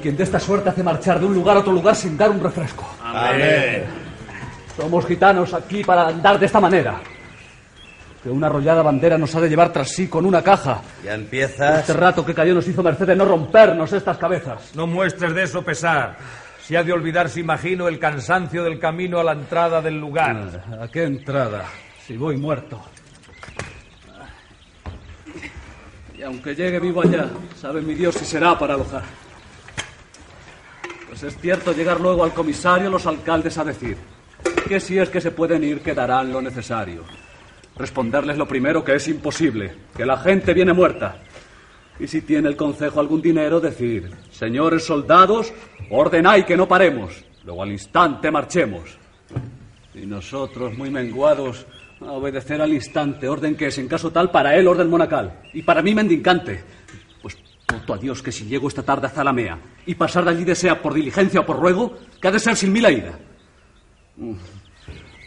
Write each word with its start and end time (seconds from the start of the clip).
Quien 0.00 0.16
de 0.16 0.24
esta 0.24 0.40
suerte 0.40 0.70
hace 0.70 0.82
marchar 0.82 1.20
de 1.20 1.26
un 1.26 1.34
lugar 1.34 1.56
a 1.56 1.60
otro 1.60 1.72
lugar 1.72 1.94
sin 1.94 2.16
dar 2.16 2.30
un 2.30 2.42
refresco. 2.42 2.88
Amén. 3.02 3.84
Somos 4.76 5.06
gitanos 5.06 5.52
aquí 5.54 5.84
para 5.84 6.08
andar 6.08 6.38
de 6.38 6.46
esta 6.46 6.60
manera. 6.60 7.00
Que 8.22 8.30
una 8.30 8.48
arrollada 8.48 8.82
bandera 8.82 9.16
nos 9.16 9.34
ha 9.34 9.40
de 9.40 9.48
llevar 9.48 9.72
tras 9.72 9.88
sí 9.90 10.08
con 10.08 10.26
una 10.26 10.42
caja. 10.42 10.82
Ya 11.04 11.14
empiezas. 11.14 11.80
Este 11.80 11.92
rato 11.94 12.24
que 12.24 12.34
cayó 12.34 12.54
nos 12.54 12.66
hizo 12.68 12.82
merced 12.82 13.06
de 13.06 13.16
no 13.16 13.24
rompernos 13.24 13.92
estas 13.92 14.18
cabezas. 14.18 14.74
No 14.74 14.86
muestres 14.86 15.34
de 15.34 15.44
eso 15.44 15.62
pesar. 15.62 16.16
Si 16.62 16.76
ha 16.76 16.84
de 16.84 16.92
olvidarse, 16.92 17.40
imagino, 17.40 17.88
el 17.88 17.98
cansancio 17.98 18.62
del 18.62 18.78
camino 18.78 19.18
a 19.18 19.24
la 19.24 19.32
entrada 19.32 19.80
del 19.82 19.98
lugar. 19.98 20.62
¿A 20.80 20.88
qué 20.88 21.04
entrada? 21.04 21.64
Si 22.06 22.16
voy 22.16 22.36
muerto. 22.36 22.80
Y 26.16 26.22
aunque 26.22 26.54
llegue 26.54 26.78
vivo 26.78 27.02
allá, 27.02 27.28
sabe 27.58 27.80
mi 27.80 27.94
Dios 27.94 28.14
si 28.14 28.26
será 28.26 28.58
para 28.58 28.74
alojar. 28.74 29.02
Pues 31.20 31.34
es 31.34 31.40
cierto 31.42 31.74
llegar 31.74 32.00
luego 32.00 32.24
al 32.24 32.32
comisario 32.32 32.88
los 32.88 33.06
alcaldes 33.06 33.58
a 33.58 33.64
decir 33.64 33.94
que 34.66 34.80
si 34.80 34.98
es 34.98 35.10
que 35.10 35.20
se 35.20 35.32
pueden 35.32 35.62
ir, 35.62 35.82
quedarán 35.82 36.32
lo 36.32 36.40
necesario. 36.40 37.04
Responderles 37.76 38.38
lo 38.38 38.48
primero 38.48 38.82
que 38.82 38.94
es 38.94 39.06
imposible, 39.06 39.70
que 39.94 40.06
la 40.06 40.16
gente 40.16 40.54
viene 40.54 40.72
muerta. 40.72 41.18
Y 41.98 42.06
si 42.06 42.22
tiene 42.22 42.48
el 42.48 42.56
concejo 42.56 43.00
algún 43.00 43.20
dinero, 43.20 43.60
decir, 43.60 44.10
señores 44.30 44.86
soldados, 44.86 45.52
ordenad 45.90 46.42
que 46.46 46.56
no 46.56 46.66
paremos, 46.66 47.22
luego 47.44 47.64
al 47.64 47.72
instante 47.72 48.30
marchemos. 48.30 48.96
Y 49.94 50.06
nosotros, 50.06 50.74
muy 50.78 50.88
menguados, 50.90 51.66
a 52.00 52.12
obedecer 52.12 52.62
al 52.62 52.72
instante, 52.72 53.28
orden 53.28 53.56
que 53.56 53.66
es, 53.66 53.76
en 53.76 53.88
caso 53.88 54.10
tal, 54.10 54.30
para 54.30 54.56
él 54.56 54.66
orden 54.66 54.88
monacal, 54.88 55.42
y 55.52 55.60
para 55.60 55.82
mí 55.82 55.94
mendicante. 55.94 56.64
Voto 57.72 57.94
a 57.94 57.98
Dios 57.98 58.22
que 58.22 58.32
si 58.32 58.44
llego 58.46 58.68
esta 58.68 58.82
tarde 58.82 59.06
a 59.06 59.10
Zalamea 59.10 59.58
y 59.86 59.94
pasar 59.94 60.24
de 60.24 60.30
allí 60.30 60.44
desea 60.44 60.80
por 60.80 60.94
diligencia 60.94 61.40
o 61.40 61.46
por 61.46 61.58
ruego, 61.58 61.96
que 62.20 62.28
ha 62.28 62.32
de 62.32 62.38
ser 62.38 62.56
sin 62.56 62.72
mí 62.72 62.80
la 62.80 62.90
ida. 62.90 63.18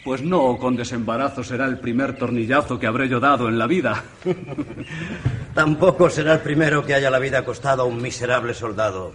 Pues 0.04 0.22
no, 0.22 0.58
con 0.58 0.76
desembarazo 0.76 1.42
será 1.42 1.64
el 1.64 1.78
primer 1.78 2.16
tornillazo 2.16 2.78
que 2.78 2.86
habré 2.86 3.08
yo 3.08 3.20
dado 3.20 3.48
en 3.48 3.58
la 3.58 3.66
vida. 3.66 4.04
Tampoco 5.54 6.10
será 6.10 6.34
el 6.34 6.40
primero 6.40 6.84
que 6.84 6.94
haya 6.94 7.10
la 7.10 7.18
vida 7.18 7.44
costado 7.44 7.82
a 7.82 7.86
un 7.86 8.02
miserable 8.02 8.52
soldado. 8.52 9.12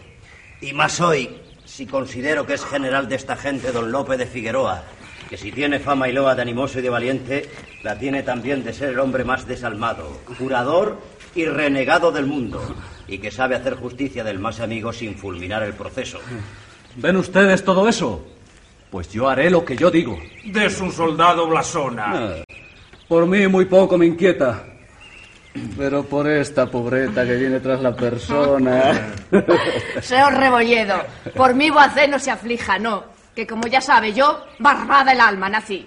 Y 0.62 0.74
más 0.74 1.00
hoy, 1.00 1.30
si 1.64 1.86
considero 1.86 2.46
que 2.46 2.56
es 2.56 2.66
general 2.66 3.08
de 3.08 3.16
esta 3.16 3.36
gente 3.36 3.72
don 3.72 3.92
Lope 3.92 4.18
de 4.18 4.26
Figueroa, 4.26 4.84
que 5.30 5.38
si 5.38 5.52
tiene 5.52 5.80
fama 5.80 6.10
y 6.10 6.14
loa 6.14 6.34
de 6.34 6.42
animoso 6.42 6.80
y 6.80 6.82
de 6.82 6.90
valiente, 6.90 7.50
la 7.84 7.98
tiene 8.00 8.24
también 8.24 8.64
de 8.64 8.74
ser 8.74 8.90
el 8.90 9.00
hombre 9.00 9.24
más 9.24 9.48
desalmado, 9.48 10.20
curador 10.40 11.00
y 11.36 11.46
renegado 11.46 12.12
del 12.12 12.26
mundo, 12.26 12.62
y 13.08 13.18
que 13.20 13.32
sabe 13.32 13.56
hacer 13.56 13.76
justicia 13.76 14.24
del 14.24 14.40
más 14.40 14.60
amigo 14.60 14.92
sin 14.94 15.16
fulminar 15.16 15.64
el 15.64 15.74
proceso. 15.74 16.20
¿Ven 16.96 17.16
ustedes 17.18 17.64
todo 17.64 17.88
eso? 17.88 18.26
Pues 18.90 19.12
yo 19.12 19.30
haré 19.30 19.50
lo 19.50 19.64
que 19.64 19.76
yo 19.76 19.92
digo. 19.92 20.18
De 20.46 20.70
su 20.70 20.92
soldado 20.92 21.48
blasona. 21.48 22.06
Ah, 22.08 22.44
Por 23.08 23.26
mí 23.28 23.48
muy 23.48 23.66
poco 23.66 23.98
me 23.98 24.06
inquieta. 24.08 24.64
Pero 25.78 26.04
por 26.04 26.28
esta 26.30 26.68
pobreta 26.68 27.26
que 27.26 27.36
viene 27.36 27.60
tras 27.60 27.82
la 27.82 27.96
persona. 27.96 29.14
Señor 30.02 30.34
Rebolledo, 30.36 30.96
por 31.36 31.54
mí 31.54 31.70
Boacé 31.70 32.08
no 32.08 32.20
se 32.20 32.32
aflija, 32.32 32.78
no. 32.80 33.04
Que 33.36 33.48
como 33.48 33.68
ya 33.68 33.82
sabe, 33.82 34.14
yo, 34.14 34.46
barbada 34.60 35.12
el 35.12 35.22
alma, 35.22 35.50
nací. 35.50 35.86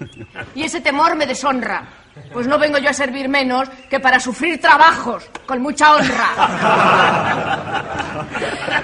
Y 0.55 0.63
ese 0.63 0.81
temor 0.81 1.17
me 1.17 1.27
deshonra. 1.27 1.87
Pues 2.33 2.47
no 2.47 2.59
vengo 2.59 2.79
yo 2.79 2.91
a 2.91 2.95
servir 2.95 3.29
menos 3.29 3.69
que 3.89 4.01
para 4.01 4.21
sufrir 4.21 4.61
trabajos 4.61 5.29
con 5.47 5.63
mucha 5.63 5.95
honra. 5.95 6.29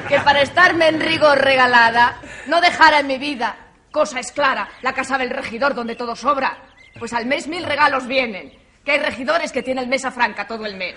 Que 0.08 0.20
para 0.20 0.41
estarme 0.43 0.88
en 0.88 1.00
rigor 1.00 1.38
regalada, 1.38 2.20
no 2.47 2.61
dejara 2.61 3.00
en 3.00 3.06
mi 3.06 3.19
vida, 3.19 3.56
cosa 3.91 4.20
es 4.20 4.32
clara, 4.32 4.69
la 4.82 4.94
casa 4.94 5.19
del 5.19 5.31
regidor 5.31 5.75
donde 5.75 5.97
todo 5.97 6.17
sobra. 6.17 6.58
Pues 6.99 7.12
al 7.12 7.26
mes 7.26 7.47
mil 7.47 7.64
regalos 7.64 8.06
vienen, 8.06 8.53
que 8.85 8.93
hay 8.93 8.99
regidores 8.99 9.53
que 9.53 9.62
tienen 9.62 9.88
mesa 9.88 10.11
franca 10.11 10.47
todo 10.47 10.64
el 10.64 10.76
mes. 10.76 10.94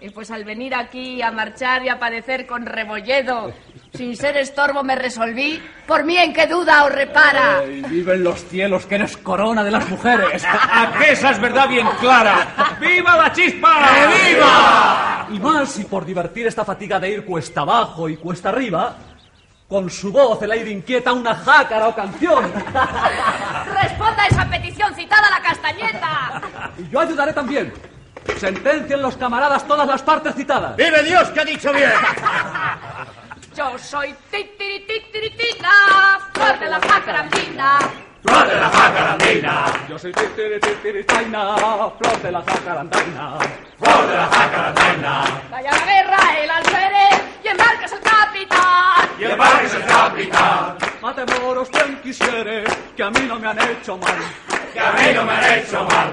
Y 0.00 0.10
pues 0.10 0.30
al 0.30 0.44
venir 0.44 0.76
aquí 0.76 1.20
a 1.22 1.32
marchar 1.32 1.84
y 1.84 1.88
a 1.88 1.98
padecer 1.98 2.46
con 2.46 2.64
rebolledo, 2.66 3.52
sin 3.92 4.14
ser 4.16 4.36
estorbo 4.36 4.84
me 4.84 4.94
resolví, 4.94 5.60
por 5.88 6.04
mí 6.04 6.16
en 6.16 6.32
qué 6.32 6.46
duda 6.46 6.84
os 6.84 6.92
repara. 6.92 7.58
Ay, 7.58 7.82
viven 7.82 8.22
los 8.22 8.44
cielos 8.44 8.86
que 8.86 8.94
eres 8.94 9.16
corona 9.16 9.64
de 9.64 9.72
las 9.72 9.88
mujeres. 9.90 10.44
¿A 10.46 10.92
qué 10.98 11.12
esa 11.12 11.30
es 11.30 11.40
verdad 11.40 11.68
bien 11.68 11.88
clara? 11.98 12.76
¡Viva 12.80 13.16
la 13.16 13.32
chispa! 13.32 13.74
¡Viva! 14.06 15.26
Y 15.32 15.40
más 15.40 15.72
si 15.72 15.82
por 15.82 16.06
divertir 16.06 16.46
esta 16.46 16.64
fatiga 16.64 17.00
de 17.00 17.10
ir 17.10 17.24
cuesta 17.24 17.62
abajo 17.62 18.08
y 18.08 18.16
cuesta 18.18 18.50
arriba, 18.50 18.96
con 19.68 19.90
su 19.90 20.12
voz 20.12 20.40
el 20.42 20.52
aire 20.52 20.70
inquieta 20.70 21.12
una 21.12 21.34
jácara 21.34 21.88
o 21.88 21.94
canción. 21.96 22.44
Responda 22.44 24.22
a 24.22 24.26
esa 24.28 24.48
petición 24.48 24.94
citada 24.94 25.26
a 25.26 25.30
la 25.30 25.42
castañeta. 25.42 26.42
Y 26.78 26.88
yo 26.88 27.00
ayudaré 27.00 27.32
también. 27.32 27.72
Sentencien 28.36 29.02
los 29.02 29.16
camaradas 29.16 29.66
todas 29.66 29.86
las 29.86 30.02
partes 30.02 30.34
citadas. 30.34 30.76
¡Vive 30.76 31.02
Dios 31.02 31.28
que 31.30 31.40
ha 31.40 31.44
dicho 31.44 31.72
bien! 31.72 31.90
Yo 33.56 33.76
soy 33.78 34.14
titirititiritina, 34.30 36.20
flor 36.32 36.58
de 36.60 36.68
la 36.68 36.80
jacarandina. 36.80 37.78
¡Flor 38.22 38.46
de 38.46 38.54
la 38.54 38.70
jacarandina! 38.70 39.64
Yo 39.88 39.98
soy 39.98 40.12
titirititiritina, 40.12 41.56
flor 41.98 42.22
de 42.22 42.32
la 42.32 42.42
jacarandina. 42.42 43.38
¡Flor 43.78 44.06
de 44.06 44.14
la 44.14 44.26
jacarandina! 44.26 45.24
Vaya 45.50 45.70
la 45.72 45.84
guerra 45.84 46.18
el 46.40 46.50
alférez 46.50 47.22
y 47.42 47.48
embarques 47.48 47.92
el 47.92 48.00
capitán. 48.00 49.08
Y 49.18 49.24
embarques 49.24 49.74
el 49.74 49.84
capitán. 49.84 50.76
Mate 51.02 51.24
moros 51.40 51.68
quien 51.70 51.96
quisiere, 52.00 52.64
que 52.96 53.02
a 53.02 53.10
mí 53.10 53.20
no 53.26 53.38
me 53.40 53.48
han 53.48 53.58
hecho 53.58 53.96
mal. 53.96 54.18
Que 54.72 54.80
a 54.80 54.92
mí 54.92 55.14
no 55.14 55.24
me 55.24 55.32
han 55.32 55.58
hecho 55.58 55.84
mal. 55.84 56.12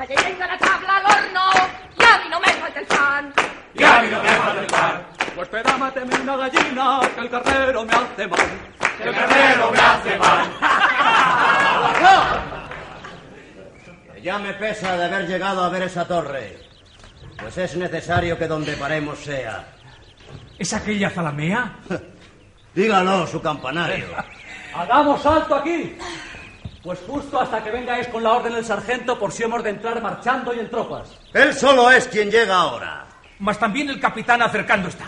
Vaya 0.00 0.14
y 0.14 0.24
venga 0.24 0.46
la 0.46 0.56
tabla 0.56 0.96
al 0.96 1.04
horno 1.04 1.40
y 1.98 2.02
a 2.02 2.18
mí 2.24 2.30
no 2.30 2.40
me 2.40 2.48
falta 2.54 2.80
el 2.80 2.86
pan. 2.86 3.34
Y 3.74 3.84
a 3.84 4.00
mí 4.00 4.08
no 4.10 4.22
me 4.22 4.28
falta 4.30 4.60
el 4.62 4.66
pan. 4.66 5.02
Pues 5.34 5.48
espera, 5.48 5.76
máteme 5.76 6.14
una 6.22 6.36
gallina, 6.38 7.00
que 7.14 7.20
el 7.20 7.28
carnero 7.28 7.84
me 7.84 7.92
hace 7.92 8.26
mal. 8.26 8.40
Que 8.96 9.08
el 9.10 9.14
carnero 9.14 9.70
me 9.70 9.78
hace 9.78 10.18
mal. 10.18 10.46
Que 14.14 14.22
ya 14.22 14.38
me 14.38 14.54
pesa 14.54 14.96
de 14.96 15.04
haber 15.04 15.28
llegado 15.28 15.64
a 15.64 15.68
ver 15.68 15.82
esa 15.82 16.08
torre. 16.08 16.58
Pues 17.38 17.58
es 17.58 17.76
necesario 17.76 18.38
que 18.38 18.46
donde 18.46 18.78
paremos 18.78 19.18
sea. 19.18 19.66
¿Es 20.58 20.72
aquella 20.72 21.10
zalamea? 21.10 21.74
Dígalo, 22.74 23.26
su 23.26 23.42
campanario. 23.42 24.06
¡Hagamos 24.74 25.26
alto 25.26 25.56
aquí! 25.56 25.94
Pues 26.82 26.98
justo 27.06 27.38
hasta 27.38 27.62
que 27.62 27.70
vengáis 27.70 28.08
con 28.08 28.22
la 28.22 28.32
orden 28.32 28.54
del 28.54 28.64
sargento 28.64 29.18
por 29.18 29.32
si 29.32 29.42
hemos 29.42 29.62
de 29.62 29.70
entrar 29.70 30.00
marchando 30.00 30.54
y 30.54 30.60
en 30.60 30.70
tropas. 30.70 31.10
Él 31.34 31.52
solo 31.52 31.90
es 31.90 32.08
quien 32.08 32.30
llega 32.30 32.56
ahora. 32.56 33.06
Mas 33.38 33.58
también 33.58 33.90
el 33.90 34.00
capitán 34.00 34.40
acercando 34.40 34.88
está. 34.88 35.04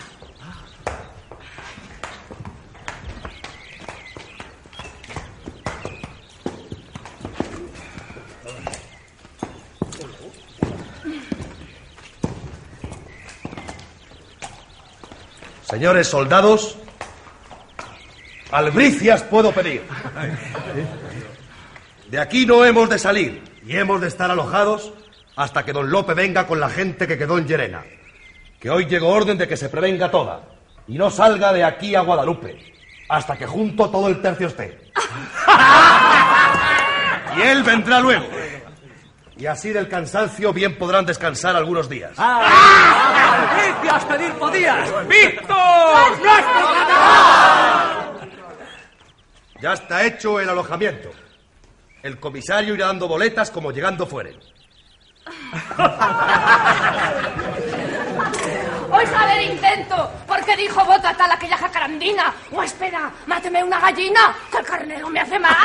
Señores 15.63 16.07
soldados, 16.07 16.77
albricias 18.51 19.23
puedo 19.23 19.51
pedir. 19.51 19.81
De 22.13 22.19
aquí 22.19 22.45
no 22.45 22.63
hemos 22.63 22.87
de 22.89 22.99
salir 22.99 23.41
y 23.65 23.75
hemos 23.75 23.99
de 23.99 24.07
estar 24.07 24.29
alojados 24.29 24.93
hasta 25.35 25.65
que 25.65 25.73
don 25.73 25.89
Lope 25.89 26.13
venga 26.13 26.45
con 26.45 26.59
la 26.59 26.69
gente 26.69 27.07
que 27.07 27.17
quedó 27.17 27.39
en 27.39 27.47
Llerena. 27.47 27.83
Que 28.59 28.69
hoy 28.69 28.85
llegó 28.85 29.07
orden 29.07 29.35
de 29.35 29.47
que 29.47 29.57
se 29.57 29.67
prevenga 29.67 30.11
toda 30.11 30.41
y 30.87 30.95
no 30.95 31.09
salga 31.09 31.51
de 31.51 31.63
aquí 31.63 31.95
a 31.95 32.01
Guadalupe 32.01 32.71
hasta 33.09 33.35
que 33.35 33.47
junto 33.47 33.89
todo 33.89 34.09
el 34.09 34.21
tercio 34.21 34.45
esté. 34.45 34.91
y 37.35 37.41
él 37.41 37.63
vendrá 37.63 37.99
luego. 37.99 38.27
Y 39.35 39.47
así 39.47 39.69
del 39.69 39.89
cansancio 39.89 40.53
bien 40.53 40.77
podrán 40.77 41.07
descansar 41.07 41.55
algunos 41.55 41.89
días. 41.89 42.11
¡Albricias 42.19 44.05
pedir 44.05 44.33
podías! 44.33 45.07
¡Víctor! 45.07 45.57
Ya 49.59 49.73
está 49.73 50.05
hecho 50.05 50.39
el 50.39 50.47
alojamiento. 50.47 51.09
El 52.03 52.19
comisario 52.19 52.75
irá 52.75 52.87
dando 52.87 53.07
boletas 53.07 53.49
como 53.49 53.71
llegando 53.71 54.05
fueren. 54.05 54.37
Hoy 58.91 59.05
sale 59.05 59.45
el 59.45 59.51
intento, 59.53 60.11
porque 60.27 60.57
dijo 60.57 60.83
bota 60.83 61.13
tal 61.13 61.31
aquella 61.31 61.57
jacarandina. 61.57 62.33
O 62.51 62.61
espera, 62.61 63.09
máteme 63.25 63.63
una 63.63 63.79
gallina, 63.79 64.35
que 64.51 64.57
el 64.57 64.65
carnero 64.65 65.07
me 65.09 65.21
hace 65.21 65.39
mal. 65.39 65.55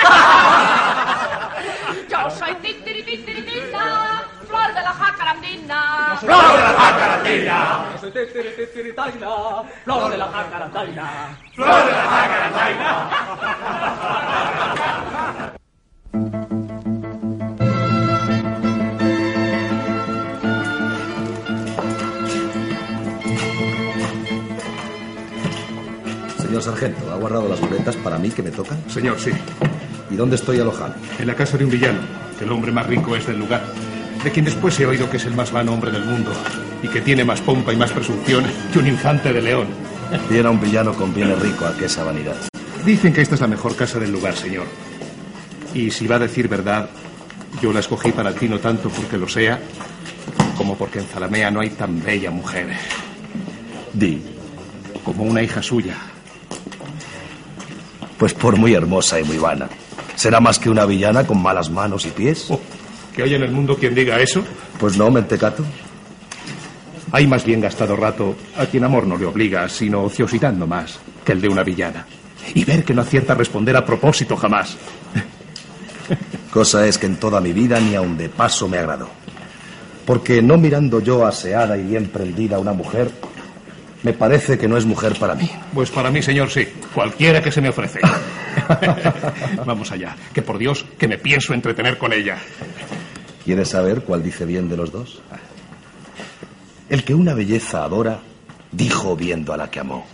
Yo 2.09 2.31
soy 2.31 2.55
titirititiritina, 2.55 4.23
flor 4.47 4.69
de 4.75 4.81
la 4.81 4.93
jacarandina. 4.93 6.19
¡Flor 6.21 6.53
de 6.53 6.63
la 6.63 6.69
jacarandina! 6.69 7.87
Yo 7.95 7.99
soy 7.99 8.13
titirititaina, 8.13 9.65
flor 9.83 10.11
de 10.13 10.19
la 10.19 10.29
jacarandina. 10.29 11.37
¡Flor 11.57 11.85
de 11.85 11.91
la 11.91 12.05
jacarandina! 12.05 13.09
Señor 26.39 26.63
sargento, 26.63 27.13
¿ha 27.13 27.17
guardado 27.17 27.49
las 27.49 27.61
boletas 27.61 27.95
para 27.97 28.19
mí 28.19 28.31
que 28.31 28.43
me 28.43 28.51
tocan? 28.51 28.79
Señor, 28.89 29.21
sí. 29.21 29.31
¿Y 30.11 30.17
dónde 30.17 30.37
estoy 30.37 30.59
alojado? 30.59 30.95
En 31.19 31.27
la 31.27 31.35
casa 31.35 31.59
de 31.59 31.65
un 31.65 31.71
villano, 31.71 32.01
que 32.39 32.45
el 32.45 32.53
hombre 32.53 32.73
más 32.73 32.87
rico 32.87 33.15
es 33.15 33.27
del 33.27 33.39
lugar. 33.39 33.63
De 34.25 34.31
quien 34.33 34.45
después 34.45 34.81
he 34.81 34.87
oído 34.87 35.09
que 35.11 35.19
es 35.19 35.25
el 35.27 35.35
más 35.35 35.53
vano 35.53 35.75
hombre 35.75 35.91
del 35.91 36.05
mundo 36.05 36.33
y 36.83 36.89
que 36.89 37.01
tiene 37.01 37.25
más 37.25 37.41
pompa 37.41 37.73
y 37.73 37.77
más 37.77 37.93
presunción 37.93 38.45
que 38.73 38.79
un 38.79 38.87
infante 38.87 39.33
de 39.33 39.43
león. 39.43 39.67
Bien 40.31 40.47
a 40.47 40.51
un 40.51 40.61
villano 40.61 40.95
conviene 40.95 41.35
rico 41.35 41.67
a 41.67 41.77
que 41.77 41.85
esa 41.85 42.03
vanidad. 42.03 42.37
Dicen 42.85 43.13
que 43.13 43.21
esta 43.21 43.35
es 43.35 43.41
la 43.41 43.47
mejor 43.47 43.77
casa 43.77 43.99
del 43.99 44.11
lugar, 44.11 44.35
señor. 44.35 44.65
Y 45.75 45.91
si 45.91 46.07
va 46.07 46.17
a 46.17 46.21
decir 46.21 46.49
verdad, 46.49 46.89
yo 47.63 47.73
la 47.73 47.81
escogí 47.81 48.13
para 48.13 48.33
ti 48.35 48.49
no 48.49 48.59
tanto 48.59 48.89
porque 48.89 49.19
lo 49.19 49.29
sea, 49.29 49.61
como 50.57 50.77
porque 50.77 50.99
en 50.99 51.07
Zalamea 51.07 51.51
no 51.51 51.61
hay 51.61 51.71
tan 51.71 52.03
bella 52.03 52.31
mujer 52.31 52.69
Di, 53.93 54.23
como 55.05 55.25
una 55.25 55.43
hija 55.43 55.63
suya. 55.63 55.95
pues 58.19 58.35
por 58.35 58.57
muy 58.57 58.75
hermosa 58.75 59.21
y 59.21 59.25
muy 59.25 59.39
vana. 59.39 59.69
¿Será 60.17 60.41
más 60.41 60.59
que 60.59 60.69
una 60.71 60.85
villana 60.85 61.25
con 61.25 61.41
malas 61.41 61.71
manos 61.71 62.05
y 62.07 62.11
pies? 62.11 62.47
Oh, 62.51 62.61
¿Que 63.15 63.23
hay 63.23 63.35
en 63.35 63.43
el 63.43 63.53
mundo 63.53 63.77
quien 63.77 63.95
diga 63.95 64.19
eso? 64.21 64.45
Pues 64.81 64.97
no, 64.97 65.11
mentecato. 65.11 65.65
Hay 67.13 67.27
más 67.27 67.45
bien 67.45 67.61
gastado 67.61 67.97
rato 67.97 68.37
a 68.57 68.67
quien 68.67 68.85
amor 68.85 69.07
no 69.07 69.17
le 69.17 69.25
obliga, 69.27 69.69
sino 69.69 70.03
ociosidando 70.03 70.67
más 70.67 70.99
que 71.25 71.33
el 71.33 71.41
de 71.41 71.49
una 71.49 71.63
villana. 71.63 72.07
Y 72.55 72.65
ver 72.65 72.85
que 72.85 72.95
no 72.95 73.03
acierta 73.03 73.33
a 73.35 73.37
responder 73.37 73.77
a 73.77 73.87
propósito 73.87 74.37
jamás. 74.37 74.77
Cosa 76.51 76.87
es 76.87 76.99
que 76.99 77.07
en 77.07 77.17
toda 77.17 77.41
mi 77.41 77.53
vida 77.53 77.79
ni 77.81 77.95
aun 77.95 78.17
de 78.17 78.29
paso 78.29 78.69
me 78.69 78.79
agradó. 78.79 79.09
Porque 80.07 80.41
no 80.41 80.57
mirando 80.57 81.01
yo 81.01 81.27
aseada 81.27 81.77
y 81.77 81.83
bien 81.83 82.09
prendida 82.09 82.57
a 82.57 82.61
una 82.61 82.73
mujer, 82.73 83.11
me 84.03 84.13
parece 84.13 84.57
que 84.57 84.69
no 84.69 84.77
es 84.77 84.87
mujer 84.87 85.19
para 85.19 85.35
mí. 85.35 85.51
Pues 85.75 85.91
para 85.91 86.11
mí, 86.11 86.23
señor, 86.23 86.51
sí. 86.51 86.67
Cualquiera 86.95 87.43
que 87.43 87.53
se 87.53 87.61
me 87.61 87.69
ofrece. 87.69 88.01
Vamos 89.67 89.91
allá. 89.93 90.17
Que 90.33 90.43
por 90.43 90.57
Dios, 90.57 90.85
que 90.99 91.09
me 91.09 91.19
pienso 91.19 91.53
entretener 91.53 91.99
con 91.99 92.13
ella. 92.13 92.39
¿Quieres 93.45 93.69
saber 93.69 94.03
cuál 94.03 94.23
dice 94.23 94.45
bien 94.45 94.69
de 94.69 94.77
los 94.77 94.93
dos? 94.93 95.21
El 96.89 97.05
que 97.05 97.15
una 97.15 97.35
belleza 97.35 97.85
adora, 97.85 98.21
dijo 98.73 99.17
viendo 99.17 99.53
a 99.53 99.57
la 99.57 99.71
que 99.71 99.81
amó. 99.81 100.07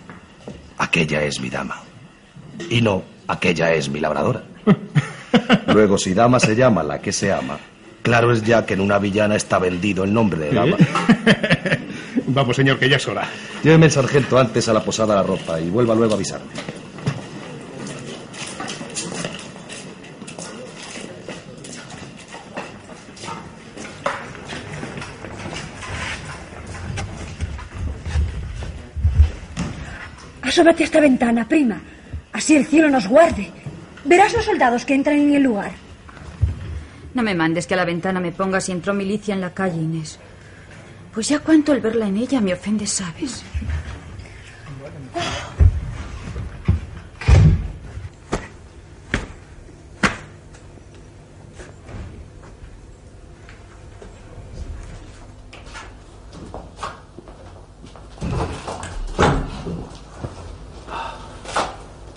Aquella 0.78 1.22
es 1.22 1.40
mi 1.40 1.50
dama. 1.50 1.82
Y 2.70 2.80
no, 2.80 3.02
aquella 3.28 3.72
es 3.72 3.88
mi 3.88 4.00
labradora. 4.00 4.44
Luego, 5.72 5.98
si 5.98 6.14
dama 6.14 6.40
se 6.40 6.54
llama 6.54 6.82
la 6.82 7.00
que 7.00 7.12
se 7.12 7.32
ama, 7.32 7.58
claro 8.02 8.32
es 8.32 8.42
ya 8.42 8.64
que 8.64 8.74
en 8.74 8.80
una 8.80 8.98
villana 8.98 9.36
está 9.36 9.58
vendido 9.58 10.04
el 10.04 10.12
nombre 10.12 10.40
de 10.40 10.52
dama. 10.52 10.76
Vamos, 12.26 12.56
señor, 12.56 12.78
que 12.78 12.88
ya 12.88 12.96
es 12.96 13.06
hora. 13.08 13.28
Lléveme 13.62 13.86
el 13.86 13.92
sargento 13.92 14.38
antes 14.38 14.68
a 14.68 14.72
la 14.72 14.82
posada 14.82 15.14
la 15.14 15.22
ropa 15.22 15.60
y 15.60 15.70
vuelva 15.70 15.94
luego 15.94 16.14
a 16.14 16.16
avisarme. 16.16 16.46
Asómate 30.42 30.84
a 30.84 30.86
esta 30.86 31.00
ventana, 31.00 31.48
prima. 31.48 31.80
Así 32.32 32.54
el 32.54 32.66
cielo 32.66 32.88
nos 32.88 33.08
guarde. 33.08 33.50
Verás 34.04 34.34
los 34.34 34.44
soldados 34.44 34.84
que 34.84 34.94
entran 34.94 35.18
en 35.18 35.34
el 35.34 35.42
lugar. 35.42 35.72
No 37.14 37.22
me 37.22 37.34
mandes 37.34 37.66
que 37.66 37.74
a 37.74 37.76
la 37.76 37.84
ventana 37.84 38.20
me 38.20 38.32
ponga 38.32 38.60
si 38.60 38.72
entró 38.72 38.92
milicia 38.92 39.34
en 39.34 39.40
la 39.40 39.54
calle, 39.54 39.80
Inés. 39.80 40.18
Pues 41.12 41.28
ya 41.28 41.38
cuánto 41.38 41.72
el 41.72 41.80
verla 41.80 42.06
en 42.06 42.18
ella 42.18 42.40
me 42.40 42.52
ofende, 42.52 42.86
¿sabes? 42.86 43.44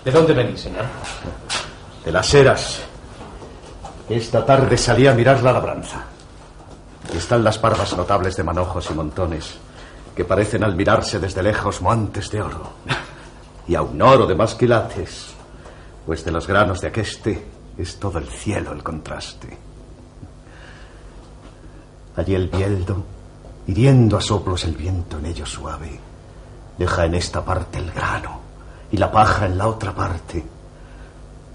¿De 0.04 0.10
dónde 0.10 0.32
venís, 0.32 0.60
señor? 0.60 0.86
De 2.08 2.12
las 2.12 2.32
eras. 2.32 2.80
Esta 4.08 4.46
tarde 4.46 4.78
salí 4.78 5.06
a 5.06 5.12
mirar 5.12 5.42
la 5.42 5.52
labranza. 5.52 6.04
Y 7.12 7.18
están 7.18 7.44
las 7.44 7.58
parvas 7.58 7.94
notables 7.98 8.34
de 8.34 8.44
manojos 8.44 8.90
y 8.90 8.94
montones, 8.94 9.58
que 10.16 10.24
parecen 10.24 10.64
al 10.64 10.74
mirarse 10.74 11.18
desde 11.18 11.42
lejos 11.42 11.82
montes 11.82 12.30
de 12.30 12.40
oro. 12.40 12.72
Y 13.68 13.74
a 13.74 13.82
un 13.82 14.00
oro 14.00 14.26
de 14.26 14.34
más 14.34 14.54
quilates, 14.54 15.34
pues 16.06 16.24
de 16.24 16.30
los 16.30 16.46
granos 16.46 16.80
de 16.80 16.88
aqueste 16.88 17.46
es 17.76 17.98
todo 17.98 18.18
el 18.18 18.26
cielo 18.26 18.72
el 18.72 18.82
contraste. 18.82 19.58
Allí 22.16 22.34
el 22.34 22.48
bieldo, 22.48 23.04
hiriendo 23.66 24.16
a 24.16 24.22
soplos 24.22 24.64
el 24.64 24.74
viento 24.74 25.18
en 25.18 25.26
ello 25.26 25.44
suave, 25.44 26.00
deja 26.78 27.04
en 27.04 27.16
esta 27.16 27.44
parte 27.44 27.78
el 27.78 27.90
grano 27.90 28.40
y 28.90 28.96
la 28.96 29.12
paja 29.12 29.44
en 29.44 29.58
la 29.58 29.68
otra 29.68 29.94
parte, 29.94 30.42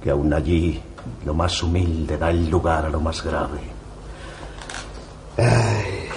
que 0.03 0.11
aún 0.11 0.33
allí 0.33 0.81
lo 1.25 1.33
más 1.33 1.63
humilde 1.63 2.17
da 2.17 2.29
el 2.29 2.49
lugar 2.49 2.85
a 2.85 2.89
lo 2.89 2.99
más 2.99 3.23
grave. 3.23 3.61
Ay, 5.37 6.09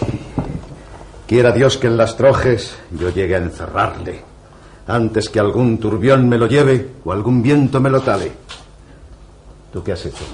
quiera 1.27 1.53
Dios 1.53 1.79
que 1.79 1.87
en 1.87 1.97
las 1.97 2.17
trojes 2.17 2.77
yo 2.91 3.11
llegue 3.11 3.37
a 3.37 3.39
encerrarle, 3.39 4.25
antes 4.89 5.29
que 5.29 5.39
algún 5.39 5.79
turbión 5.79 6.29
me 6.29 6.37
lo 6.37 6.49
lleve 6.49 6.95
o 7.05 7.13
algún 7.13 7.41
viento 7.41 7.81
me 7.81 7.89
lo 7.89 8.01
tale. 8.01 8.33
¿Tú 9.73 9.85
qué 9.85 9.93
has 9.93 10.05
hecho? 10.05 10.25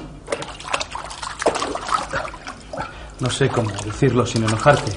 No 3.21 3.29
sé 3.29 3.51
cómo 3.51 3.71
decirlo 3.85 4.25
sin 4.25 4.45
enojarte. 4.45 4.93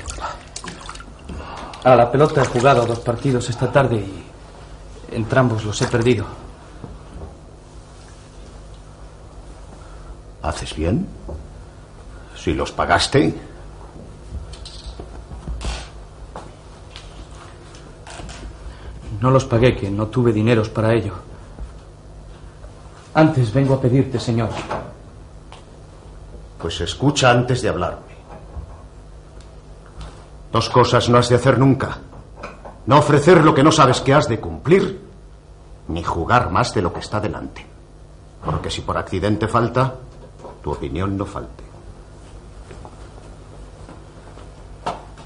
A 1.84 1.96
la 1.96 2.10
pelota 2.10 2.42
he 2.42 2.46
jugado 2.46 2.86
dos 2.86 3.00
partidos 3.00 3.50
esta 3.50 3.72
tarde 3.72 3.98
y 3.98 5.16
entrambos 5.16 5.66
los 5.66 5.80
he 5.82 5.88
perdido. 5.88 6.45
¿Haces 10.46 10.76
bien? 10.76 11.08
Si 12.38 12.54
los 12.54 12.72
pagaste. 12.72 13.34
No 19.20 19.32
los 19.32 19.46
pagué, 19.46 19.76
que 19.76 19.90
no 19.90 20.06
tuve 20.06 20.32
dineros 20.32 20.70
para 20.70 20.94
ello. 20.94 21.14
Antes 23.16 23.52
vengo 23.52 23.74
a 23.74 23.82
pedirte, 23.82 24.20
señor. 24.20 24.50
Pues 26.62 26.80
escucha 26.80 27.32
antes 27.32 27.64
de 27.64 27.70
hablarme. 27.70 28.14
Dos 30.52 30.70
cosas 30.70 31.10
no 31.10 31.18
has 31.18 31.28
de 31.28 31.36
hacer 31.36 31.58
nunca. 31.58 31.98
No 32.86 33.00
ofrecer 33.00 33.44
lo 33.44 33.56
que 33.56 33.64
no 33.64 33.72
sabes 33.72 34.00
que 34.00 34.14
has 34.14 34.30
de 34.30 34.40
cumplir, 34.40 35.02
ni 35.88 36.04
jugar 36.04 36.52
más 36.52 36.72
de 36.76 36.84
lo 36.84 36.94
que 36.94 37.00
está 37.00 37.20
delante. 37.20 37.66
Porque 38.46 38.70
si 38.70 38.82
por 38.82 38.96
accidente 38.96 39.48
falta, 39.48 39.96
tu 40.66 40.72
opinión 40.72 41.16
no 41.16 41.28
falte. 41.28 41.64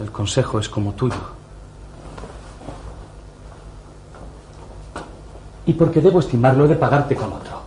El 0.02 0.12
consejo 0.12 0.60
es 0.60 0.68
como 0.68 0.92
tuyo. 0.92 1.16
Y 5.66 5.72
porque 5.72 6.02
debo 6.02 6.20
estimarlo, 6.20 6.66
he 6.66 6.68
de 6.68 6.76
pagarte 6.76 7.16
con 7.16 7.32
otro. 7.32 7.62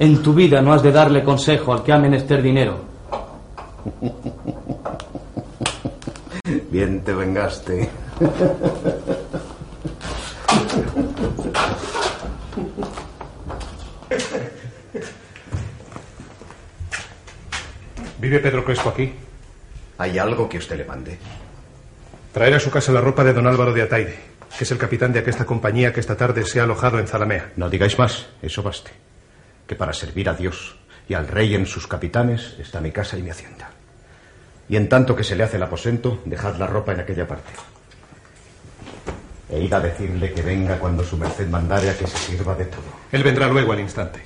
En 0.00 0.20
tu 0.24 0.34
vida 0.34 0.60
no 0.60 0.72
has 0.72 0.82
de 0.82 0.90
darle 0.90 1.22
consejo 1.22 1.72
al 1.72 1.84
que 1.84 1.92
ha 1.92 1.98
menester 1.98 2.42
dinero. 2.42 2.78
Bien 6.68 7.04
te 7.04 7.14
vengaste. 7.14 7.88
¿Vive 18.26 18.40
Pedro 18.40 18.64
Crespo 18.64 18.88
aquí? 18.88 19.12
¿Hay 19.98 20.18
algo 20.18 20.48
que 20.48 20.58
usted 20.58 20.76
le 20.76 20.84
mande? 20.84 21.16
Traer 22.32 22.54
a 22.54 22.58
su 22.58 22.72
casa 22.72 22.90
la 22.90 23.00
ropa 23.00 23.22
de 23.22 23.32
don 23.32 23.46
Álvaro 23.46 23.72
de 23.72 23.82
Ataide, 23.82 24.18
que 24.58 24.64
es 24.64 24.70
el 24.72 24.78
capitán 24.78 25.12
de 25.12 25.20
aquesta 25.20 25.44
compañía 25.44 25.92
que 25.92 26.00
esta 26.00 26.16
tarde 26.16 26.44
se 26.44 26.58
ha 26.58 26.64
alojado 26.64 26.98
en 26.98 27.06
Zalamea. 27.06 27.52
No 27.54 27.70
digáis 27.70 27.96
más, 28.00 28.26
eso 28.42 28.64
baste. 28.64 28.90
Que 29.68 29.76
para 29.76 29.92
servir 29.92 30.28
a 30.28 30.34
Dios 30.34 30.74
y 31.08 31.14
al 31.14 31.28
rey 31.28 31.54
en 31.54 31.66
sus 31.66 31.86
capitanes 31.86 32.56
está 32.58 32.80
mi 32.80 32.90
casa 32.90 33.16
y 33.16 33.22
mi 33.22 33.30
hacienda. 33.30 33.70
Y 34.68 34.74
en 34.74 34.88
tanto 34.88 35.14
que 35.14 35.22
se 35.22 35.36
le 35.36 35.44
hace 35.44 35.56
el 35.58 35.62
aposento, 35.62 36.20
dejad 36.24 36.56
la 36.56 36.66
ropa 36.66 36.94
en 36.94 36.98
aquella 36.98 37.28
parte. 37.28 37.52
E 39.48 39.60
id 39.60 39.72
a 39.72 39.78
decirle 39.78 40.32
que 40.32 40.42
venga 40.42 40.80
cuando 40.80 41.04
su 41.04 41.16
merced 41.16 41.46
mandare 41.46 41.90
a 41.90 41.96
que 41.96 42.08
se 42.08 42.18
sirva 42.18 42.56
de 42.56 42.64
todo. 42.64 42.90
Él 43.12 43.22
vendrá 43.22 43.46
luego 43.46 43.70
al 43.70 43.78
instante. 43.78 44.20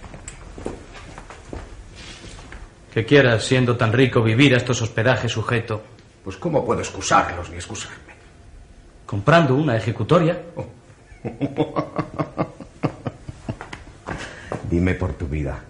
Que 2.93 3.05
quieras, 3.05 3.45
siendo 3.45 3.77
tan 3.77 3.93
rico, 3.93 4.23
vivir 4.23 4.55
a 4.55 4.57
estos 4.57 4.83
hospedajes 4.83 5.31
sujeto. 5.31 5.83
Pues 6.25 6.37
¿cómo 6.37 6.65
puedo 6.65 6.81
excusarlos 6.81 7.49
ni 7.51 7.57
excusarme? 7.57 8.15
Comprando 9.07 9.55
una 9.55 9.77
ejecutoria. 9.77 10.41
Dime 14.71 14.95
por 14.95 15.15
tu 15.15 15.27
vida, 15.27 15.61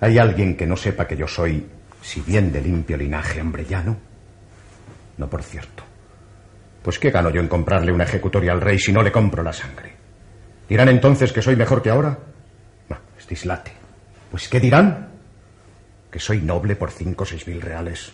¿hay 0.00 0.18
alguien 0.18 0.56
que 0.56 0.66
no 0.66 0.76
sepa 0.76 1.06
que 1.06 1.16
yo 1.16 1.28
soy, 1.28 1.66
si 2.00 2.20
bien 2.22 2.50
de 2.50 2.60
limpio 2.62 2.96
linaje 2.96 3.40
ambrellano? 3.40 3.96
No, 5.18 5.28
por 5.28 5.42
cierto. 5.42 5.82
Pues 6.82 6.98
¿qué 6.98 7.10
gano 7.10 7.28
yo 7.30 7.40
en 7.40 7.48
comprarle 7.48 7.92
una 7.92 8.04
ejecutoria 8.04 8.52
al 8.52 8.62
rey 8.62 8.78
si 8.78 8.92
no 8.92 9.02
le 9.02 9.12
compro 9.12 9.42
la 9.42 9.52
sangre? 9.52 9.92
¿Dirán 10.68 10.88
entonces 10.88 11.32
que 11.32 11.42
soy 11.42 11.56
mejor 11.56 11.82
que 11.82 11.90
ahora? 11.90 12.18
No, 12.88 12.96
es 13.18 13.26
dislate. 13.26 13.72
Pues 14.30 14.48
¿qué 14.48 14.58
dirán? 14.60 15.09
Que 16.10 16.18
soy 16.18 16.40
noble 16.40 16.76
por 16.76 16.90
cinco 16.90 17.24
o 17.24 17.26
seis 17.26 17.46
mil 17.46 17.60
reales. 17.60 18.12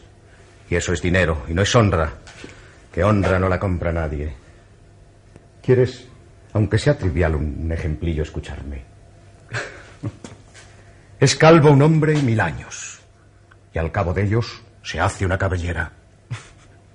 Y 0.68 0.74
eso 0.74 0.92
es 0.92 1.00
dinero, 1.00 1.44
y 1.48 1.54
no 1.54 1.62
es 1.62 1.74
honra. 1.74 2.12
Que 2.92 3.04
honra 3.04 3.38
no 3.38 3.48
la 3.48 3.58
compra 3.58 3.92
nadie. 3.92 4.34
¿Quieres, 5.62 6.06
aunque 6.52 6.78
sea 6.78 6.96
trivial, 6.96 7.34
un 7.34 7.70
ejemplillo, 7.72 8.22
escucharme? 8.22 8.84
Es 11.18 11.34
calvo 11.34 11.70
un 11.70 11.80
hombre 11.80 12.14
mil 12.20 12.38
años, 12.40 13.00
y 13.72 13.78
al 13.78 13.90
cabo 13.90 14.12
de 14.12 14.24
ellos 14.24 14.62
se 14.82 15.00
hace 15.00 15.24
una 15.24 15.38
cabellera. 15.38 15.90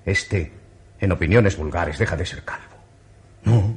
Este, 0.06 0.52
en 1.00 1.12
opiniones 1.12 1.58
vulgares, 1.58 1.98
deja 1.98 2.16
de 2.16 2.26
ser 2.28 2.44
calvo. 2.44 2.76
No, 3.46 3.76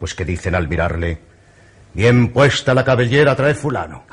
pues 0.00 0.14
que 0.16 0.24
dicen 0.24 0.56
al 0.56 0.66
mirarle, 0.66 1.20
bien 1.92 2.32
puesta 2.32 2.74
la 2.74 2.84
cabellera 2.84 3.36
trae 3.36 3.54
fulano. 3.54 4.04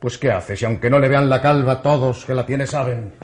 Pues 0.00 0.16
¿qué 0.18 0.30
hace 0.30 0.56
si 0.56 0.64
aunque 0.64 0.90
no 0.90 0.98
le 0.98 1.08
vean 1.08 1.28
la 1.28 1.42
calva 1.42 1.82
todos 1.82 2.24
que 2.24 2.34
la 2.34 2.46
tiene 2.46 2.66
saben? 2.66 3.14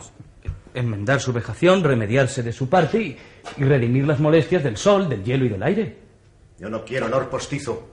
Enmendar 0.74 1.20
su 1.20 1.32
vejación, 1.32 1.84
remediarse 1.84 2.42
de 2.42 2.52
su 2.52 2.68
parte 2.68 3.00
y, 3.00 3.18
y 3.56 3.64
redimir 3.64 4.06
las 4.06 4.18
molestias 4.18 4.64
del 4.64 4.76
sol, 4.76 5.08
del 5.08 5.22
hielo 5.22 5.44
y 5.44 5.48
del 5.48 5.62
aire. 5.62 5.98
Yo 6.58 6.68
no 6.68 6.84
quiero 6.84 7.06
honor 7.06 7.28
postizo. 7.28 7.88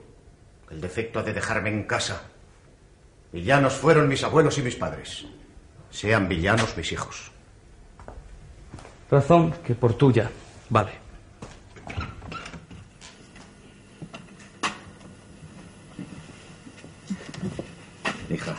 El 0.70 0.80
defecto 0.80 1.20
ha 1.20 1.22
de 1.22 1.32
dejarme 1.32 1.68
en 1.68 1.84
casa. 1.84 2.22
Villanos 3.32 3.74
fueron 3.74 4.08
mis 4.08 4.24
abuelos 4.24 4.58
y 4.58 4.62
mis 4.62 4.76
padres. 4.76 5.26
Sean 5.90 6.28
villanos 6.28 6.76
mis 6.76 6.90
hijos. 6.92 7.30
Razón 9.10 9.52
que 9.64 9.74
por 9.74 9.94
tuya. 9.94 10.30
Vale. 10.70 10.92
Hija. 18.30 18.56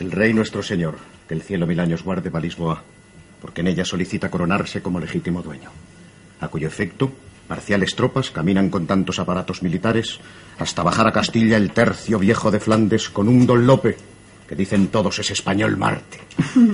El 0.00 0.12
rey 0.12 0.32
nuestro 0.32 0.62
señor, 0.62 0.96
que 1.26 1.34
el 1.34 1.42
cielo 1.42 1.66
mil 1.66 1.80
años 1.80 2.04
guarde 2.04 2.30
para 2.30 2.44
Lisboa, 2.44 2.82
porque 3.40 3.62
en 3.62 3.66
ella 3.68 3.84
solicita 3.84 4.30
coronarse 4.30 4.80
como 4.80 5.00
legítimo 5.00 5.42
dueño, 5.42 5.70
a 6.40 6.48
cuyo 6.48 6.68
efecto 6.68 7.12
parciales 7.48 7.96
tropas 7.96 8.30
caminan 8.30 8.68
con 8.70 8.86
tantos 8.86 9.18
aparatos 9.18 9.62
militares 9.62 10.20
hasta 10.58 10.82
bajar 10.82 11.08
a 11.08 11.12
Castilla 11.12 11.56
el 11.56 11.72
tercio 11.72 12.18
viejo 12.18 12.50
de 12.50 12.60
Flandes 12.60 13.08
con 13.08 13.26
un 13.26 13.46
don 13.46 13.66
Lope, 13.66 13.96
que 14.46 14.54
dicen 14.54 14.88
todos 14.88 15.18
es 15.18 15.30
español 15.30 15.76
Marte. 15.76 16.18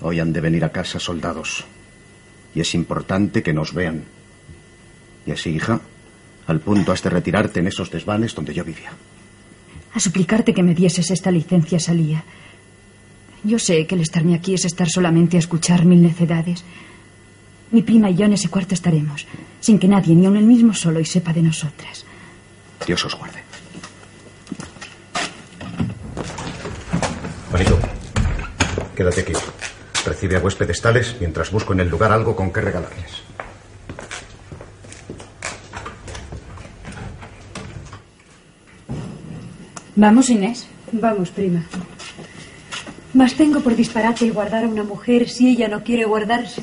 Hoy 0.00 0.20
han 0.20 0.32
de 0.32 0.40
venir 0.40 0.64
a 0.64 0.70
casa 0.70 1.00
soldados, 1.00 1.64
y 2.54 2.60
es 2.60 2.72
importante 2.74 3.42
que 3.42 3.52
nos 3.52 3.74
vean. 3.74 4.04
Y 5.26 5.32
así, 5.32 5.50
hija, 5.50 5.80
al 6.48 6.60
punto 6.60 6.92
has 6.92 7.02
de 7.02 7.10
retirarte 7.10 7.60
en 7.60 7.68
esos 7.68 7.90
desvanes 7.90 8.34
donde 8.34 8.54
yo 8.54 8.64
vivía. 8.64 8.90
A 9.94 10.00
suplicarte 10.00 10.54
que 10.54 10.62
me 10.62 10.74
dieses 10.74 11.10
esta 11.10 11.30
licencia 11.30 11.78
salía. 11.78 12.24
Yo 13.44 13.58
sé 13.58 13.86
que 13.86 13.94
el 13.94 14.00
estarme 14.00 14.34
aquí 14.34 14.54
es 14.54 14.64
estar 14.64 14.88
solamente 14.88 15.36
a 15.36 15.40
escuchar 15.40 15.84
mil 15.84 16.02
necedades. 16.02 16.64
Mi 17.70 17.82
prima 17.82 18.10
y 18.10 18.16
yo 18.16 18.24
en 18.24 18.32
ese 18.32 18.48
cuarto 18.48 18.74
estaremos, 18.74 19.26
sin 19.60 19.78
que 19.78 19.88
nadie, 19.88 20.14
ni 20.14 20.26
aun 20.26 20.36
el 20.36 20.46
mismo 20.46 20.72
solo, 20.72 21.00
y 21.00 21.04
sepa 21.04 21.32
de 21.32 21.42
nosotras. 21.42 22.04
Dios 22.86 23.04
os 23.04 23.14
guarde. 23.14 23.42
Juanito, 27.50 27.78
quédate 28.96 29.20
aquí. 29.20 29.32
Recibe 30.06 30.36
a 30.36 30.40
huéspedes 30.40 30.80
tales 30.80 31.16
mientras 31.20 31.50
busco 31.50 31.74
en 31.74 31.80
el 31.80 31.88
lugar 31.88 32.12
algo 32.12 32.34
con 32.34 32.50
que 32.50 32.62
regalarles. 32.62 33.22
Vamos, 39.98 40.30
Inés. 40.30 40.68
Vamos, 40.92 41.30
prima. 41.30 41.64
Mas 43.12 43.34
tengo 43.34 43.58
por 43.58 43.74
disparate 43.74 44.24
el 44.24 44.32
guardar 44.32 44.62
a 44.62 44.68
una 44.68 44.84
mujer 44.84 45.28
si 45.28 45.48
ella 45.48 45.66
no 45.66 45.82
quiere 45.82 46.04
guardarse. 46.04 46.62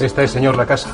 Esta 0.00 0.22
es, 0.22 0.30
señor, 0.30 0.56
la 0.56 0.64
casa. 0.64 0.88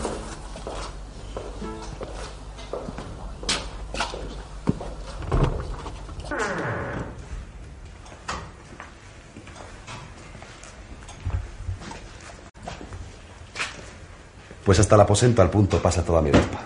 Pues 14.71 14.79
hasta 14.79 14.95
el 14.95 15.01
aposento 15.01 15.43
al 15.43 15.51
punto 15.51 15.83
pasa 15.83 16.05
toda 16.05 16.23
mi 16.23 16.31
ropa. 16.31 16.61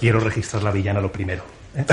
Quiero 0.00 0.18
registrar 0.18 0.62
la 0.62 0.70
villana 0.70 0.98
lo 0.98 1.12
primero. 1.12 1.44
¿eh? 1.74 1.84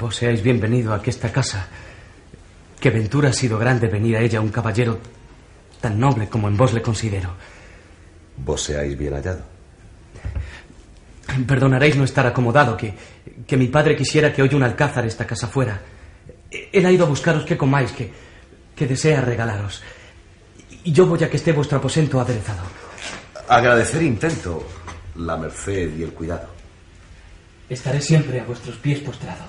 Vos 0.00 0.16
seáis 0.16 0.42
bienvenido 0.42 0.92
a 0.92 1.00
esta 1.04 1.30
casa. 1.30 1.68
Qué 2.80 2.90
ventura 2.90 3.28
ha 3.28 3.32
sido 3.32 3.56
grande 3.56 3.86
venir 3.86 4.16
a 4.16 4.20
ella 4.20 4.40
un 4.40 4.48
caballero 4.48 4.98
tan 5.86 6.00
noble 6.00 6.28
como 6.28 6.48
en 6.48 6.56
vos 6.56 6.72
le 6.72 6.82
considero. 6.82 7.30
Vos 8.44 8.60
seáis 8.60 8.98
bien 8.98 9.14
hallado. 9.14 9.42
Perdonaréis 11.46 11.94
no 11.94 12.02
estar 12.02 12.26
acomodado, 12.26 12.76
que, 12.76 12.92
que 13.46 13.56
mi 13.56 13.68
padre 13.68 13.94
quisiera 13.94 14.32
que 14.32 14.42
hoy 14.42 14.52
un 14.52 14.64
alcázar 14.64 15.06
esta 15.06 15.24
casa 15.24 15.46
fuera. 15.46 15.80
Él 16.50 16.84
ha 16.84 16.90
ido 16.90 17.06
a 17.06 17.08
buscaros 17.08 17.44
que 17.44 17.56
comáis, 17.56 17.92
que, 17.92 18.10
que 18.74 18.86
desea 18.88 19.20
regalaros. 19.20 19.80
Y 20.82 20.90
yo 20.90 21.06
voy 21.06 21.22
a 21.22 21.30
que 21.30 21.36
esté 21.36 21.52
vuestro 21.52 21.78
aposento 21.78 22.20
aderezado. 22.20 22.64
Agradecer 23.48 24.02
intento 24.02 24.66
la 25.14 25.36
merced 25.36 25.96
y 25.96 26.02
el 26.02 26.10
cuidado. 26.10 26.48
Estaré 27.68 28.00
siempre 28.00 28.40
a 28.40 28.44
vuestros 28.44 28.76
pies 28.78 28.98
postrado. 28.98 29.44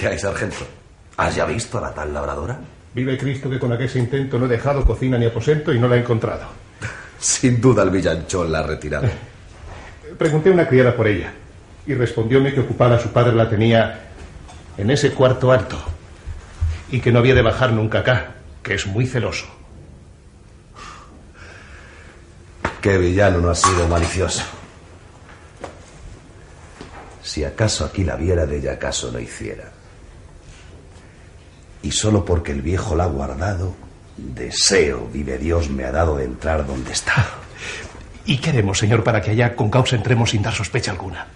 ¿Qué 0.00 0.08
hay, 0.08 0.18
sargento? 0.18 0.66
¿Has 1.18 1.34
ya 1.36 1.44
visto 1.44 1.76
a 1.76 1.82
la 1.82 1.92
tal 1.92 2.14
labradora? 2.14 2.58
Vive 2.94 3.18
Cristo 3.18 3.50
que 3.50 3.58
con 3.58 3.70
aquel 3.70 3.94
intento 3.98 4.38
no 4.38 4.46
he 4.46 4.48
dejado 4.48 4.82
cocina 4.82 5.18
ni 5.18 5.26
aposento 5.26 5.74
y 5.74 5.78
no 5.78 5.88
la 5.88 5.96
he 5.96 5.98
encontrado. 5.98 6.46
Sin 7.20 7.60
duda 7.60 7.82
el 7.82 7.90
villanchón 7.90 8.50
la 8.50 8.60
ha 8.60 8.62
retirado. 8.62 9.06
Pregunté 10.16 10.48
a 10.48 10.52
una 10.54 10.66
criada 10.66 10.96
por 10.96 11.06
ella 11.06 11.34
y 11.86 11.92
respondióme 11.92 12.54
que 12.54 12.60
ocupada 12.60 12.98
su 12.98 13.10
padre 13.10 13.34
la 13.34 13.50
tenía 13.50 14.08
en 14.78 14.90
ese 14.90 15.10
cuarto 15.10 15.52
alto 15.52 15.78
y 16.90 16.98
que 16.98 17.12
no 17.12 17.18
había 17.18 17.34
de 17.34 17.42
bajar 17.42 17.74
nunca 17.74 17.98
acá, 17.98 18.36
que 18.62 18.72
es 18.72 18.86
muy 18.86 19.04
celoso. 19.04 19.48
Qué 22.80 22.96
villano 22.96 23.42
no 23.42 23.50
ha 23.50 23.54
sido 23.54 23.86
malicioso. 23.86 24.44
Si 27.22 27.44
acaso 27.44 27.84
aquí 27.84 28.02
la 28.02 28.16
viera 28.16 28.46
de 28.46 28.56
ella, 28.56 28.72
acaso 28.72 29.12
no 29.12 29.20
hiciera. 29.20 29.72
Y 31.82 31.92
solo 31.92 32.24
porque 32.24 32.52
el 32.52 32.62
viejo 32.62 32.94
la 32.94 33.04
ha 33.04 33.08
guardado, 33.08 33.74
deseo, 34.16 35.08
vive 35.12 35.38
Dios, 35.38 35.70
me 35.70 35.84
ha 35.84 35.92
dado 35.92 36.16
de 36.16 36.24
entrar 36.24 36.66
donde 36.66 36.92
está. 36.92 37.26
¿Y 38.26 38.38
qué 38.38 38.50
haremos, 38.50 38.78
señor, 38.78 39.02
para 39.02 39.20
que 39.20 39.30
allá 39.30 39.56
con 39.56 39.70
causa 39.70 39.96
entremos 39.96 40.30
sin 40.30 40.42
dar 40.42 40.54
sospecha 40.54 40.90
alguna? 40.90 41.26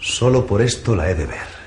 Solo 0.00 0.44
por 0.44 0.60
esto 0.62 0.96
la 0.96 1.08
he 1.08 1.14
de 1.14 1.26
ver. 1.26 1.62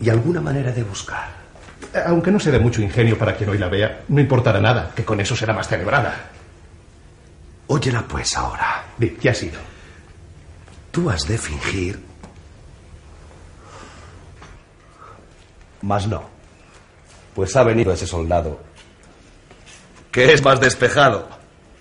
Y 0.00 0.10
alguna 0.10 0.40
manera 0.40 0.72
de 0.72 0.82
buscar. 0.82 1.36
Aunque 2.06 2.30
no 2.30 2.40
se 2.40 2.50
dé 2.50 2.58
mucho 2.58 2.82
ingenio 2.82 3.16
para 3.16 3.36
quien 3.36 3.48
hoy 3.50 3.58
la 3.58 3.68
vea, 3.68 4.02
no 4.08 4.20
importará 4.20 4.60
nada, 4.60 4.92
que 4.94 5.04
con 5.04 5.20
eso 5.20 5.36
será 5.36 5.54
más 5.54 5.68
celebrada. 5.68 6.30
Óyela 7.68 8.02
pues 8.06 8.36
ahora. 8.36 8.84
¿qué 9.20 9.30
ha 9.30 9.34
sido? 9.34 9.58
Tú 10.90 11.10
has 11.10 11.22
de 11.26 11.38
fingir. 11.38 12.05
Mas 15.86 16.08
no. 16.08 16.20
Pues 17.32 17.54
ha 17.54 17.62
venido 17.62 17.92
ese 17.92 18.08
soldado. 18.08 18.58
Que 20.10 20.32
es 20.32 20.42
más 20.42 20.60
despejado. 20.60 21.28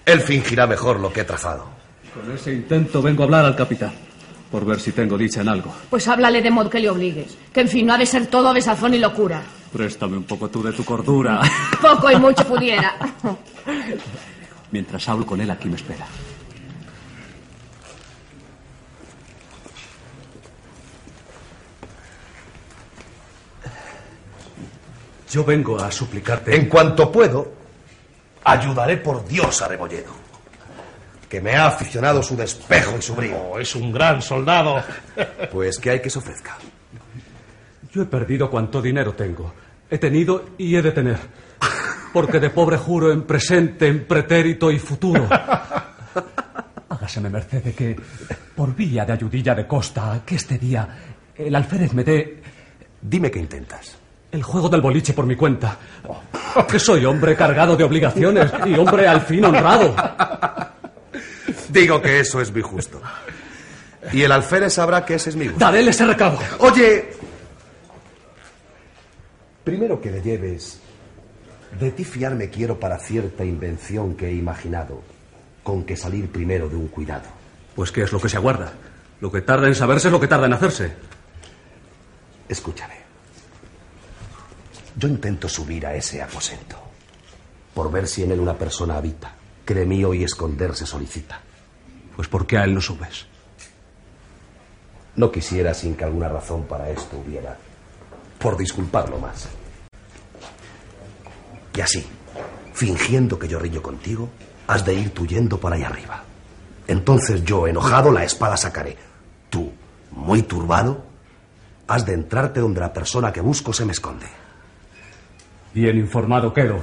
Él 0.06 0.22
fingirá 0.22 0.68
mejor 0.68 1.00
lo 1.00 1.12
que 1.12 1.22
he 1.22 1.24
trazado. 1.24 1.66
Con 2.14 2.32
ese 2.32 2.54
intento 2.54 3.02
vengo 3.02 3.24
a 3.24 3.26
hablar 3.26 3.46
al 3.46 3.56
capitán. 3.56 3.94
Por 4.52 4.64
ver 4.64 4.80
si 4.80 4.92
tengo 4.92 5.18
dicha 5.18 5.42
en 5.42 5.50
algo. 5.50 5.74
Pues 5.90 6.08
háblale 6.08 6.44
de 6.44 6.52
modo 6.52 6.70
que 6.70 6.80
le 6.80 6.90
obligues. 6.90 7.36
Que 7.52 7.62
en 7.62 7.68
fin, 7.68 7.88
no 7.88 7.94
ha 7.94 7.98
de 7.98 8.06
ser 8.06 8.28
todo 8.28 8.54
besazón 8.54 8.94
y 8.94 9.00
locura. 9.00 9.42
Préstame 9.74 10.18
un 10.18 10.24
poco 10.26 10.50
tú 10.50 10.62
de 10.62 10.72
tu 10.72 10.86
cordura. 10.86 11.42
Poco 11.82 12.12
y 12.12 12.16
mucho 12.18 12.48
pudiera. 12.48 12.96
Mientras 14.72 15.10
hablo 15.10 15.26
con 15.26 15.42
él, 15.42 15.50
aquí 15.50 15.68
me 15.68 15.78
espera. 15.78 16.06
Yo 25.36 25.44
vengo 25.44 25.78
a 25.78 25.92
suplicarte. 25.92 26.56
En 26.56 26.70
cuanto 26.70 27.12
puedo, 27.12 27.52
ayudaré 28.46 28.96
por 28.96 29.28
Dios 29.28 29.62
a 29.62 29.68
Rebolledo. 29.68 30.14
Que 31.28 31.42
me 31.42 31.58
ha 31.58 31.68
aficionado 31.68 32.24
su 32.24 32.38
despejo 32.38 32.96
y 32.98 33.02
su 33.02 33.14
brío. 33.16 33.36
Oh, 33.36 33.60
es 33.60 33.76
un 33.76 33.92
gran 33.92 34.22
soldado. 34.22 34.82
Pues 35.52 35.78
que 35.78 35.90
hay 35.90 36.00
que 36.00 36.10
se 36.10 36.20
ofrezca. 36.20 36.56
Yo 37.92 38.04
he 38.04 38.06
perdido 38.06 38.50
cuanto 38.50 38.82
dinero 38.82 39.14
tengo. 39.14 39.54
He 39.90 39.98
tenido 39.98 40.52
y 40.58 40.74
he 40.74 40.82
de 40.82 40.94
tener. 40.94 41.20
Porque 42.14 42.40
de 42.40 42.50
pobre 42.50 42.78
juro 42.78 43.12
en 43.12 43.24
presente, 43.24 43.90
en 43.90 44.06
pretérito 44.06 44.72
y 44.72 44.80
futuro. 44.80 45.28
Hágaseme 46.88 47.30
merced 47.30 47.62
de 47.62 47.74
que, 47.74 47.94
por 48.56 48.74
vía 48.74 49.04
de 49.04 49.12
ayudilla 49.12 49.54
de 49.54 49.68
costa, 49.68 50.22
que 50.26 50.36
este 50.36 50.58
día 50.58 50.88
el 51.36 51.54
alférez 51.54 51.94
me 51.94 52.06
dé 52.06 52.42
Dime 53.02 53.30
qué 53.30 53.40
intentas. 53.40 54.05
El 54.36 54.44
juego 54.44 54.70
del 54.70 54.82
boliche 54.82 55.14
por 55.14 55.26
mi 55.26 55.36
cuenta. 55.36 55.78
Que 56.70 56.80
soy 56.80 57.06
hombre 57.06 57.36
cargado 57.36 57.76
de 57.76 57.84
obligaciones 57.84 58.52
y 58.66 58.74
hombre 58.76 59.08
al 59.08 59.22
fin 59.22 59.44
honrado. 59.46 59.96
Digo 61.70 62.02
que 62.02 62.20
eso 62.20 62.42
es 62.42 62.52
mi 62.52 62.62
justo. 62.62 63.02
Y 64.12 64.22
el 64.22 64.32
alférez 64.32 64.74
sabrá 64.74 65.06
que 65.06 65.16
ese 65.16 65.32
es 65.32 65.36
mi 65.36 65.48
gusto. 65.48 65.60
Daré 65.60 65.88
ese 65.88 66.06
recado. 66.06 66.38
Oye, 66.60 67.14
primero 69.64 70.00
que 70.00 70.12
le 70.12 70.22
lleves, 70.22 70.80
de 71.80 71.92
ti 71.92 72.04
fiarme 72.04 72.50
quiero 72.50 72.80
para 72.80 73.00
cierta 73.00 73.44
invención 73.44 74.16
que 74.16 74.28
he 74.28 74.34
imaginado, 74.34 75.02
con 75.64 75.84
que 75.84 75.96
salir 75.96 76.30
primero 76.30 76.70
de 76.70 76.76
un 76.76 76.88
cuidado. 76.88 77.28
Pues 77.76 77.92
¿qué 77.92 78.04
es 78.04 78.12
lo 78.12 78.20
que 78.20 78.30
se 78.30 78.38
aguarda? 78.38 78.72
Lo 79.22 79.32
que 79.32 79.42
tarda 79.42 79.68
en 79.68 79.76
saberse 79.76 80.10
es 80.10 80.12
lo 80.12 80.20
que 80.20 80.28
tarda 80.28 80.46
en 80.46 80.54
hacerse. 80.54 80.94
Escúchame. 82.48 83.05
Yo 84.98 85.08
intento 85.08 85.50
subir 85.50 85.86
a 85.86 85.94
ese 85.94 86.22
aposento, 86.22 86.78
por 87.74 87.92
ver 87.92 88.08
si 88.08 88.24
en 88.24 88.32
él 88.32 88.40
una 88.40 88.58
persona 88.58 88.96
habita, 88.96 89.34
mí 89.86 90.06
hoy 90.06 90.24
esconderse 90.24 90.86
solicita. 90.86 91.42
Pues 92.16 92.28
¿por 92.28 92.46
qué 92.48 92.58
a 92.58 92.64
él 92.64 92.74
no 92.74 92.82
subes? 92.82 93.26
No 95.16 95.32
quisiera 95.32 95.74
sin 95.74 95.96
que 95.96 96.04
alguna 96.04 96.30
razón 96.30 96.64
para 96.64 96.90
esto 96.90 97.18
hubiera, 97.18 97.58
por 98.40 98.56
disculparlo 98.58 99.18
más. 99.18 99.48
Y 101.74 101.82
así, 101.82 102.06
fingiendo 102.74 103.38
que 103.38 103.50
yo 103.50 103.60
rillo 103.60 103.82
contigo, 103.82 104.30
has 104.68 104.86
de 104.86 104.94
ir 104.94 105.14
tú 105.14 105.28
yendo 105.28 105.60
por 105.60 105.74
ahí 105.74 105.84
arriba. 105.84 106.24
Entonces 106.88 107.44
yo, 107.44 107.68
enojado, 107.68 108.12
la 108.12 108.24
espada 108.24 108.56
sacaré. 108.56 108.98
Tú, 109.50 109.74
muy 110.12 110.44
turbado, 110.44 111.04
has 111.88 112.06
de 112.06 112.14
entrarte 112.14 112.62
donde 112.62 112.80
la 112.80 112.94
persona 112.94 113.34
que 113.34 113.42
busco 113.42 113.74
se 113.74 113.86
me 113.86 113.92
esconde. 113.92 114.45
Bien 115.76 115.98
informado 115.98 116.54
quedo. 116.54 116.80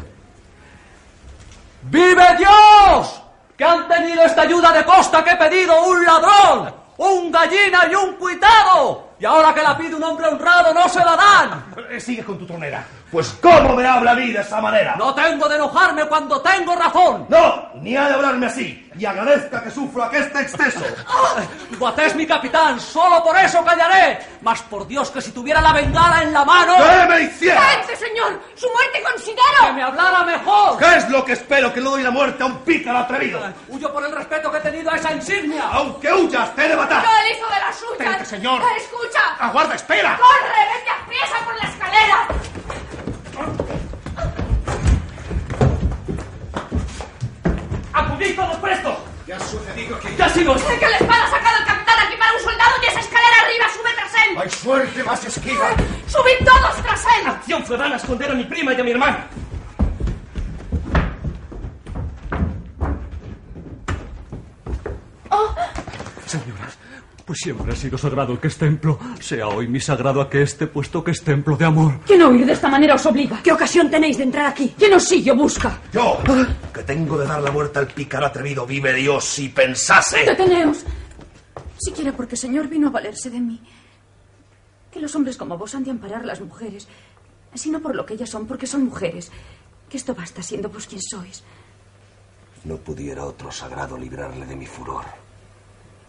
¡Vive 1.85 2.37
Dios! 2.37 3.22
¡Que 3.57 3.64
han 3.64 3.88
tenido 3.88 4.22
esta 4.22 4.42
ayuda 4.42 4.70
de 4.70 4.85
costa 4.85 5.24
que 5.24 5.31
he 5.31 5.37
pedido 5.37 5.83
un 5.87 6.05
ladrón! 6.05 6.83
un 6.98 7.33
gallina 7.33 7.88
y 7.90 7.94
un 7.94 8.14
cuitado. 8.16 9.12
Y 9.18 9.24
ahora 9.24 9.55
que 9.55 9.62
la 9.62 9.76
pide 9.76 9.94
un 9.94 10.05
hombre 10.05 10.26
honrado, 10.26 10.74
no 10.74 10.88
se 10.88 10.98
la 10.98 11.16
dan. 11.16 12.00
Sigue 12.00 12.22
con 12.22 12.38
tu 12.38 12.46
tronera. 12.46 12.85
Pues 13.12 13.29
¿cómo 13.42 13.75
me 13.75 13.87
habla 13.87 14.12
a 14.12 14.14
mí 14.14 14.33
de 14.33 14.40
esa 14.40 14.59
manera? 14.59 14.96
No 14.96 15.14
tengo 15.14 15.46
de 15.46 15.57
enojarme 15.57 16.07
cuando 16.07 16.40
tengo 16.40 16.75
razón. 16.75 17.27
No, 17.29 17.68
ni 17.75 17.94
ha 17.94 18.09
de 18.09 18.14
hablarme 18.14 18.46
así. 18.46 18.90
Y 18.98 19.05
agradezca 19.05 19.62
que 19.62 19.70
sufro 19.70 20.05
aqueste 20.05 20.40
exceso. 20.40 20.81
Guaté 21.79 22.07
es 22.07 22.16
mi 22.16 22.27
capitán, 22.27 22.81
solo 22.81 23.22
por 23.22 23.37
eso 23.37 23.62
callaré. 23.62 24.18
Mas 24.40 24.62
por 24.62 24.87
Dios 24.87 25.11
que 25.11 25.20
si 25.20 25.31
tuviera 25.31 25.61
la 25.61 25.75
bengala 25.75 26.22
en 26.22 26.33
la 26.33 26.42
mano... 26.42 26.75
¿Qué 26.79 27.07
me 27.07 27.20
hiciera? 27.25 27.61
¡Cállate, 27.61 27.96
señor! 27.96 28.40
¡Su 28.55 28.66
muerte 28.70 29.03
considero! 29.03 29.66
¡Que 29.66 29.72
me 29.75 29.83
hablara 29.83 30.25
mejor! 30.25 30.79
¿Qué 30.79 30.96
es 30.96 31.09
lo 31.11 31.22
que 31.22 31.33
espero 31.33 31.70
que 31.70 31.81
le 31.81 31.90
doy 31.90 32.03
la 32.03 32.11
muerte 32.11 32.42
a 32.42 32.46
un 32.46 32.61
pícaro 32.61 32.96
atrevido? 32.96 33.40
Huyo 33.68 33.92
por 33.92 34.07
el 34.07 34.12
respeto 34.12 34.51
que 34.51 34.57
he 34.57 34.62
tenido 34.62 34.90
a 34.90 34.96
esa 34.96 35.12
insignia. 35.12 35.64
Aunque 35.70 36.11
huyas, 36.11 36.55
te 36.55 36.64
he 36.64 36.68
de 36.70 36.77
matar. 36.77 37.05
¡Yo 37.05 37.11
el 37.27 37.37
hijo 37.37 37.46
de 37.46 37.61
las 37.61 37.77
suyas! 37.77 37.92
Espérate, 37.92 38.25
señor. 38.25 38.62
¡Escucha! 38.75 39.20
Aguarda, 39.38 39.75
espera. 39.75 40.16
¡Corre! 40.16 40.79
¡Vete 40.79 40.90
a 40.90 41.07
priesa 41.07 41.44
por 41.44 41.55
la 41.62 41.68
escalera! 41.68 42.29
¡Acudid 47.92 48.37
todos 48.37 48.57
prestos! 48.57 48.95
¿Qué 49.27 49.35
ha 49.35 49.40
sucedido 49.40 49.97
aquí? 49.97 50.09
¡Ya 50.16 50.29
sigo! 50.29 50.59
Sé 50.59 50.79
que 50.79 50.88
la 50.88 50.97
espada 50.97 51.25
ha 51.25 51.31
sacado 51.31 51.59
el 51.59 51.64
capitán 51.64 51.99
aquí 52.07 52.16
para 52.16 52.33
un 52.33 52.40
soldado 52.40 52.73
y 52.83 52.87
esa 52.87 53.01
escalera 53.01 53.37
arriba 53.42 53.66
sube 53.75 53.90
tras 53.95 54.14
él. 54.14 54.38
¡Hay 54.38 54.51
suerte 54.51 55.05
más 55.05 55.25
esquiva! 55.25 55.71
¡Subid 56.07 56.45
todos 56.45 56.83
tras 56.83 57.07
él! 57.18 57.27
Acción 57.27 57.64
fue 57.64 57.77
van 57.77 57.92
a 57.92 57.97
esconder 57.97 58.31
a 58.31 58.35
mi 58.35 58.45
prima 58.45 58.73
y 58.75 58.81
a 58.81 58.85
mi 58.85 58.90
hermana. 58.90 59.27
Señoras, 66.27 66.79
pues 67.25 67.39
siempre 67.41 67.73
ha 67.73 67.77
sido 67.77 67.97
sagrado 67.99 68.39
que 68.41 68.49
es 68.49 68.57
templo. 68.57 68.99
Sea 69.21 69.49
hoy 69.49 69.69
mi 69.69 69.81
sagrado 69.81 70.21
aqueste, 70.21 70.67
puesto 70.67 71.03
que 71.05 71.13
es 71.13 71.23
templo 71.23 71.57
de 71.57 71.65
amor. 71.65 72.01
¿Quién 72.07 72.23
huir 72.23 72.47
de 72.47 72.53
esta 72.53 72.69
manera 72.69 72.95
os 72.95 73.07
obliga? 73.07 73.41
¿Qué 73.43 73.53
ocasión 73.53 73.91
tenéis 73.91 74.19
de 74.19 74.25
entrar 74.25 74.47
aquí? 74.47 74.75
¿Quién 74.77 74.95
os 74.95 75.05
sigue 75.05 75.31
o 75.31 75.37
busca? 75.37 75.81
Yo, 75.93 76.19
que 76.73 76.83
tengo 76.83 77.19
de 77.19 77.27
dar 77.27 77.41
la 77.43 77.51
muerte 77.51 77.79
al 77.79 77.87
pícaro 77.89 78.27
atrevido, 78.27 78.67
vive 78.67 78.93
Dios, 78.95 79.25
si 79.25 79.49
pensase. 79.49 80.25
Deteneos. 80.25 80.85
Siquiera 81.79 82.13
porque 82.13 82.37
Señor 82.37 82.69
vino 82.69 82.89
a 82.89 82.91
valerse 82.91 83.31
de 83.31 83.41
mí. 83.41 83.61
Que 84.91 85.01
los 85.01 85.15
hombres 85.17 85.37
como 85.37 85.57
vos 85.57 85.75
han 85.75 85.85
de 85.85 85.91
amparar 85.91 86.23
a 86.23 86.27
las 86.27 86.41
mujeres, 86.41 86.87
sino 87.55 87.81
por 87.81 87.95
lo 87.95 88.05
que 88.07 88.15
ellas 88.15 88.31
son, 88.31 88.47
porque 88.47 88.67
son 88.67 88.85
mujeres. 88.85 89.31
Que 89.89 89.97
esto 89.97 90.15
basta 90.15 90.43
siendo 90.43 90.69
vos 90.69 90.87
quien 90.87 91.01
sois. 91.03 91.43
No 92.65 92.77
pudiera 92.77 93.25
otro 93.25 93.51
sagrado 93.51 93.99
librarle 93.99 94.47
de 94.47 94.55
mi 94.55 94.67
furor, 94.67 95.05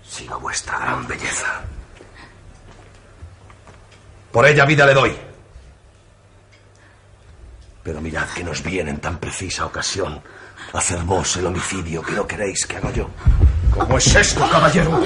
sino 0.07 0.39
vuestra 0.39 0.79
gran 0.79 1.07
belleza. 1.07 1.61
Por 4.31 4.47
ella 4.47 4.65
vida 4.65 4.85
le 4.85 4.93
doy. 4.93 5.15
Pero 7.83 8.01
mirad 8.01 8.27
que 8.29 8.43
nos 8.43 8.63
viene 8.63 8.91
en 8.91 8.99
tan 8.99 9.19
precisa 9.19 9.65
ocasión 9.65 10.21
hacer 10.73 10.99
vos 11.03 11.37
el 11.37 11.45
homicidio 11.45 12.01
que 12.01 12.13
no 12.13 12.25
queréis 12.25 12.65
que 12.65 12.77
haga 12.77 12.91
yo. 12.91 13.09
¿Cómo 13.71 13.97
es 13.97 14.15
esto, 14.15 14.47
caballero? 14.49 15.03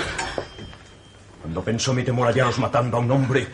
Cuando 1.42 1.64
pensó 1.64 1.94
mi 1.94 2.04
temor 2.04 2.28
hallaros 2.28 2.60
matando 2.60 2.98
a 2.98 3.00
un 3.00 3.12
hombre, 3.12 3.48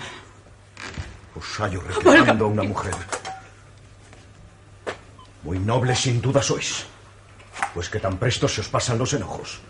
os 1.36 1.60
hallo 1.60 1.82
reclamando 1.82 2.46
a 2.46 2.48
una 2.48 2.64
mujer. 2.64 2.94
Muy 5.44 5.60
noble 5.60 5.96
sin 5.96 6.22
duda 6.22 6.42
sois, 6.42 6.86
pues 7.74 7.90
que 7.90 8.00
tan 8.00 8.18
presto 8.18 8.48
se 8.48 8.62
os 8.62 8.70
pasan 8.70 8.98
los 8.98 9.14
enojos. 9.14 9.62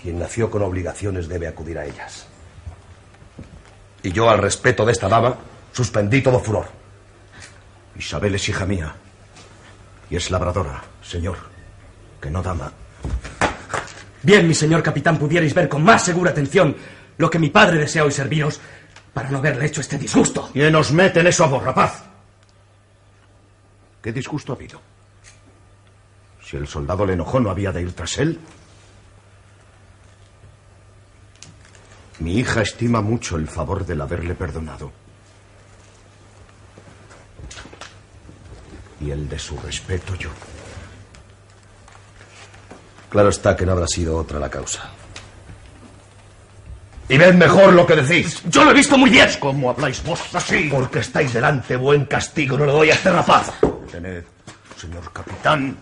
Quien 0.00 0.18
nació 0.18 0.50
con 0.50 0.62
obligaciones 0.62 1.28
debe 1.28 1.48
acudir 1.48 1.78
a 1.78 1.84
ellas. 1.84 2.26
Y 4.02 4.12
yo, 4.12 4.30
al 4.30 4.38
respeto 4.38 4.86
de 4.86 4.92
esta 4.92 5.08
dama, 5.08 5.36
suspendí 5.72 6.22
todo 6.22 6.38
furor. 6.40 6.66
Isabel 7.96 8.36
es 8.36 8.48
hija 8.48 8.64
mía 8.64 8.94
y 10.08 10.16
es 10.16 10.30
labradora, 10.30 10.82
señor, 11.02 11.36
que 12.20 12.30
no 12.30 12.42
dama. 12.42 12.72
Bien, 14.22 14.46
mi 14.46 14.54
señor 14.54 14.82
capitán, 14.82 15.18
pudierais 15.18 15.52
ver 15.52 15.68
con 15.68 15.82
más 15.82 16.04
segura 16.04 16.30
atención 16.30 16.76
lo 17.16 17.28
que 17.28 17.38
mi 17.38 17.50
padre 17.50 17.78
desea 17.78 18.04
hoy 18.04 18.12
serviros 18.12 18.60
para 19.12 19.30
no 19.30 19.38
haberle 19.38 19.66
hecho 19.66 19.80
este 19.80 19.98
disgusto. 19.98 20.50
¿Quién 20.52 20.74
os 20.74 20.92
mete 20.92 21.20
en 21.20 21.26
eso 21.26 21.44
a 21.44 21.48
vos, 21.48 21.62
rapaz? 21.62 22.04
¿Qué 24.00 24.12
disgusto 24.12 24.52
ha 24.52 24.56
habido? 24.56 24.80
Si 26.42 26.56
el 26.56 26.68
soldado 26.68 27.04
le 27.04 27.14
enojó, 27.14 27.40
¿no 27.40 27.50
había 27.50 27.72
de 27.72 27.82
ir 27.82 27.92
tras 27.92 28.18
él? 28.18 28.38
Mi 32.20 32.38
hija 32.38 32.62
estima 32.62 33.00
mucho 33.00 33.36
el 33.36 33.46
favor 33.46 33.86
del 33.86 34.00
haberle 34.00 34.34
perdonado. 34.34 34.90
Y 39.00 39.10
el 39.10 39.28
de 39.28 39.38
su 39.38 39.56
respeto 39.58 40.14
yo. 40.16 40.30
Claro 43.08 43.28
está 43.28 43.56
que 43.56 43.64
no 43.64 43.72
habrá 43.72 43.86
sido 43.86 44.16
otra 44.16 44.38
la 44.38 44.50
causa. 44.50 44.90
Y 47.08 47.16
ved 47.16 47.34
mejor 47.34 47.72
lo 47.72 47.86
que 47.86 47.96
decís. 47.96 48.42
Yo 48.48 48.64
lo 48.64 48.72
he 48.72 48.74
visto 48.74 48.98
muy 48.98 49.08
bien. 49.08 49.28
¿Cómo 49.40 49.70
habláis 49.70 50.02
vos 50.02 50.20
así? 50.34 50.68
Porque 50.70 50.98
estáis 50.98 51.32
delante, 51.32 51.76
buen 51.76 52.04
castigo 52.04 52.58
no 52.58 52.66
le 52.66 52.72
doy 52.72 52.90
a 52.90 52.94
este 52.94 53.10
rapaz. 53.10 53.52
Tened, 53.90 54.24
señor 54.76 55.10
capitán, 55.10 55.78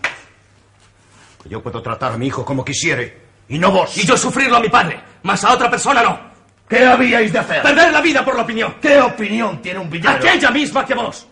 que 1.43 1.49
yo 1.49 1.61
puedo 1.61 1.81
tratar 1.81 2.13
a 2.13 2.17
mi 2.17 2.27
hijo 2.27 2.45
como 2.45 2.63
quisiere, 2.63 3.17
y 3.49 3.59
no 3.59 3.71
vos. 3.71 3.97
Y 3.97 4.05
yo 4.05 4.15
sufrirlo 4.15 4.55
a 4.55 4.61
mi 4.61 4.69
padre, 4.69 5.01
mas 5.23 5.43
a 5.43 5.53
otra 5.53 5.69
persona 5.69 6.03
no. 6.03 6.19
¿Qué 6.67 6.85
habíais 6.85 7.31
de 7.31 7.39
hacer? 7.39 7.61
Perder 7.61 7.91
la 7.93 8.01
vida 8.01 8.25
por 8.25 8.35
la 8.35 8.41
opinión. 8.43 8.75
¿Qué 8.81 8.99
opinión 8.99 9.61
tiene 9.61 9.79
un 9.79 9.89
villano? 9.89 10.17
Aquella 10.17 10.51
misma 10.51 10.85
que 10.85 10.93
vos. 10.93 11.27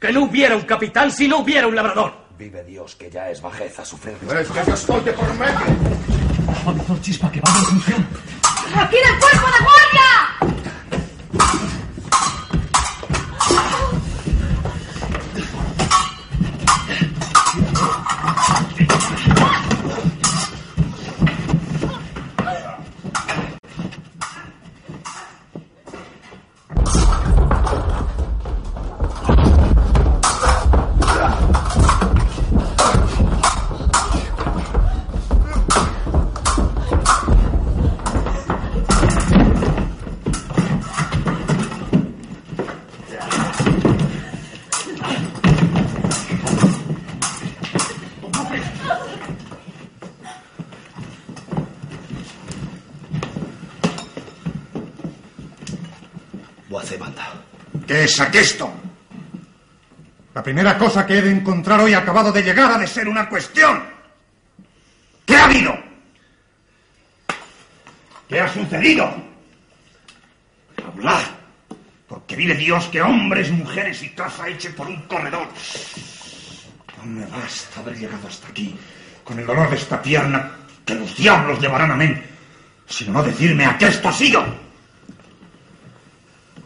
Que 0.00 0.12
no 0.12 0.22
hubiera 0.24 0.56
un 0.56 0.62
capitán 0.62 1.12
si 1.12 1.28
no 1.28 1.38
hubiera 1.38 1.66
un 1.66 1.76
labrador. 1.76 2.12
Vive 2.36 2.64
Dios, 2.64 2.96
que 2.96 3.10
ya 3.10 3.28
es 3.30 3.40
bajeza 3.40 3.84
sufrirlo. 3.84 4.20
Pues 4.26 4.40
Es 4.40 4.48
que 4.50 4.66
yo 4.66 4.74
estoy 4.74 5.00
de 5.02 5.12
por 5.12 5.34
medio. 5.34 5.60
Avisor 6.66 7.00
chispa 7.02 7.30
que 7.30 7.40
va 7.40 7.50
en 7.50 7.64
función. 7.66 8.06
¡Aquí 8.76 8.96
en 8.96 9.14
el 9.14 9.20
cuerpo 9.20 9.46
de 9.46 9.64
guardia! 9.64 9.79
Es 58.10 58.20
aquesto? 58.20 58.72
La 60.34 60.42
primera 60.42 60.76
cosa 60.76 61.06
que 61.06 61.18
he 61.18 61.22
de 61.22 61.30
encontrar 61.30 61.80
hoy 61.80 61.94
acabado 61.94 62.32
de 62.32 62.42
llegar 62.42 62.72
ha 62.72 62.78
de 62.78 62.86
ser 62.86 63.08
una 63.08 63.28
cuestión. 63.28 63.82
¿Qué 65.24 65.36
ha 65.36 65.44
habido? 65.44 65.76
¿Qué 68.28 68.40
ha 68.40 68.52
sucedido? 68.52 69.12
Hablad, 70.84 71.22
porque 72.08 72.36
vive 72.36 72.54
Dios 72.54 72.86
que 72.86 73.02
hombres, 73.02 73.50
mujeres 73.50 74.02
y 74.02 74.10
casa 74.10 74.48
eche 74.48 74.70
por 74.70 74.86
un 74.86 75.02
corredor. 75.02 75.48
No 76.98 77.04
me 77.04 77.26
basta 77.26 77.80
haber 77.80 77.96
llegado 77.96 78.28
hasta 78.28 78.48
aquí 78.48 78.76
con 79.24 79.38
el 79.38 79.46
dolor 79.46 79.70
de 79.70 79.76
esta 79.76 80.02
pierna 80.02 80.50
que 80.84 80.94
los 80.94 81.16
diablos 81.16 81.60
llevarán 81.60 81.92
a 81.92 81.96
mí, 81.96 82.12
sino 82.86 83.12
no 83.12 83.22
decirme 83.22 83.66
a 83.66 83.78
qué 83.78 83.86
esto 83.86 84.08
ha 84.08 84.12
sido. 84.12 84.44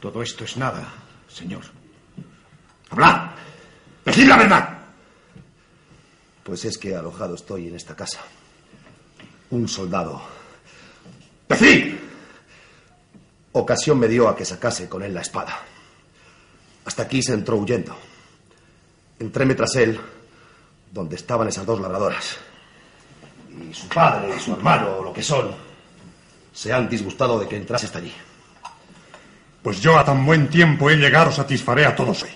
Todo 0.00 0.22
esto 0.22 0.44
es 0.44 0.56
nada, 0.56 0.86
señor. 1.34 1.62
Hablad, 2.90 3.30
decid 4.04 4.28
la 4.28 4.36
verdad. 4.36 4.78
Pues 6.44 6.64
es 6.64 6.78
que 6.78 6.94
alojado 6.94 7.34
estoy 7.34 7.68
en 7.68 7.74
esta 7.74 7.96
casa. 7.96 8.20
Un 9.50 9.66
soldado. 9.66 10.22
¡Decid! 11.48 11.96
Ocasión 13.52 13.98
me 13.98 14.08
dio 14.08 14.28
a 14.28 14.36
que 14.36 14.44
sacase 14.44 14.88
con 14.88 15.02
él 15.02 15.14
la 15.14 15.22
espada. 15.22 15.58
Hasta 16.84 17.02
aquí 17.04 17.22
se 17.22 17.32
entró 17.32 17.56
huyendo. 17.56 17.96
Entréme 19.18 19.54
tras 19.54 19.74
él, 19.76 19.98
donde 20.92 21.16
estaban 21.16 21.48
esas 21.48 21.64
dos 21.64 21.80
labradoras. 21.80 22.36
Y 23.70 23.72
su 23.72 23.88
padre, 23.88 24.34
y 24.36 24.40
su 24.40 24.52
hermano, 24.52 25.02
lo 25.02 25.12
que 25.12 25.22
son. 25.22 25.54
se 26.52 26.72
han 26.72 26.88
disgustado 26.88 27.38
de 27.38 27.48
que 27.48 27.56
entrase 27.56 27.86
hasta 27.86 27.98
allí. 27.98 28.12
Pues 29.64 29.80
yo 29.80 29.98
a 29.98 30.04
tan 30.04 30.26
buen 30.26 30.48
tiempo 30.48 30.90
he 30.90 30.96
llegado 30.96 31.32
satisfaré 31.32 31.86
a 31.86 31.96
todos 31.96 32.22
hoy. 32.22 32.28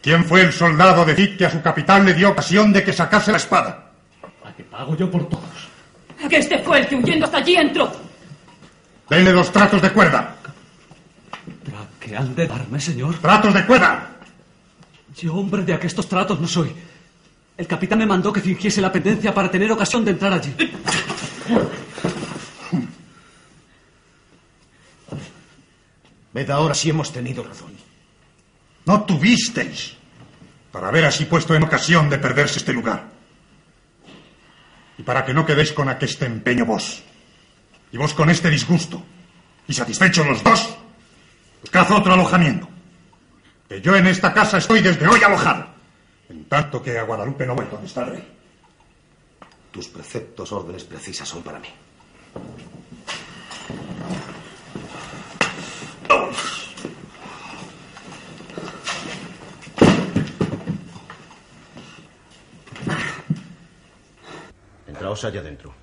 ¿Quién 0.00 0.24
fue 0.24 0.40
el 0.40 0.54
soldado 0.54 1.04
de 1.04 1.14
Cid 1.14 1.36
que 1.36 1.44
a 1.44 1.50
su 1.50 1.60
capitán 1.60 2.06
le 2.06 2.14
dio 2.14 2.30
ocasión 2.30 2.72
de 2.72 2.82
que 2.82 2.94
sacase 2.94 3.30
la 3.30 3.36
espada? 3.36 3.90
¿A 4.42 4.54
qué 4.54 4.64
pago 4.64 4.96
yo 4.96 5.10
por 5.10 5.28
todos? 5.28 5.44
Que 6.30 6.38
este 6.38 6.60
fue 6.60 6.78
el 6.78 6.88
que 6.88 6.96
huyendo 6.96 7.26
hasta 7.26 7.36
allí 7.36 7.56
entró. 7.56 7.92
Denle 9.10 9.32
los 9.32 9.52
tratos 9.52 9.82
de 9.82 9.90
cuerda. 9.92 10.34
¿Pero 11.62 11.76
a 11.76 11.86
qué 12.00 12.16
han 12.16 12.34
de 12.34 12.46
darme, 12.46 12.80
señor? 12.80 13.18
¡Tratos 13.18 13.52
de 13.52 13.66
cuerda! 13.66 14.12
Yo, 15.14 15.34
hombre 15.34 15.62
de 15.62 15.74
aquestos 15.74 16.08
tratos, 16.08 16.40
no 16.40 16.48
soy. 16.48 16.74
El 17.58 17.66
capitán 17.66 17.98
me 17.98 18.06
mandó 18.06 18.32
que 18.32 18.40
fingiese 18.40 18.80
la 18.80 18.90
pendencia 18.90 19.34
para 19.34 19.50
tener 19.50 19.70
ocasión 19.70 20.06
de 20.06 20.12
entrar 20.12 20.32
allí. 20.32 20.54
Ved 26.32 26.50
ahora 26.50 26.74
si 26.74 26.90
hemos 26.90 27.12
tenido 27.12 27.42
razón. 27.42 27.72
No 28.86 29.04
tuvisteis 29.04 29.96
para 30.72 30.88
haber 30.88 31.04
así 31.04 31.24
puesto 31.24 31.54
en 31.54 31.62
ocasión 31.62 32.08
de 32.08 32.18
perderse 32.18 32.58
este 32.58 32.72
lugar. 32.72 33.08
Y 34.98 35.02
para 35.02 35.24
que 35.24 35.34
no 35.34 35.44
quedéis 35.44 35.72
con 35.72 35.88
aqueste 35.88 36.26
empeño 36.26 36.64
vos, 36.66 37.02
y 37.92 37.96
vos 37.96 38.14
con 38.14 38.30
este 38.30 38.50
disgusto, 38.50 39.02
y 39.66 39.72
satisfechos 39.72 40.26
los 40.26 40.44
dos, 40.44 40.76
buscad 41.62 41.90
otro 41.90 42.12
alojamiento. 42.12 42.68
Que 43.68 43.80
yo 43.80 43.96
en 43.96 44.06
esta 44.06 44.32
casa 44.32 44.58
estoy 44.58 44.80
desde 44.80 45.06
hoy 45.08 45.22
alojado, 45.22 45.66
en 46.28 46.44
tanto 46.44 46.82
que 46.82 46.98
a 46.98 47.02
Guadalupe 47.02 47.46
no 47.46 47.54
voy 47.54 47.66
donde 47.70 47.86
está 47.86 48.02
el 48.02 48.10
rey. 48.10 48.28
Tus 49.70 49.88
preceptos, 49.88 50.52
órdenes 50.52 50.84
precisas 50.84 51.28
son 51.28 51.42
para 51.42 51.58
mí. 51.58 51.68
Entraos 64.86 65.24
allá 65.24 65.40
adentro. 65.40 65.74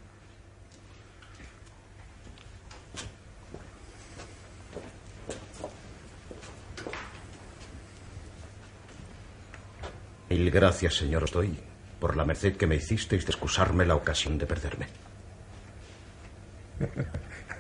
Mil 10.30 10.52
gracias, 10.52 10.94
señor 10.96 11.24
Ostoy, 11.24 11.58
por 12.00 12.16
la 12.16 12.24
merced 12.24 12.58
que 12.58 12.68
me 12.68 12.76
hicisteis 12.76 13.26
de 13.26 13.32
excusarme 13.32 13.86
la 13.86 13.96
ocasión 13.96 14.38
de 14.38 14.46
perderme. 14.46 14.88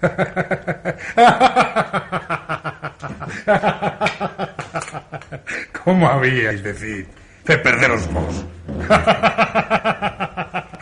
¿Cómo 5.84 6.08
habíais 6.08 6.64
decir 6.64 7.08
de 7.46 7.58
perderos 7.58 8.08
vos? 8.12 8.46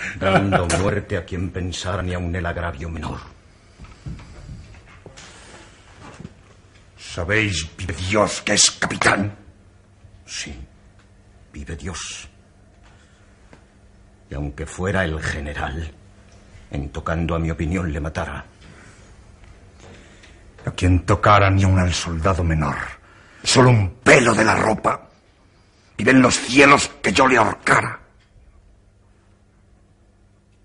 Dando 0.19 0.67
muerte 0.79 1.17
a 1.17 1.25
quien 1.25 1.51
pensara 1.51 2.01
ni 2.01 2.13
aun 2.13 2.35
el 2.35 2.45
agravio 2.45 2.89
menor. 2.89 3.19
¿Sabéis, 6.97 7.69
vive 7.77 7.93
Dios, 7.93 8.41
que 8.41 8.53
es 8.53 8.71
capitán? 8.71 9.33
Sí, 10.25 10.53
vive 11.53 11.75
Dios. 11.75 12.27
Y 14.29 14.33
aunque 14.33 14.65
fuera 14.65 15.05
el 15.05 15.21
general, 15.21 15.91
en 16.71 16.89
tocando 16.89 17.35
a 17.35 17.39
mi 17.39 17.51
opinión 17.51 17.91
le 17.91 17.99
matara. 17.99 18.43
A 20.65 20.71
quien 20.71 21.05
tocara 21.05 21.49
ni 21.49 21.63
aun 21.63 21.77
al 21.79 21.93
soldado 21.93 22.43
menor, 22.43 22.75
solo 23.43 23.69
un 23.69 24.01
pelo 24.03 24.33
de 24.33 24.43
la 24.43 24.55
ropa, 24.55 25.09
vive 25.97 26.11
en 26.11 26.21
los 26.21 26.39
cielos 26.39 26.89
que 27.01 27.13
yo 27.13 27.27
le 27.27 27.37
ahorcara. 27.37 27.99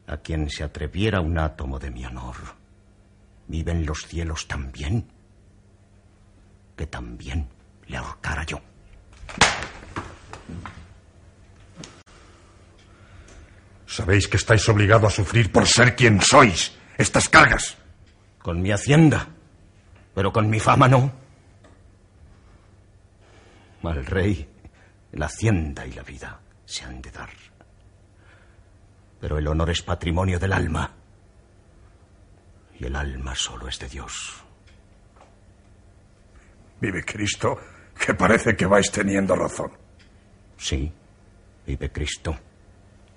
A 0.07 0.17
quien 0.17 0.49
se 0.49 0.65
atreviera 0.65 1.21
un 1.21 1.39
átomo 1.39 1.79
de 1.79 1.91
mi 1.91 2.05
honor, 2.05 2.37
vive 3.47 3.73
en 3.73 3.85
los 3.85 4.07
cielos 4.07 4.49
también, 4.49 5.07
que 6.77 6.87
también 6.87 7.47
le 7.87 7.97
ahorcara 7.99 8.45
yo. 8.45 8.61
Sabéis 13.87 14.29
que 14.29 14.37
estáis 14.37 14.67
obligado 14.69 15.07
a 15.07 15.11
sufrir 15.11 15.53
por 15.53 15.67
ser 15.67 15.95
quien 15.95 16.23
sois 16.23 16.73
estas 16.97 17.29
cargas. 17.29 17.77
Con 18.39 18.63
mi 18.63 18.71
hacienda, 18.71 19.29
pero 20.15 20.33
con 20.33 20.49
mi 20.49 20.61
fama 20.61 20.89
no. 20.89 21.13
Al 23.83 24.07
rey, 24.07 24.49
la 25.13 25.27
hacienda 25.27 25.87
y 25.87 25.93
la 25.93 26.03
vida 26.03 26.41
se 26.65 26.85
han 26.85 27.01
de 27.01 27.11
dar. 27.11 27.31
Pero 29.21 29.39
el 29.39 29.47
honor 29.49 29.71
es 29.71 29.83
patrimonio 29.83 30.39
del 30.39 30.53
alma. 30.53 30.95
Y 32.79 32.85
el 32.87 32.97
alma 32.97 33.35
solo 33.35 33.69
es 33.69 33.79
de 33.79 33.89
Dios. 33.89 34.45
Vive 36.81 37.05
Cristo, 37.05 37.59
que 37.99 38.15
parece 38.15 38.57
que 38.57 38.67
vais 38.67 38.91
teniendo 38.91 39.35
razón. 39.35 39.73
Sí, 40.57 40.91
vive 41.67 41.91
Cristo, 41.91 42.37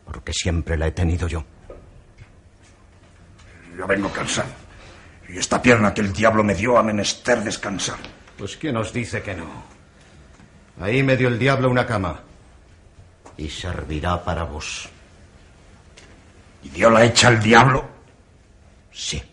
porque 0.06 0.34
siempre 0.34 0.78
la 0.78 0.88
he 0.88 0.92
tenido 0.92 1.28
yo. 1.28 1.46
Yo 3.78 3.88
vengo 3.88 4.10
cansado. 4.12 4.63
Y 5.34 5.40
esta 5.40 5.60
pierna 5.60 5.96
que 5.96 6.02
el 6.02 6.14
diablo 6.14 6.44
me 6.44 6.54
dio 6.54 6.78
a 6.78 6.84
menester 6.84 7.44
descansar. 7.44 7.98
Pues 8.38 8.56
¿quién 8.56 8.78
os 8.78 8.94
dice 8.94 9.24
que 9.24 9.34
no? 9.34 9.48
Ahí 10.80 11.02
me 11.02 11.18
dio 11.18 11.28
el 11.28 11.40
diablo 11.40 11.72
una 11.72 11.88
cama. 11.88 12.22
Y 13.36 13.50
servirá 13.50 14.24
para 14.24 14.44
vos. 14.44 14.88
¿Y 16.62 16.70
dio 16.70 16.92
la 16.92 17.04
hecha 17.04 17.30
al 17.30 17.42
diablo? 17.42 17.84
Sí. 18.92 19.24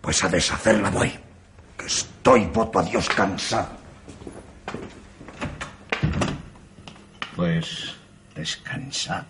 Pues 0.00 0.22
a 0.22 0.28
deshacerla 0.28 0.90
voy. 0.90 1.12
Que 1.76 1.86
estoy, 1.86 2.46
voto 2.46 2.78
a 2.78 2.82
Dios, 2.84 3.08
cansado. 3.08 3.70
Pues 7.34 7.96
descansad. 8.36 9.24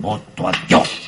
Voto 0.00 0.48
a 0.48 0.52
Dios. 0.66 1.03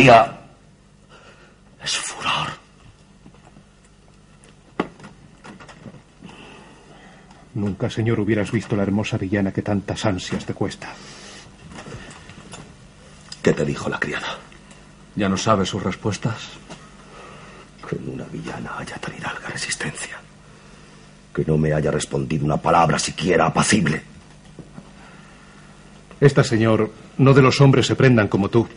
Es 0.00 0.06
rabia, 0.06 0.32
es 1.82 1.96
furor. 1.98 2.48
Nunca, 7.54 7.90
señor, 7.90 8.20
hubieras 8.20 8.50
visto 8.52 8.76
la 8.76 8.82
hermosa 8.82 9.18
villana 9.18 9.52
que 9.52 9.62
tantas 9.62 10.04
ansias 10.06 10.46
te 10.46 10.54
cuesta. 10.54 10.92
¿Qué 13.42 13.52
te 13.52 13.64
dijo 13.64 13.88
la 13.88 13.98
criada? 13.98 14.38
¿Ya 15.16 15.28
no 15.28 15.36
sabes 15.36 15.68
sus 15.68 15.82
respuestas? 15.82 16.50
Que 17.88 17.96
en 17.96 18.10
una 18.10 18.24
villana 18.24 18.78
haya 18.78 18.96
tan 18.96 19.14
hidalga 19.16 19.48
resistencia. 19.48 20.18
Que 21.34 21.44
no 21.44 21.58
me 21.58 21.72
haya 21.72 21.90
respondido 21.90 22.44
una 22.44 22.58
palabra 22.58 22.98
siquiera 22.98 23.46
apacible. 23.46 24.02
Esta, 26.20 26.44
señor, 26.44 26.92
no 27.18 27.32
de 27.32 27.42
los 27.42 27.60
hombres 27.60 27.86
se 27.86 27.96
prendan 27.96 28.28
como 28.28 28.50
tú, 28.50 28.68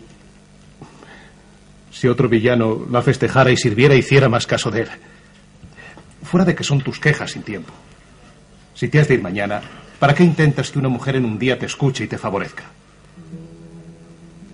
si 2.03 2.09
otro 2.09 2.27
villano 2.27 2.85
la 2.91 3.01
festejara 3.01 3.49
y 3.49 3.55
sirviera, 3.55 3.95
hiciera 3.95 4.27
más 4.27 4.45
caso 4.45 4.69
de 4.69 4.81
él. 4.81 4.89
Fuera 6.21 6.43
de 6.43 6.53
que 6.53 6.65
son 6.65 6.81
tus 6.81 6.99
quejas 6.99 7.31
sin 7.31 7.43
tiempo. 7.43 7.71
Si 8.75 8.89
te 8.89 8.99
has 8.99 9.07
de 9.07 9.13
ir 9.13 9.21
mañana, 9.21 9.61
¿para 9.99 10.13
qué 10.13 10.21
intentas 10.21 10.69
que 10.69 10.79
una 10.79 10.89
mujer 10.89 11.15
en 11.15 11.23
un 11.23 11.39
día 11.39 11.57
te 11.57 11.65
escuche 11.65 12.03
y 12.03 12.07
te 12.07 12.17
favorezca? 12.17 12.65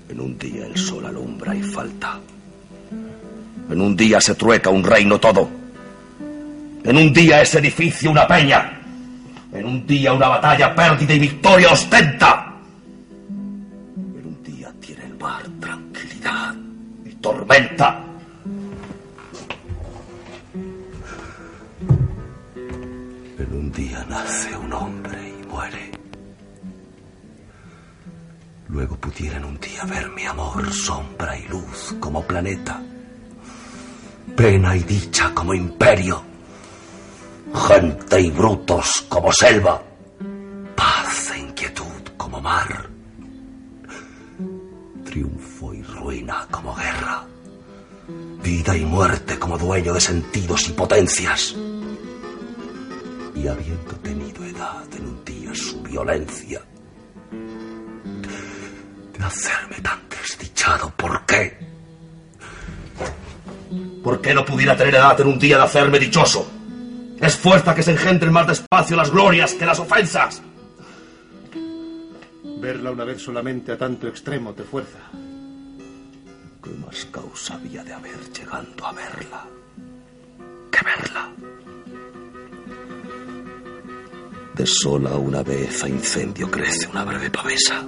En 0.10 0.20
un 0.20 0.38
día 0.38 0.68
el 0.68 0.78
sol 0.78 1.08
alumbra 1.08 1.56
y 1.56 1.64
falta. 1.64 2.20
En 3.72 3.82
un 3.82 3.98
día 3.98 4.22
se 4.22 4.36
trueca 4.36 4.70
un 4.70 4.84
reino 4.84 5.20
todo. 5.20 5.50
En 6.84 6.98
un 6.98 7.12
día 7.12 7.42
es 7.42 7.56
edificio 7.56 8.12
una 8.12 8.28
peña. 8.28 8.80
En 9.52 9.66
un 9.66 9.88
día 9.88 10.14
una 10.14 10.28
batalla 10.28 10.76
pérdida 10.76 11.16
y 11.16 11.20
victoria 11.20 11.72
ostenta. 11.72 12.49
Tormenta. 17.22 18.04
En 23.38 23.54
un 23.54 23.72
día 23.72 24.06
nace 24.10 24.56
un 24.58 24.74
hombre 24.74 25.30
y 25.30 25.48
muere. 25.48 25.92
Luego 28.68 28.96
pudieran 28.98 29.46
un 29.46 29.60
día 29.60 29.84
ver 29.86 30.10
mi 30.12 30.26
amor, 30.26 30.72
sombra 30.72 31.38
y 31.38 31.48
luz 31.48 31.96
como 32.00 32.24
planeta. 32.24 32.82
Pena 34.36 34.76
y 34.76 34.84
dicha 34.84 35.34
como 35.34 35.54
imperio. 35.54 36.24
Gente 37.54 38.22
y 38.22 38.30
brutos 38.30 39.06
como 39.10 39.32
selva. 39.34 39.82
Paz 40.76 41.32
e 41.36 41.40
inquietud 41.40 42.04
como 42.16 42.40
mar. 42.40 42.90
Triunfo 45.04 45.74
y 45.74 45.79
ruina 46.00 46.48
como 46.50 46.74
guerra. 46.76 47.26
Vida 48.42 48.76
y 48.76 48.86
muerte 48.86 49.38
como 49.38 49.58
dueño 49.58 49.94
de 49.94 50.02
sentidos 50.02 50.70
y 50.70 50.72
potencias. 50.72 51.56
Y 53.36 53.48
habiendo 53.48 53.92
tenido 54.02 54.44
edad 54.44 54.86
en 54.98 55.06
un 55.06 55.26
día 55.26 55.54
su 55.54 55.82
violencia, 55.82 56.62
de 59.18 59.26
hacerme 59.26 59.76
tan 59.82 60.00
desdichado, 60.10 60.92
¿por 60.96 61.26
qué? 61.26 61.58
¿Por 64.04 64.22
qué 64.22 64.34
no 64.34 64.46
pudiera 64.46 64.76
tener 64.76 64.96
edad 64.96 65.20
en 65.20 65.28
un 65.28 65.40
día 65.40 65.58
de 65.58 65.64
hacerme 65.64 66.00
dichoso? 66.00 66.50
Es 67.20 67.36
fuerza 67.36 67.76
que 67.76 67.84
se 67.84 67.92
engendren 67.92 68.32
más 68.32 68.48
despacio 68.48 68.96
las 68.96 69.12
glorias 69.12 69.54
que 69.54 69.66
las 69.66 69.80
ofensas. 69.80 70.42
Verla 72.62 72.92
una 72.92 73.04
vez 73.04 73.22
solamente 73.22 73.74
a 73.74 73.78
tanto 73.78 74.08
extremo 74.08 74.54
te 74.54 74.64
fuerza. 74.64 75.00
¿Qué 76.70 76.76
más 76.86 77.06
causa 77.06 77.56
había 77.56 77.84
de 77.84 77.94
haber 77.94 78.32
llegando 78.32 78.86
a 78.86 78.92
verla 78.92 79.48
que 80.70 80.80
verla? 80.86 81.32
De 84.54 84.66
sola 84.68 85.16
una 85.16 85.42
vez 85.42 85.84
a 85.84 85.90
incendio 85.90 86.52
crece 86.52 86.88
una 86.88 87.04
breve 87.06 87.32
pavesa. 87.32 87.84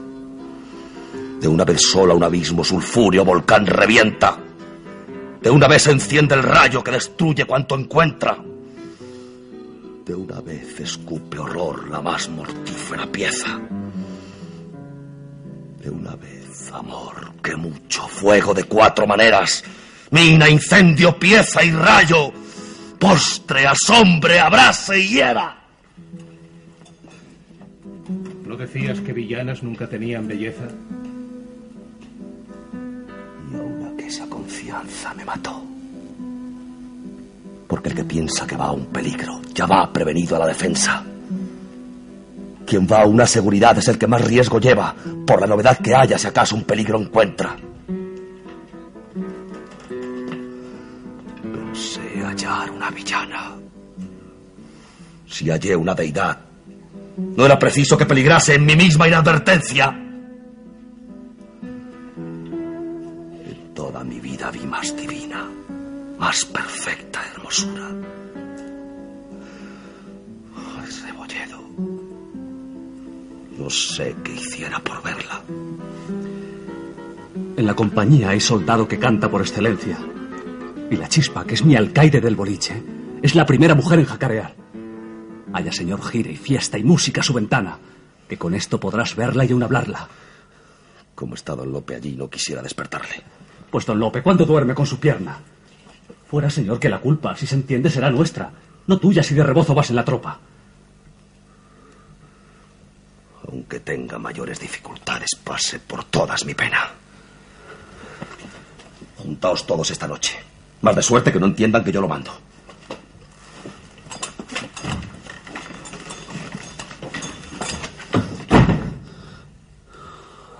De 1.39 1.47
una 1.47 1.63
vez 1.63 1.79
sola 1.79 2.15
un 2.15 2.23
abismo 2.23 2.63
sulfúreo 2.63 3.23
volcán 3.23 3.67
revienta. 3.67 4.39
De 5.39 5.49
una 5.51 5.67
vez 5.67 5.85
enciende 5.85 6.33
el 6.33 6.41
rayo 6.41 6.83
que 6.83 6.89
destruye 6.89 7.45
cuanto 7.45 7.75
encuentra. 7.75 8.43
De 10.05 10.15
una 10.15 10.41
vez 10.41 10.79
escupe 10.79 11.37
horror 11.37 11.87
la 11.87 12.01
más 12.01 12.27
mortífera 12.29 13.05
pieza. 13.05 13.59
De 15.79 15.89
una 15.91 16.15
vez 16.15 16.40
amor 16.71 17.33
que 17.41 17.55
mucho 17.55 18.07
fuego 18.07 18.53
de 18.53 18.63
cuatro 18.65 19.07
maneras. 19.07 19.63
Mina, 20.11 20.49
incendio, 20.49 21.17
pieza 21.17 21.63
y 21.63 21.71
rayo. 21.71 22.31
Postre, 22.99 23.65
asombre, 23.65 24.39
abrase 24.39 24.99
y 24.99 25.07
hiera. 25.07 25.57
¿No 28.45 28.55
decías 28.55 28.99
que 28.99 29.13
villanas 29.13 29.63
nunca 29.63 29.87
tenían 29.87 30.27
belleza? 30.27 30.67
Y 33.51 33.55
aún 33.55 33.93
aquella 33.93 34.27
confianza 34.27 35.13
me 35.13 35.25
mató. 35.25 35.63
Porque 37.67 37.89
el 37.89 37.95
que 37.95 38.03
piensa 38.03 38.45
que 38.45 38.57
va 38.57 38.65
a 38.65 38.71
un 38.71 38.87
peligro 38.87 39.41
ya 39.53 39.65
va 39.65 39.91
prevenido 39.91 40.35
a 40.35 40.39
la 40.39 40.47
defensa. 40.47 41.03
Quien 42.65 42.87
va 42.87 43.01
a 43.01 43.05
una 43.05 43.25
seguridad 43.25 43.77
es 43.77 43.87
el 43.87 43.97
que 43.97 44.07
más 44.07 44.23
riesgo 44.23 44.59
lleva 44.59 44.95
por 45.25 45.41
la 45.41 45.47
novedad 45.47 45.77
que 45.77 45.95
haya 45.95 46.17
si 46.17 46.27
acaso 46.27 46.55
un 46.55 46.63
peligro 46.63 46.99
encuentra. 46.99 47.55
Pensé 51.41 52.23
hallar 52.23 52.71
una 52.71 52.89
villana. 52.89 53.55
Si 55.27 55.49
hallé 55.49 55.75
una 55.75 55.93
deidad, 55.95 56.39
no 57.17 57.45
era 57.45 57.57
preciso 57.59 57.97
que 57.97 58.05
peligrase 58.05 58.55
en 58.55 58.65
mi 58.65 58.75
misma 58.75 59.07
inadvertencia. 59.07 59.89
En 63.45 63.73
toda 63.73 64.03
mi 64.03 64.19
vida 64.19 64.51
vi 64.51 64.59
más 64.61 64.95
divina, 64.95 65.49
más 66.17 66.45
perfecta 66.45 67.21
hermosura. 67.33 67.89
No 73.61 73.69
sé 73.69 74.15
qué 74.23 74.33
hiciera 74.33 74.79
por 74.79 75.03
verla. 75.03 75.39
En 77.55 77.63
la 77.67 77.75
compañía 77.75 78.29
hay 78.29 78.39
soldado 78.39 78.87
que 78.87 78.97
canta 78.97 79.29
por 79.29 79.41
excelencia. 79.41 79.99
Y 80.89 80.95
la 80.95 81.07
chispa, 81.07 81.45
que 81.45 81.53
es 81.53 81.63
mi 81.63 81.75
alcaide 81.75 82.19
del 82.19 82.35
boliche, 82.35 82.81
es 83.21 83.35
la 83.35 83.45
primera 83.45 83.75
mujer 83.75 83.99
en 83.99 84.05
jacarear. 84.05 84.55
Haya 85.53 85.71
señor 85.71 86.01
gire 86.01 86.31
y 86.31 86.37
fiesta 86.37 86.79
y 86.79 86.83
música 86.83 87.21
a 87.21 87.23
su 87.23 87.33
ventana, 87.33 87.77
que 88.27 88.37
con 88.37 88.55
esto 88.55 88.79
podrás 88.79 89.15
verla 89.15 89.45
y 89.45 89.51
aún 89.51 89.61
hablarla. 89.61 90.07
Como 91.13 91.35
está 91.35 91.55
don 91.55 91.71
Lope 91.71 91.93
allí, 91.93 92.15
no 92.15 92.31
quisiera 92.31 92.63
despertarle. 92.63 93.21
Pues 93.69 93.85
don 93.85 93.99
Lope, 93.99 94.23
¿cuándo 94.23 94.45
duerme 94.45 94.73
con 94.73 94.87
su 94.87 94.99
pierna? 94.99 95.37
Fuera, 96.27 96.49
señor, 96.49 96.79
que 96.79 96.89
la 96.89 96.99
culpa, 96.99 97.35
si 97.35 97.45
se 97.45 97.53
entiende, 97.53 97.91
será 97.91 98.09
nuestra, 98.09 98.51
no 98.87 98.97
tuya 98.97 99.21
si 99.21 99.35
de 99.35 99.43
rebozo 99.43 99.75
vas 99.75 99.91
en 99.91 99.97
la 99.97 100.05
tropa. 100.05 100.39
Aunque 103.51 103.81
tenga 103.81 104.17
mayores 104.17 104.59
dificultades, 104.59 105.31
pase 105.43 105.79
por 105.79 106.05
todas 106.05 106.45
mi 106.45 106.53
pena. 106.55 106.89
Juntaos 109.17 109.67
todos 109.67 109.91
esta 109.91 110.07
noche. 110.07 110.39
Más 110.81 110.95
de 110.95 111.03
suerte 111.03 111.33
que 111.33 111.39
no 111.39 111.47
entiendan 111.47 111.83
que 111.83 111.91
yo 111.91 111.99
lo 111.99 112.07
mando. 112.07 112.31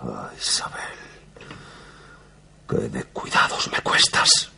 Ay, 0.03 0.37
Isabel. 0.37 0.97
Qué 2.69 2.89
de 2.89 3.03
cuidados 3.05 3.71
me 3.71 3.79
cuestas. 3.79 4.50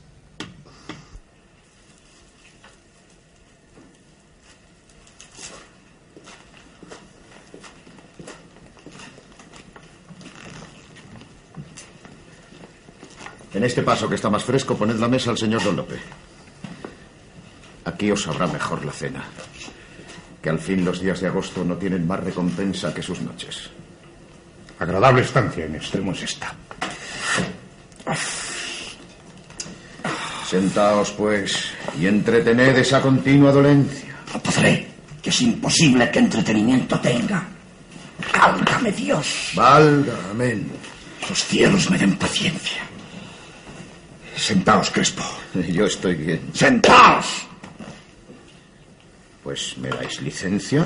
En 13.54 13.64
este 13.64 13.84
paso 13.84 14.10
que 14.10 14.16
está 14.16 14.30
más 14.30 14.44
fresco, 14.44 14.76
poned 14.76 14.96
la 14.96 15.08
mesa 15.08 15.30
al 15.30 15.38
señor 15.38 15.64
Don 15.64 15.76
Lope. 15.76 16.00
Aquí 17.86 18.10
os 18.12 18.24
sabrá 18.24 18.48
mejor 18.48 18.84
la 18.84 18.92
cena. 18.92 19.24
Que 20.42 20.50
al 20.50 20.60
fin 20.60 20.84
los 20.84 21.00
días 21.00 21.22
de 21.22 21.28
agosto 21.28 21.64
no 21.64 21.76
tienen 21.76 22.08
más 22.08 22.20
recompensa 22.20 22.94
que 22.94 23.04
sus 23.04 23.22
noches. 23.22 23.70
Agradable 24.80 25.22
estancia 25.22 25.66
en 25.66 25.76
extremo 25.76 26.12
es 26.14 26.24
esta. 26.24 26.54
Sentaos, 30.48 31.12
pues, 31.12 31.70
y 32.00 32.08
entretened 32.08 32.78
esa 32.78 33.02
continua 33.02 33.52
dolencia. 33.52 34.16
No 34.34 34.40
podré, 34.42 34.88
que 35.22 35.30
es 35.30 35.42
imposible 35.42 36.10
que 36.12 36.20
entretenimiento 36.20 37.00
tenga. 37.00 37.48
Válgame 38.34 38.92
Dios. 38.92 39.52
Valga, 39.56 40.14
amén. 40.32 40.70
Los 41.30 41.44
cielos 41.46 41.90
me 41.90 41.98
den 41.98 42.18
paciencia. 42.18 42.82
Sentaos, 44.44 44.92
Crespo. 44.92 45.24
Yo 45.72 45.86
estoy 45.86 46.16
bien. 46.16 46.50
¡Sentaos! 46.54 47.48
Pues 49.42 49.78
me 49.78 49.88
dais 49.88 50.22
licencia. 50.22 50.86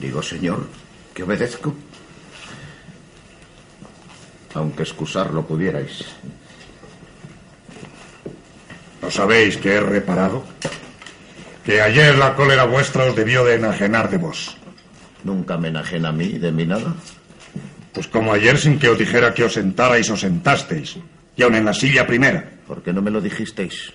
Digo, 0.00 0.20
señor, 0.20 0.66
que 1.14 1.22
obedezco. 1.22 1.72
Aunque 4.54 4.82
excusarlo 4.82 5.46
pudierais. 5.46 6.04
¿No 9.02 9.08
sabéis 9.08 9.56
que 9.56 9.74
he 9.74 9.80
reparado? 9.80 10.42
Que 11.64 11.80
ayer 11.80 12.18
la 12.18 12.34
cólera 12.34 12.64
vuestra 12.64 13.04
os 13.04 13.14
debió 13.14 13.44
de 13.44 13.54
enajenar 13.54 14.10
de 14.10 14.18
vos. 14.18 14.56
¿Nunca 15.22 15.56
me 15.58 15.68
enajena 15.68 16.08
a 16.08 16.12
mí 16.12 16.38
de 16.38 16.50
mí 16.50 16.66
nada? 16.66 16.92
Pues 17.92 18.08
como 18.08 18.32
ayer 18.32 18.58
sin 18.58 18.80
que 18.80 18.88
os 18.88 18.98
dijera 18.98 19.32
que 19.32 19.44
os 19.44 19.52
sentarais, 19.52 20.10
os 20.10 20.20
sentasteis. 20.20 20.96
Y 21.36 21.42
aun 21.42 21.54
en 21.54 21.64
la 21.64 21.72
silla 21.72 22.04
primera. 22.04 22.53
¿Por 22.66 22.82
qué 22.82 22.92
no 22.92 23.02
me 23.02 23.10
lo 23.10 23.20
dijisteis? 23.20 23.92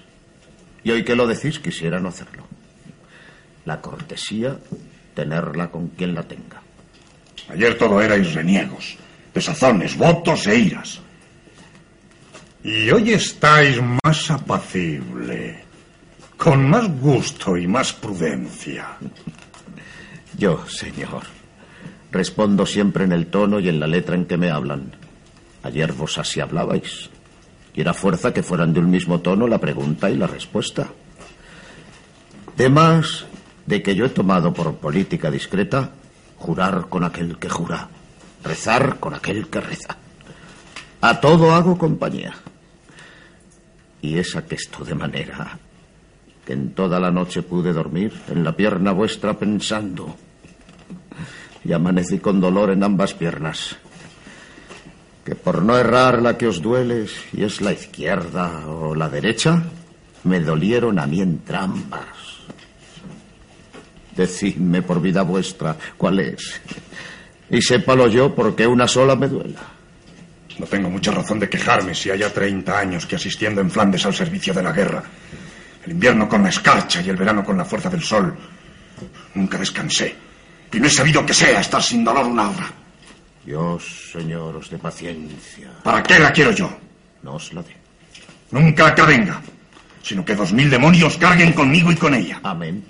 Y 0.84 0.91
hoy 0.91 1.03
que 1.03 1.15
lo 1.15 1.28
decís, 1.28 1.59
quisiera 1.59 1.99
no 1.99 2.09
hacerlo. 2.09 2.45
La 3.65 3.82
cortesía, 3.82 4.57
tenerla 5.13 5.70
con 5.70 5.89
quien 5.89 6.15
la 6.15 6.24
tenga. 6.24 6.61
Ayer 7.49 7.78
todo 7.78 8.01
erais 8.01 8.34
reniegos, 8.34 8.97
desazones, 9.34 9.97
votos 9.97 10.47
e 10.47 10.57
iras. 10.57 11.01
Y 12.63 12.89
hoy 12.91 13.13
estáis 13.13 13.80
más 14.03 14.30
apacible, 14.30 15.63
con 16.38 16.70
más 16.70 16.88
gusto 16.99 17.57
y 17.57 17.67
más 17.67 17.93
prudencia. 17.93 18.97
Yo, 20.38 20.65
señor, 20.67 21.24
respondo 22.11 22.65
siempre 22.65 23.03
en 23.03 23.11
el 23.11 23.28
tono 23.28 23.59
y 23.59 23.70
en 23.70 23.80
la 23.80 23.88
letra 23.88 24.15
en 24.15 24.26
que 24.26 24.38
me 24.38 24.51
hablan. 24.51 24.95
Ayer 25.63 25.91
vos 25.91 26.17
así 26.17 26.39
hablabais. 26.39 27.09
Y 27.80 27.82
era 27.82 27.93
fuerza 27.93 28.34
que 28.34 28.43
fueran 28.43 28.73
de 28.73 28.82
un 28.82 28.89
mismo 28.89 29.21
tono 29.21 29.47
la 29.47 29.57
pregunta 29.57 30.09
y 30.09 30.17
la 30.17 30.27
respuesta. 30.27 30.86
Temas 32.57 33.23
de 33.65 33.82
que 33.82 33.95
yo 33.95 34.03
he 34.03 34.09
tomado 34.09 34.53
por 34.53 34.75
política 34.75 35.32
discreta 35.32 35.91
jurar 36.36 36.88
con 36.89 37.05
aquel 37.05 37.39
que 37.39 37.47
jura, 37.47 37.88
rezar 38.43 38.99
con 38.99 39.13
aquel 39.13 39.47
que 39.47 39.61
reza. 39.61 39.95
A 40.99 41.21
todo 41.21 41.53
hago 41.53 41.77
compañía. 41.77 42.34
Y 44.01 44.17
es 44.17 44.36
aquesto 44.36 44.84
de 44.84 44.95
manera 44.95 45.57
que 46.45 46.51
en 46.51 46.73
toda 46.73 46.99
la 46.99 47.11
noche 47.11 47.43
pude 47.43 47.71
dormir 47.71 48.11
en 48.27 48.43
la 48.43 48.57
pierna 48.57 48.91
vuestra 48.91 49.39
pensando. 49.39 50.17
Y 51.63 51.71
amanecí 51.71 52.19
con 52.19 52.41
dolor 52.41 52.71
en 52.71 52.84
ambas 52.84 53.13
piernas. 53.13 53.77
Que 55.30 55.36
por 55.36 55.61
no 55.61 55.77
errar 55.77 56.23
la 56.23 56.39
que 56.39 56.47
os 56.47 56.59
duele, 56.59 57.05
si 57.05 57.43
es 57.43 57.61
la 57.61 57.71
izquierda 57.71 58.65
o 58.65 58.95
la 58.95 59.07
derecha, 59.07 59.61
me 60.23 60.39
dolieron 60.39 60.97
a 60.97 61.05
mí 61.05 61.21
entrambas. 61.21 62.41
Decidme 64.15 64.82
por 64.82 64.99
vida 64.99 65.21
vuestra 65.21 65.77
cuál 65.99 66.19
es. 66.21 66.59
Y 67.47 67.61
sépalo 67.61 68.07
yo 68.07 68.34
porque 68.34 68.65
una 68.65 68.88
sola 68.88 69.15
me 69.15 69.27
duela. 69.27 69.61
No 70.57 70.65
tengo 70.65 70.89
mucha 70.89 71.11
razón 71.11 71.39
de 71.39 71.47
quejarme 71.47 71.93
si 71.93 72.09
haya 72.09 72.34
30 72.34 72.80
años 72.80 73.05
que 73.05 73.17
asistiendo 73.17 73.61
en 73.61 73.69
Flandes 73.69 74.07
al 74.07 74.15
servicio 74.15 74.51
de 74.51 74.63
la 74.63 74.71
guerra. 74.71 75.03
El 75.86 75.91
invierno 75.91 76.27
con 76.27 76.41
la 76.41 76.49
escarcha 76.49 77.03
y 77.03 77.09
el 77.09 77.17
verano 77.17 77.45
con 77.45 77.55
la 77.55 77.65
fuerza 77.65 77.91
del 77.91 78.01
sol. 78.01 78.36
Nunca 79.36 79.59
descansé. 79.59 80.15
Y 80.73 80.80
no 80.80 80.88
he 80.88 80.89
sabido 80.89 81.23
que 81.23 81.36
sea 81.36 81.61
estar 81.61 81.84
sin 81.84 82.03
dolor 82.03 82.25
una 82.25 82.49
hora. 82.49 82.73
Dios, 83.46 84.12
Señor, 84.12 84.56
os 84.56 84.70
de 84.70 84.78
paciencia. 84.78 85.72
¿Para 85.84 86.04
qué 86.04 86.20
la 86.20 86.32
quiero 86.32 86.52
yo? 86.52 86.70
No 87.24 87.36
os 87.36 87.54
la 87.54 87.64
dé. 87.64 87.76
Nunca 88.52 88.88
acá 88.88 89.06
venga, 89.06 89.42
sino 90.02 90.26
que 90.26 90.36
dos 90.36 90.54
mil 90.54 90.70
demonios 90.70 91.18
carguen 91.18 91.54
conmigo 91.54 91.92
y 91.92 91.96
con 91.96 92.14
ella. 92.14 92.40
Amén. 92.44 92.84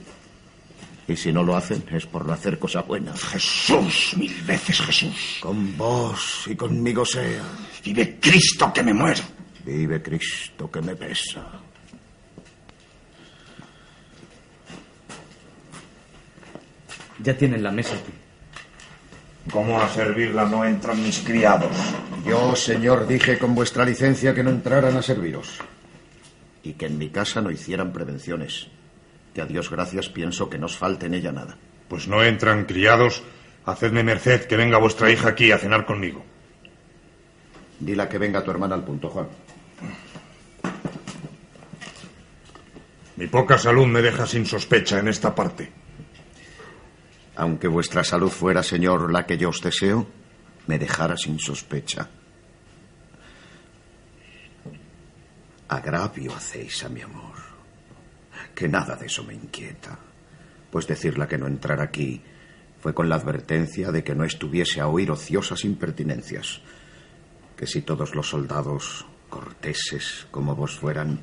Y 1.07 1.15
si 1.15 1.33
no 1.33 1.43
lo 1.43 1.55
hacen 1.55 1.83
es 1.91 2.05
por 2.05 2.25
no 2.25 2.33
hacer 2.33 2.59
cosa 2.59 2.81
buena. 2.81 3.15
Jesús, 3.17 4.13
mil 4.15 4.41
veces 4.43 4.79
Jesús. 4.79 5.39
Con 5.41 5.75
vos 5.75 6.45
y 6.47 6.55
conmigo 6.55 7.03
sea. 7.03 7.43
Vive 7.83 8.19
Cristo 8.19 8.71
que 8.71 8.83
me 8.83 8.93
muero. 8.93 9.23
Vive 9.65 10.01
Cristo 10.01 10.69
que 10.69 10.81
me 10.81 10.95
pesa. 10.95 11.45
Ya 17.21 17.35
tienen 17.37 17.63
la 17.63 17.71
mesa 17.71 17.95
aquí. 17.95 18.13
¿Cómo 19.51 19.81
a 19.81 19.89
servirla 19.89 20.45
no 20.45 20.63
entran 20.63 21.01
mis 21.01 21.19
criados? 21.19 21.75
Yo, 22.25 22.55
señor, 22.55 23.07
dije 23.07 23.39
con 23.39 23.55
vuestra 23.55 23.83
licencia 23.83 24.33
que 24.33 24.43
no 24.43 24.51
entraran 24.51 24.95
a 24.95 25.01
serviros. 25.01 25.59
Y 26.61 26.73
que 26.73 26.85
en 26.85 26.97
mi 26.97 27.09
casa 27.09 27.41
no 27.41 27.49
hicieran 27.49 27.91
prevenciones. 27.91 28.67
Que 29.33 29.41
a 29.41 29.45
Dios 29.45 29.69
gracias 29.71 30.09
pienso 30.09 30.49
que 30.49 30.59
no 30.59 30.67
os 30.67 30.77
falte 30.77 31.07
en 31.07 31.15
ella 31.15 31.31
nada. 31.31 31.57
Pues 31.87 32.07
no 32.07 32.23
entran 32.23 32.65
criados. 32.65 33.23
Hacedme 33.65 34.03
merced 34.03 34.45
que 34.45 34.57
venga 34.57 34.77
vuestra 34.77 35.09
hija 35.09 35.29
aquí 35.29 35.51
a 35.51 35.57
cenar 35.57 35.85
conmigo. 35.85 36.23
Dila 37.79 38.07
que 38.07 38.17
venga 38.17 38.43
tu 38.43 38.51
hermana 38.51 38.75
al 38.75 38.83
punto, 38.83 39.09
Juan. 39.09 39.27
Mi 43.15 43.27
poca 43.27 43.57
salud 43.57 43.87
me 43.87 44.01
deja 44.01 44.27
sin 44.27 44.45
sospecha 44.45 44.99
en 44.99 45.07
esta 45.07 45.33
parte. 45.33 45.71
Aunque 47.39 47.69
vuestra 47.69 48.03
salud 48.03 48.29
fuera, 48.29 48.61
señor, 48.61 49.13
la 49.13 49.25
que 49.25 49.37
yo 49.37 49.47
os 49.47 49.61
deseo, 49.61 50.05
me 50.67 50.77
dejara 50.77 51.15
sin 51.15 51.39
sospecha. 51.39 52.09
Agravio 55.69 56.35
hacéis 56.35 56.83
a 56.83 56.89
mi 56.89 56.99
amor. 56.99 57.35
Que 58.53 58.67
nada 58.67 58.97
de 58.97 59.05
eso 59.05 59.23
me 59.23 59.35
inquieta. 59.35 59.97
Pues 60.69 60.85
decirla 60.85 61.29
que 61.29 61.37
no 61.37 61.47
entrara 61.47 61.85
aquí 61.85 62.21
fue 62.81 62.93
con 62.93 63.07
la 63.07 63.15
advertencia 63.15 63.89
de 63.93 64.03
que 64.03 64.15
no 64.15 64.25
estuviese 64.25 64.81
a 64.81 64.89
oír 64.89 65.09
ociosas 65.09 65.63
impertinencias. 65.63 66.59
Que 67.55 67.67
si 67.67 67.83
todos 67.83 68.15
los 68.15 68.27
soldados 68.27 69.05
corteses 69.29 70.27
como 70.29 70.57
vos 70.57 70.77
fueran, 70.77 71.21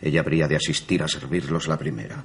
ella 0.00 0.20
habría 0.20 0.48
de 0.48 0.56
asistir 0.56 1.02
a 1.02 1.08
servirlos 1.08 1.68
la 1.68 1.76
primera. 1.76 2.24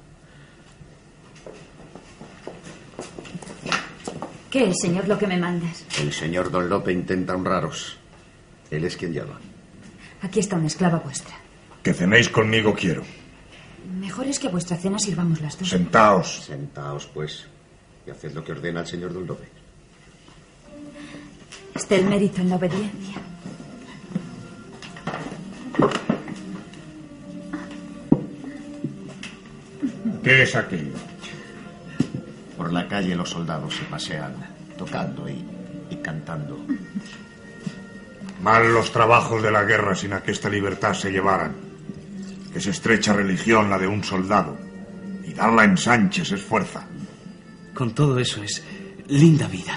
¿Qué 4.50 4.70
es, 4.70 4.80
señor, 4.80 5.06
lo 5.06 5.18
que 5.18 5.26
me 5.26 5.36
mandas? 5.36 5.84
El 6.00 6.12
señor 6.12 6.50
Don 6.50 6.68
Lope 6.68 6.92
intenta 6.92 7.34
honraros. 7.34 7.98
Él 8.70 8.84
es 8.84 8.96
quien 8.96 9.12
llama. 9.12 9.38
Aquí 10.22 10.40
está 10.40 10.56
una 10.56 10.66
esclava 10.66 10.98
vuestra. 10.98 11.34
Que 11.82 11.92
cenéis 11.92 12.28
conmigo 12.28 12.74
quiero. 12.74 13.02
Mejor 14.00 14.26
es 14.26 14.38
que 14.38 14.48
a 14.48 14.50
vuestra 14.50 14.76
cena 14.76 14.98
sirvamos 14.98 15.40
las 15.40 15.58
dos. 15.58 15.68
Sentaos. 15.68 16.44
Sentaos, 16.46 17.06
pues, 17.06 17.46
y 18.06 18.10
haced 18.10 18.32
lo 18.32 18.42
que 18.42 18.52
ordena 18.52 18.80
el 18.80 18.86
señor 18.86 19.12
Don 19.12 19.26
Lope. 19.26 19.48
Está 21.74 21.96
el 21.96 22.06
mérito 22.06 22.40
en 22.40 22.50
la 22.50 22.56
obediencia. 22.56 23.20
¿Qué 30.24 30.42
es 30.42 30.56
aquello? 30.56 30.97
Por 32.58 32.72
la 32.72 32.88
calle 32.88 33.14
los 33.14 33.30
soldados 33.30 33.74
se 33.76 33.84
pasean, 33.84 34.34
tocando 34.76 35.28
y, 35.28 35.42
y 35.88 35.96
cantando. 35.96 36.58
Mal 38.42 38.72
los 38.72 38.92
trabajos 38.92 39.42
de 39.42 39.50
la 39.50 39.62
guerra 39.62 39.94
sin 39.94 40.12
a 40.12 40.20
que 40.22 40.32
esta 40.32 40.50
libertad 40.50 40.92
se 40.92 41.10
llevaran. 41.10 41.54
Que 42.52 42.58
es 42.58 42.66
estrecha 42.66 43.12
religión 43.12 43.70
la 43.70 43.78
de 43.78 43.86
un 43.86 44.02
soldado. 44.02 44.56
Y 45.24 45.32
darla 45.34 45.64
en 45.64 45.76
Sánchez 45.76 46.32
es 46.32 46.42
fuerza. 46.42 46.84
Con 47.74 47.94
todo 47.94 48.18
eso 48.18 48.42
es 48.42 48.62
linda 49.06 49.46
vida. 49.46 49.74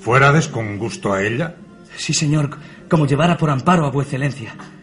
¿Fuérades 0.00 0.48
con 0.48 0.78
gusto 0.78 1.12
a 1.12 1.22
ella? 1.22 1.56
Sí, 1.96 2.14
señor, 2.14 2.56
como 2.88 3.06
llevara 3.06 3.36
por 3.36 3.50
amparo 3.50 3.84
a 3.84 3.90
vuecencia. 3.90 4.50
excelencia. 4.50 4.79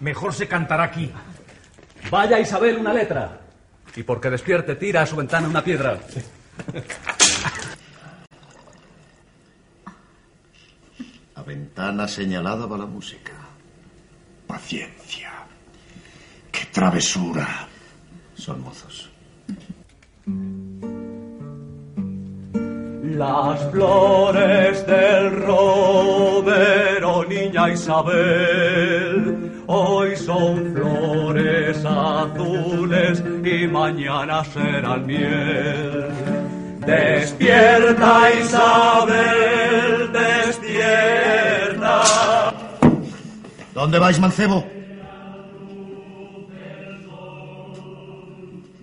Mejor 0.00 0.34
se 0.34 0.48
cantará 0.48 0.84
aquí. 0.84 1.10
Vaya 2.10 2.40
Isabel 2.40 2.78
una 2.78 2.92
letra. 2.92 3.40
Y 3.94 4.02
porque 4.02 4.30
despierte, 4.30 4.76
tira 4.76 5.02
a 5.02 5.06
su 5.06 5.16
ventana 5.16 5.48
una 5.48 5.62
piedra. 5.62 5.98
A 11.34 11.42
ventana 11.42 12.06
señalada 12.08 12.66
va 12.66 12.78
la 12.78 12.86
música. 12.86 13.32
Paciencia. 14.46 15.32
¡Qué 16.50 16.66
travesura! 16.72 17.68
Son 18.34 18.60
mozos. 18.62 19.10
Las 23.02 23.70
flores 23.70 24.86
del 24.86 25.42
romero, 25.42 27.24
niña 27.24 27.70
Isabel, 27.70 29.49
hoy 29.70 30.16
son 30.16 30.74
flores 30.74 31.84
azules 31.84 33.22
y 33.44 33.66
mañana 33.68 34.44
serán 34.44 35.06
miel. 35.06 36.08
Despierta 36.84 38.30
Isabel, 38.40 40.10
despierta. 40.12 42.02
¿Dónde 43.72 43.98
vais, 44.00 44.18
mancebo? 44.18 44.66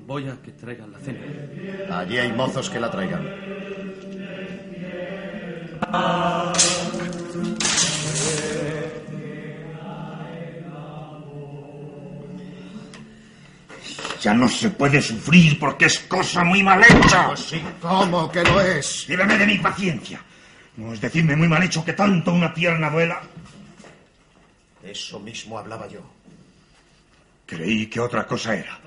Voy 0.06 0.30
a 0.30 0.38
que 0.42 0.52
traigan 0.54 0.92
la 0.94 1.00
cena. 1.00 1.20
Allí 2.00 2.18
hay 2.18 2.32
mozos 2.32 2.70
que 2.70 2.80
la 2.80 2.90
traigan. 2.90 3.28
Ya 14.22 14.34
no 14.34 14.48
se 14.50 14.70
puede 14.72 15.02
sufrir 15.02 15.60
porque 15.60 15.86
es 15.86 16.00
cosa 16.00 16.44
muy 16.44 16.64
mal 16.64 16.84
hecha. 16.84 17.28
Pues 17.28 17.40
sí, 17.42 17.62
¿cómo 17.82 18.32
que 18.32 18.44
lo 18.44 18.60
es? 18.62 19.08
Líbrame 19.08 19.38
de 19.38 19.46
mi 19.46 19.58
paciencia. 19.60 20.22
No 20.78 20.94
es 20.94 21.02
decirme 21.02 21.36
muy 21.36 21.48
mal 21.48 21.64
hecho 21.64 21.84
que 21.84 21.94
tanto 21.94 22.34
una 22.34 22.54
pierna 22.54 22.90
duela. 22.90 23.22
Eso 24.84 25.20
mismo 25.20 25.58
hablaba 25.58 25.88
yo. 25.88 26.02
Creí 27.46 27.88
que 27.88 28.00
otra 28.00 28.26
cosa 28.26 28.56
era. 28.56 28.80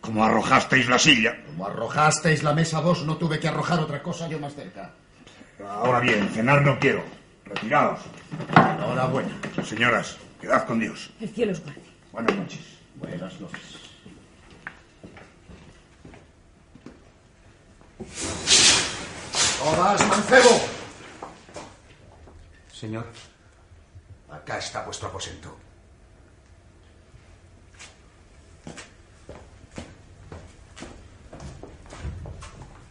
Como 0.00 0.24
arrojasteis 0.24 0.88
la 0.88 0.98
silla. 0.98 1.36
Como 1.46 1.66
arrojasteis 1.66 2.42
la 2.42 2.52
mesa 2.54 2.80
vos, 2.80 3.04
no 3.04 3.16
tuve 3.16 3.38
que 3.38 3.48
arrojar 3.48 3.80
otra 3.80 4.02
cosa 4.02 4.28
yo 4.28 4.38
más 4.38 4.54
cerca. 4.54 4.92
Ahora 5.66 6.00
bien, 6.00 6.28
cenar 6.30 6.62
no 6.62 6.78
quiero. 6.78 7.02
Retiraos. 7.44 8.00
Enhorabuena. 8.56 9.34
Señoras, 9.64 10.16
quedad 10.40 10.66
con 10.66 10.78
Dios. 10.78 11.10
El 11.20 11.28
cielo 11.30 11.52
os 11.52 11.60
guarde. 11.60 11.82
Buenas 12.12 12.36
noches. 12.36 12.60
Buenas 12.96 13.40
noches. 13.40 13.87
Tomás 19.58 20.06
Mancebo. 20.08 20.60
Señor. 22.72 23.06
Acá 24.30 24.58
está 24.58 24.84
vuestro 24.84 25.08
aposento. 25.08 25.56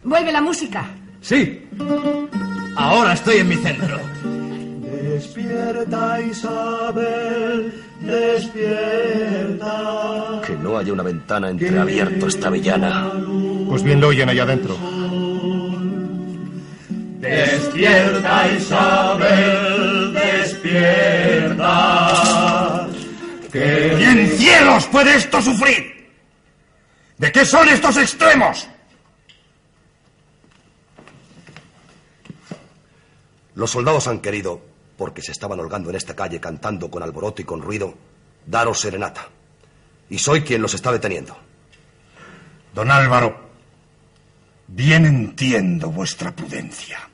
Vuelve 0.04 0.32
la 0.32 0.40
música. 0.40 0.88
Sí. 1.20 1.68
Ahora 2.76 3.12
estoy 3.14 3.38
en 3.38 3.48
mi 3.48 3.56
centro. 3.56 3.98
Despierta 5.18 6.20
Isabel, 6.20 7.84
despierta. 8.00 9.72
Que 10.46 10.54
no 10.54 10.78
haya 10.78 10.92
una 10.92 11.02
ventana 11.02 11.50
entreabierta 11.50 12.26
esta 12.26 12.50
villana. 12.50 13.10
Pues 13.68 13.82
bien 13.82 14.00
lo 14.00 14.08
oyen 14.08 14.28
allá 14.28 14.44
adentro. 14.44 14.76
Despierta 17.18 18.48
Isabel, 18.52 20.14
despierta. 20.14 21.66
Que 23.50 23.98
¿Y 23.98 24.04
en 24.04 24.28
cielos 24.38 24.86
puede 24.86 25.16
esto 25.16 25.42
sufrir? 25.42 26.12
¿De 27.16 27.32
qué 27.32 27.44
son 27.44 27.68
estos 27.68 27.96
extremos? 27.96 28.68
Los 33.56 33.72
soldados 33.72 34.06
han 34.06 34.20
querido, 34.20 34.62
porque 34.96 35.20
se 35.20 35.32
estaban 35.32 35.58
holgando 35.58 35.90
en 35.90 35.96
esta 35.96 36.14
calle 36.14 36.38
cantando 36.38 36.88
con 36.88 37.02
alboroto 37.02 37.42
y 37.42 37.44
con 37.44 37.60
ruido, 37.60 37.94
daros 38.46 38.78
serenata. 38.78 39.26
Y 40.08 40.18
soy 40.18 40.42
quien 40.42 40.62
los 40.62 40.74
está 40.74 40.92
deteniendo. 40.92 41.36
Don 42.72 42.92
Álvaro, 42.92 43.50
bien 44.68 45.04
entiendo 45.06 45.90
vuestra 45.90 46.30
prudencia. 46.30 47.07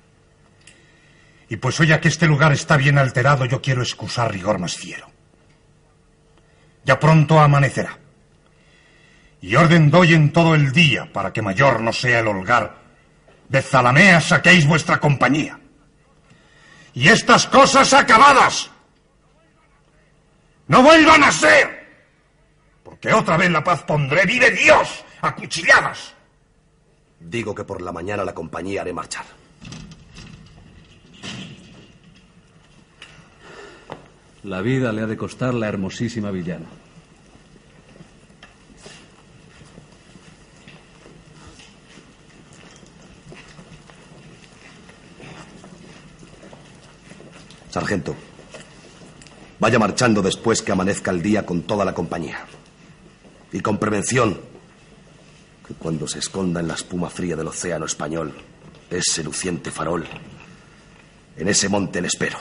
Y 1.49 1.57
pues 1.57 1.79
hoy 1.81 1.99
que 2.01 2.09
este 2.09 2.27
lugar 2.27 2.53
está 2.53 2.77
bien 2.77 2.99
alterado, 2.99 3.45
yo 3.45 3.61
quiero 3.61 3.83
excusar 3.83 4.33
rigor 4.33 4.59
más 4.59 4.77
fiero. 4.77 5.07
Ya 6.85 6.99
pronto 6.99 7.39
amanecerá. 7.41 7.99
Y 9.41 9.57
orden 9.57 9.91
doy 9.91 10.15
en 10.15 10.33
todo 10.33 10.55
el 10.55 10.73
día 10.73 11.13
para 11.13 11.33
que 11.33 11.43
mayor 11.43 11.81
no 11.81 11.93
sea 11.93 12.21
el 12.21 12.29
holgar. 12.29 12.77
De 13.49 13.61
Zalamea 13.61 14.21
saquéis 14.21 14.67
vuestra 14.67 14.99
compañía. 14.99 15.59
Y 16.95 17.09
estas 17.09 17.47
cosas 17.47 17.93
acabadas 17.93 18.71
no 20.67 20.83
vuelvan 20.83 21.25
a 21.25 21.33
ser. 21.33 21.85
Porque 22.83 23.13
otra 23.13 23.37
vez 23.37 23.51
la 23.51 23.63
paz 23.63 23.83
pondré, 23.83 24.25
vive 24.25 24.51
Dios, 24.51 25.05
a 25.21 25.35
cuchilladas. 25.35 26.15
Digo 27.21 27.55
que 27.55 27.65
por 27.65 27.83
la 27.83 27.93
mañana 27.93 28.25
la 28.25 28.35
compañía 28.35 28.81
haré 28.81 28.93
marchar. 28.93 29.25
La 34.45 34.61
vida 34.61 34.93
le 34.93 35.01
ha 35.01 35.07
de 35.07 35.17
costar 35.17 35.55
la 35.55 35.69
hermosísima 35.69 36.31
villana. 36.31 36.67
Sargento, 47.71 48.15
vaya 49.59 49.79
marchando 49.79 50.21
después 50.21 50.61
que 50.61 50.73
amanezca 50.73 51.11
el 51.11 51.23
día 51.23 51.47
con 51.47 51.63
toda 51.63 51.87
la 51.87 51.95
compañía. 51.95 52.45
Y 53.51 53.61
con 53.61 53.79
prevención, 53.79 54.39
que 55.67 55.73
cuando 55.75 56.07
se 56.07 56.19
esconda 56.19 56.61
en 56.61 56.69
la 56.69 56.75
espuma 56.75 57.09
fría 57.09 57.35
del 57.35 57.49
océano 57.49 57.87
español, 57.87 58.35
ese 58.91 59.25
luciente 59.25 59.71
farol, 59.71 60.05
en 61.37 61.49
ese 61.49 61.71
monte 61.71 62.03
le 62.03 62.09
espero. 62.09 62.37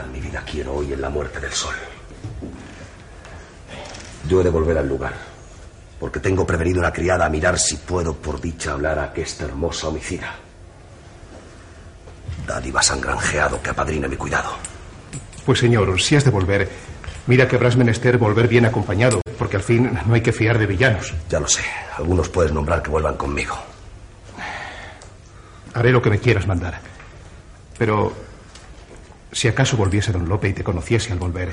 Mi 0.00 0.20
vida 0.20 0.42
quiero 0.50 0.76
hoy 0.76 0.94
en 0.94 1.02
la 1.02 1.10
muerte 1.10 1.38
del 1.38 1.52
sol. 1.52 1.74
Yo 4.26 4.40
he 4.40 4.44
de 4.44 4.48
volver 4.48 4.78
al 4.78 4.88
lugar, 4.88 5.12
porque 6.00 6.18
tengo 6.18 6.46
prevenido 6.46 6.80
una 6.80 6.90
criada 6.90 7.26
a 7.26 7.28
mirar 7.28 7.58
si 7.58 7.76
puedo 7.76 8.16
por 8.16 8.40
dicha 8.40 8.72
hablar 8.72 8.98
a 8.98 9.04
aquesta 9.04 9.44
hermosa 9.44 9.88
homicida. 9.88 10.34
Dádivas 12.46 12.90
han 12.90 13.02
granjeado 13.02 13.60
que 13.60 13.68
apadrine 13.68 14.08
mi 14.08 14.16
cuidado. 14.16 14.52
Pues 15.44 15.58
señor, 15.58 16.00
si 16.00 16.16
has 16.16 16.24
de 16.24 16.30
volver, 16.30 16.70
mira 17.26 17.46
que 17.46 17.56
habrás 17.56 17.76
menester 17.76 18.16
volver 18.16 18.48
bien 18.48 18.64
acompañado, 18.64 19.20
porque 19.38 19.56
al 19.56 19.62
fin 19.62 19.92
no 20.06 20.14
hay 20.14 20.22
que 20.22 20.32
fiar 20.32 20.58
de 20.58 20.66
villanos. 20.66 21.12
Ya 21.28 21.38
lo 21.38 21.48
sé. 21.48 21.64
Algunos 21.98 22.30
puedes 22.30 22.52
nombrar 22.52 22.82
que 22.82 22.90
vuelvan 22.90 23.18
conmigo. 23.18 23.56
Haré 25.74 25.92
lo 25.92 26.00
que 26.00 26.10
me 26.10 26.18
quieras 26.18 26.46
mandar. 26.46 26.80
Pero 27.76 28.31
si 29.32 29.48
acaso 29.48 29.76
volviese 29.76 30.12
don 30.12 30.28
Lope 30.28 30.48
y 30.48 30.52
te 30.52 30.62
conociese 30.62 31.12
al 31.12 31.18
volver, 31.18 31.52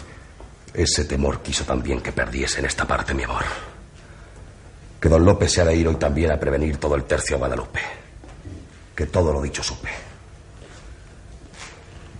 Ese 0.71 1.05
temor 1.05 1.41
quiso 1.41 1.63
también 1.63 1.99
que 1.99 2.11
perdiese 2.11 2.59
en 2.59 2.65
esta 2.65 2.85
parte 2.85 3.15
mi 3.15 3.23
amor. 3.23 3.43
Que 5.01 5.09
don 5.09 5.25
Lope 5.25 5.49
se 5.49 5.61
ha 5.61 5.65
de 5.65 5.75
ir 5.75 5.87
hoy 5.87 5.95
también 5.95 6.31
a 6.31 6.39
prevenir 6.39 6.77
todo 6.77 6.95
el 6.95 7.05
tercio 7.05 7.35
a 7.35 7.39
Guadalupe. 7.39 7.79
Que 8.95 9.07
todo 9.07 9.33
lo 9.33 9.41
dicho 9.41 9.63
supe. 9.63 9.89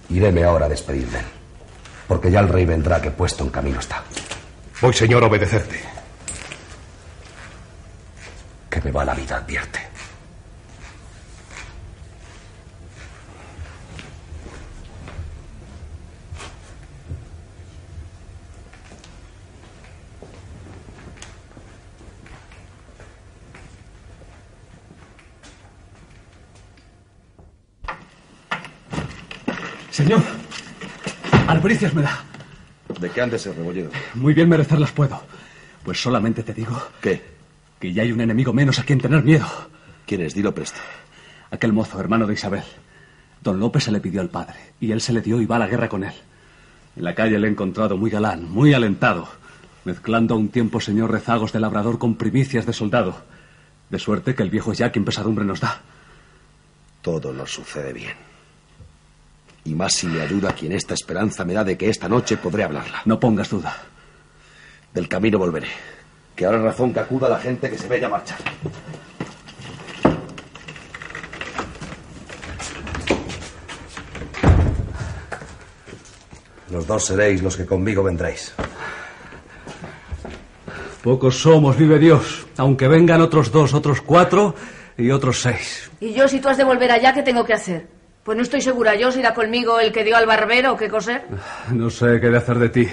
Iréme 0.10 0.44
ahora 0.44 0.66
a 0.66 0.70
despedirme. 0.70 1.20
Porque 2.08 2.32
ya 2.32 2.40
el 2.40 2.50
rey 2.50 2.66
vendrá 2.66 3.00
que 3.00 3.12
puesto 3.12 3.44
en 3.44 3.52
camino 3.52 3.80
está. 3.80 4.04
voy, 4.82 4.94
señor, 4.94 5.24
a 5.24 5.28
obedecerte. 5.28 5.80
Que 8.68 8.82
me 8.82 8.92
va 8.92 9.06
la 9.06 9.14
vida, 9.14 9.38
advierte. 9.38 9.89
Señor, 30.00 30.22
albricias 31.46 31.94
me 31.94 32.02
da. 32.02 32.24
¿De 33.02 33.10
qué 33.10 33.20
andes 33.20 33.46
el 33.48 33.54
rebolledo? 33.54 33.92
Muy 34.14 34.34
bien 34.34 34.48
merecerlas 34.48 34.94
puedo. 34.94 35.22
Pues 35.84 36.02
solamente 36.02 36.42
te 36.42 36.54
digo... 36.54 36.82
¿Qué? 37.02 37.22
Que 37.82 37.92
ya 37.92 38.04
hay 38.04 38.14
un 38.14 38.22
enemigo 38.22 38.54
menos 38.54 38.80
a 38.80 38.84
quien 38.84 39.02
tener 39.02 39.24
miedo. 39.24 39.46
¿Quién 40.06 40.22
es? 40.22 40.34
Dilo 40.34 40.56
presto. 40.56 40.80
Aquel 41.52 41.74
mozo, 41.74 42.00
hermano 42.00 42.26
de 42.28 42.36
Isabel. 42.36 42.64
Don 43.44 43.60
López 43.60 43.84
se 43.84 43.92
le 43.92 44.00
pidió 44.00 44.22
al 44.22 44.30
padre, 44.30 44.56
y 44.80 44.94
él 44.94 45.02
se 45.02 45.12
le 45.12 45.20
dio 45.20 45.42
y 45.42 45.46
va 45.46 45.58
a 45.58 45.60
la 45.60 45.68
guerra 45.68 45.90
con 45.90 46.06
él. 46.06 46.14
En 46.96 47.04
la 47.04 47.14
calle 47.14 47.38
le 47.38 47.48
he 47.48 47.52
encontrado 47.52 47.98
muy 47.98 48.10
galán, 48.10 48.50
muy 48.50 48.74
alentado, 48.74 49.28
mezclando 49.84 50.34
a 50.34 50.38
un 50.38 50.48
tiempo 50.48 50.80
señor 50.80 51.12
rezagos 51.12 51.52
de 51.52 51.60
labrador 51.60 52.00
con 52.00 52.16
primicias 52.16 52.66
de 52.66 52.72
soldado. 52.72 53.22
De 53.90 54.00
suerte 54.00 54.34
que 54.34 54.44
el 54.44 54.50
viejo 54.50 54.72
ya 54.72 54.94
quien 54.94 55.04
pesadumbre 55.04 55.44
nos 55.44 55.60
da. 55.60 55.82
Todo 57.02 57.34
nos 57.34 57.52
sucede 57.52 57.92
bien. 57.92 58.29
Y 59.70 59.76
más 59.76 59.94
si 59.94 60.08
me 60.08 60.20
ayuda 60.20 60.52
quien 60.54 60.72
esta 60.72 60.96
esperanza 60.96 61.46
me 61.46 61.54
da 61.54 61.64
de 61.64 61.78
que 61.78 61.90
esta 61.90 62.10
noche 62.10 62.38
podré 62.38 62.64
hablarla. 62.64 63.04
No 63.06 63.20
pongas 63.20 63.52
duda. 63.52 63.78
Del 64.92 65.08
camino 65.08 65.38
volveré. 65.38 65.68
Que 66.36 66.48
ahora 66.48 66.58
es 66.58 66.64
razón 66.64 66.92
que 66.92 67.02
acuda 67.02 67.30
la 67.30 67.38
gente 67.38 67.70
que 67.70 67.78
se 67.78 67.88
vaya 67.88 68.08
a 68.08 68.10
marchar. 68.10 68.40
Los 76.72 76.88
dos 76.88 77.06
seréis 77.06 77.44
los 77.44 77.56
que 77.56 77.68
conmigo 77.68 78.02
vendréis. 78.02 78.56
Pocos 81.04 81.38
somos, 81.38 81.78
vive 81.78 82.00
Dios. 82.00 82.48
Aunque 82.58 82.88
vengan 82.88 83.22
otros 83.22 83.52
dos, 83.52 83.76
otros 83.76 84.02
cuatro 84.02 84.56
y 84.98 85.12
otros 85.12 85.42
seis. 85.42 85.92
Y 86.00 86.16
yo, 86.16 86.28
si 86.28 86.40
tú 86.40 86.50
has 86.50 86.58
de 86.58 86.64
volver 86.64 86.92
allá, 86.92 87.14
¿qué 87.14 87.22
tengo 87.22 87.46
que 87.46 87.54
hacer? 87.54 87.99
Pues 88.30 88.38
no 88.38 88.44
estoy 88.44 88.62
segura 88.62 88.94
yo 88.94 89.12
si 89.12 89.22
irá 89.22 89.34
conmigo 89.34 89.80
el 89.80 89.92
que 89.92 90.04
dio 90.04 90.16
al 90.16 90.28
barbero 90.28 90.74
o 90.74 90.78
qué 90.78 90.88
coser. 90.88 91.26
No 91.74 91.90
sé 91.90 92.20
qué 92.22 92.30
de 92.30 92.38
hacer 92.38 92.60
de 92.60 92.70
ti. 92.70 92.88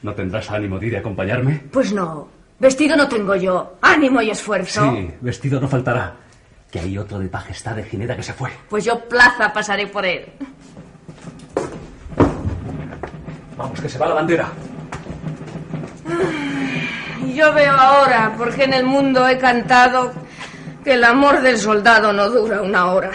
¿No 0.00 0.14
tendrás 0.14 0.50
ánimo 0.50 0.78
de 0.78 0.86
ir 0.86 0.96
a 0.96 1.00
acompañarme? 1.00 1.64
Pues 1.70 1.92
no. 1.92 2.26
Vestido 2.58 2.96
no 2.96 3.06
tengo 3.06 3.36
yo. 3.36 3.76
Ánimo 3.82 4.22
y 4.22 4.30
esfuerzo. 4.30 4.90
Sí, 4.90 5.10
vestido 5.20 5.60
no 5.60 5.68
faltará. 5.68 6.14
Que 6.70 6.80
hay 6.80 6.96
otro 6.96 7.18
de 7.18 7.28
Majestad 7.28 7.76
de 7.76 7.84
Ginebra 7.84 8.16
que 8.16 8.22
se 8.22 8.32
fue. 8.32 8.48
Pues 8.70 8.86
yo 8.86 9.06
plaza 9.06 9.52
pasaré 9.52 9.86
por 9.86 10.06
él. 10.06 10.24
Vamos, 13.58 13.78
que 13.82 13.88
se 13.90 13.98
va 13.98 14.08
la 14.08 14.14
bandera. 14.14 14.48
Y 17.26 17.34
yo 17.34 17.52
veo 17.52 17.72
ahora, 17.72 18.32
porque 18.38 18.64
en 18.64 18.72
el 18.72 18.86
mundo 18.86 19.28
he 19.28 19.36
cantado, 19.36 20.10
que 20.82 20.94
el 20.94 21.04
amor 21.04 21.42
del 21.42 21.58
soldado 21.58 22.14
no 22.14 22.30
dura 22.30 22.62
una 22.62 22.86
hora. 22.92 23.10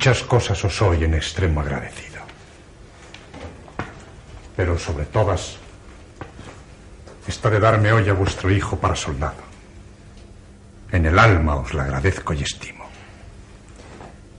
Muchas 0.00 0.22
cosas 0.22 0.64
os 0.64 0.74
soy 0.74 1.04
en 1.04 1.12
extremo 1.12 1.60
agradecido. 1.60 2.24
Pero 4.56 4.78
sobre 4.78 5.04
todas, 5.04 5.58
esta 7.28 7.50
de 7.50 7.60
darme 7.60 7.92
hoy 7.92 8.08
a 8.08 8.14
vuestro 8.14 8.50
hijo 8.50 8.80
para 8.80 8.96
soldado. 8.96 9.44
En 10.90 11.04
el 11.04 11.18
alma 11.18 11.56
os 11.56 11.74
la 11.74 11.82
agradezco 11.82 12.32
y 12.32 12.40
estimo. 12.40 12.88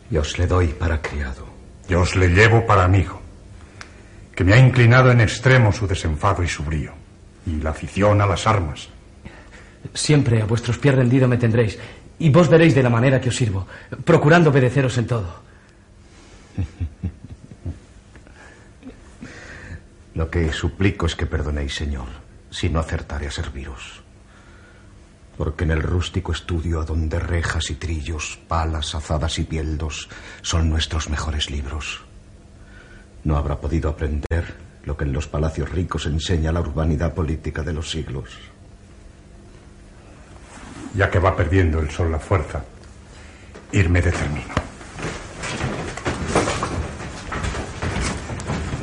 Y 0.09 0.18
os 0.18 0.39
le 0.39 0.47
doy 0.47 0.70
para 0.70 0.99
criado. 0.99 1.45
Y 1.88 1.93
os 1.93 2.16
le 2.16 2.30
llevo 2.30 2.66
para 2.66 2.84
amigo, 2.84 3.22
que 4.34 4.43
me 4.43 4.53
ha 4.53 4.57
inclinado 4.57 5.12
en 5.12 5.22
extremo 5.22 5.72
su 5.72 5.86
desenfado 5.86 6.41
y 6.41 6.47
su 6.47 6.64
brío, 6.64 6.91
y 7.45 7.62
la 7.62 7.70
afición 7.70 8.20
a 8.20 8.26
las 8.26 8.47
armas. 8.47 8.89
Siempre 9.93 10.41
a 10.41 10.45
vuestros 10.45 10.80
pies 10.80 10.95
rendido 10.95 11.28
me 11.28 11.38
tendréis, 11.38 11.78
y 12.18 12.32
vos 12.32 12.49
veréis 12.49 12.74
de 12.74 12.82
la 12.82 12.89
manera 12.89 13.22
que 13.22 13.30
os 13.30 13.36
sirvo, 13.36 13.68
procurando 14.03 14.49
obedeceros 14.49 14.97
en 14.97 15.05
todo. 15.05 15.51
Lo 20.14 20.30
que 20.30 20.52
suplico 20.52 21.06
es 21.06 21.16
que 21.16 21.26
perdonéis, 21.26 21.76
Señor, 21.76 22.08
si 22.49 22.70
no 22.70 22.80
acertaré 22.80 23.28
a 23.28 23.32
serviros. 23.32 24.04
Porque 25.38 25.64
en 25.64 25.72
el 25.72 25.82
rústico 25.82 26.34
estudio, 26.34 26.82
a 26.82 26.86
donde 26.86 27.18
rejas 27.18 27.72
y 27.72 27.76
trillos, 27.76 28.38
palas, 28.47 28.93
azadas 28.93 29.39
y 29.39 29.45
pieldos 29.45 30.10
son 30.41 30.70
nuestros 30.70 31.10
mejores 31.10 31.49
libros, 31.49 32.02
no 33.24 33.38
habrá 33.38 33.60
podido 33.60 33.89
aprender 33.89 34.56
lo 34.84 34.97
que 34.97 35.06
en 35.06 35.14
los 35.14 35.28
palacios 35.28 35.70
ricos 35.70 36.06
enseña 36.06 36.52
la 36.52 36.60
urbanidad 36.60 37.14
política 37.14 37.64
de 37.64 37.74
los 37.74 37.89
siglos. 37.89 38.30
Ya 40.95 41.10
que 41.10 41.20
va 41.20 41.36
perdiendo 41.36 41.80
el 41.80 41.89
sol 41.89 42.12
la 42.12 42.20
fuerza, 42.20 42.64
irme 43.72 44.02
determino. 44.02 44.70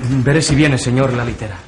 Veré 0.01 0.41
si 0.43 0.55
viene, 0.55 0.79
señor, 0.79 1.13
la 1.13 1.25
litera. 1.25 1.59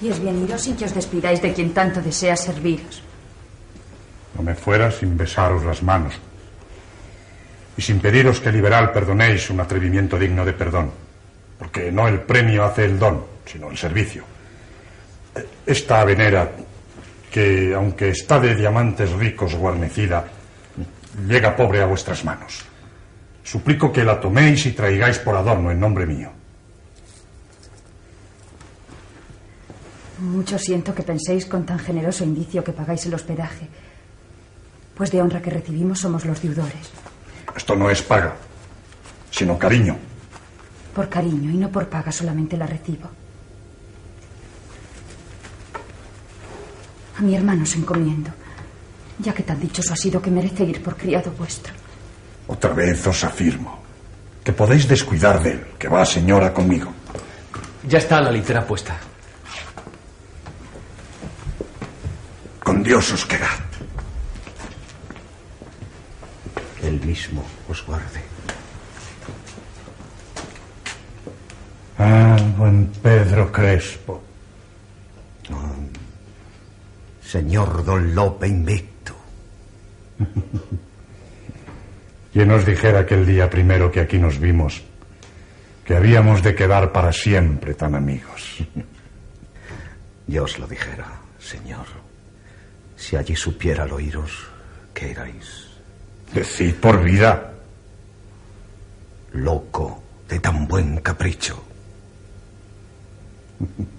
Y 0.00 0.08
es 0.08 0.20
bien 0.20 0.44
iros 0.44 0.60
sin 0.60 0.76
que 0.76 0.84
os 0.84 0.94
despidáis 0.94 1.40
de 1.40 1.52
quien 1.52 1.72
tanto 1.72 2.02
desea 2.02 2.36
serviros. 2.36 3.02
No 4.34 4.42
me 4.42 4.54
fuera 4.54 4.90
sin 4.90 5.16
besaros 5.16 5.64
las 5.64 5.82
manos 5.82 6.14
y 7.76 7.82
sin 7.82 8.00
pediros 8.00 8.40
que 8.40 8.52
liberal 8.52 8.92
perdonéis 8.92 9.50
un 9.50 9.60
atrevimiento 9.60 10.18
digno 10.18 10.44
de 10.44 10.52
perdón, 10.52 10.90
porque 11.58 11.92
no 11.92 12.08
el 12.08 12.20
premio 12.20 12.64
hace 12.64 12.84
el 12.84 12.98
don, 12.98 13.24
sino 13.44 13.70
el 13.70 13.76
servicio. 13.76 14.24
Esta 15.64 16.00
avenera, 16.00 16.50
que 17.30 17.74
aunque 17.74 18.10
está 18.10 18.40
de 18.40 18.54
diamantes 18.54 19.10
ricos 19.12 19.54
guarnecida, 19.54 20.24
llega 21.28 21.54
pobre 21.54 21.82
a 21.82 21.86
vuestras 21.86 22.24
manos. 22.24 22.64
Suplico 23.46 23.92
que 23.92 24.02
la 24.02 24.18
toméis 24.18 24.66
y 24.66 24.72
traigáis 24.72 25.20
por 25.20 25.36
adorno 25.36 25.70
en 25.70 25.78
nombre 25.78 26.04
mío. 26.04 26.32
Mucho 30.18 30.58
siento 30.58 30.92
que 30.92 31.04
penséis 31.04 31.46
con 31.46 31.64
tan 31.64 31.78
generoso 31.78 32.24
indicio 32.24 32.64
que 32.64 32.72
pagáis 32.72 33.06
el 33.06 33.14
hospedaje, 33.14 33.68
pues 34.96 35.12
de 35.12 35.22
honra 35.22 35.40
que 35.40 35.50
recibimos 35.50 36.00
somos 36.00 36.24
los 36.24 36.42
deudores. 36.42 36.90
Esto 37.54 37.76
no 37.76 37.88
es 37.88 38.02
paga, 38.02 38.34
sino 39.30 39.56
cariño. 39.56 39.96
Por 40.92 41.08
cariño 41.08 41.48
y 41.48 41.56
no 41.56 41.68
por 41.70 41.86
paga 41.88 42.10
solamente 42.10 42.56
la 42.56 42.66
recibo. 42.66 43.08
A 47.16 47.22
mi 47.22 47.36
hermano 47.36 47.62
os 47.62 47.76
encomiendo, 47.76 48.30
ya 49.20 49.32
que 49.32 49.44
tan 49.44 49.60
dichoso 49.60 49.92
ha 49.92 49.96
sido 49.96 50.20
que 50.20 50.32
merece 50.32 50.64
ir 50.64 50.82
por 50.82 50.96
criado 50.96 51.30
vuestro. 51.30 51.85
Otra 52.48 52.72
vez 52.72 53.06
os 53.06 53.24
afirmo 53.24 53.82
que 54.44 54.52
podéis 54.52 54.86
descuidar 54.86 55.42
de 55.42 55.50
él, 55.52 55.66
que 55.78 55.88
va 55.88 56.06
señora 56.06 56.54
conmigo. 56.54 56.92
Ya 57.82 57.98
está 57.98 58.20
la 58.20 58.30
litera 58.30 58.64
puesta. 58.64 58.96
Con 62.62 62.82
Dios 62.82 63.12
os 63.12 63.26
quedad. 63.26 63.58
Él 66.82 67.00
mismo 67.04 67.42
os 67.68 67.84
guarde. 67.84 68.22
Ah, 71.98 72.36
buen 72.56 72.86
Pedro 73.02 73.50
Crespo. 73.50 74.22
Señor 77.20 77.84
Don 77.84 78.14
Lope 78.14 78.46
Invicto. 78.46 79.14
¿Quién 82.36 82.48
nos 82.48 82.66
dijera 82.66 82.98
aquel 83.00 83.24
día 83.24 83.48
primero 83.48 83.90
que 83.90 83.98
aquí 83.98 84.18
nos 84.18 84.38
vimos 84.38 84.82
que 85.86 85.96
habíamos 85.96 86.42
de 86.42 86.54
quedar 86.54 86.92
para 86.92 87.10
siempre 87.10 87.72
tan 87.72 87.94
amigos? 87.94 88.58
Yo 90.26 90.44
os 90.44 90.58
lo 90.58 90.66
dijera, 90.66 91.06
señor. 91.38 91.86
Si 92.94 93.16
allí 93.16 93.34
supiera 93.34 93.84
al 93.84 93.92
oíros 93.92 94.48
que 94.92 95.12
erais 95.12 95.80
Decid 96.34 96.74
por 96.74 97.02
vida. 97.02 97.54
loco 99.32 100.02
de 100.28 100.38
tan 100.38 100.68
buen 100.68 100.98
capricho. 101.00 101.64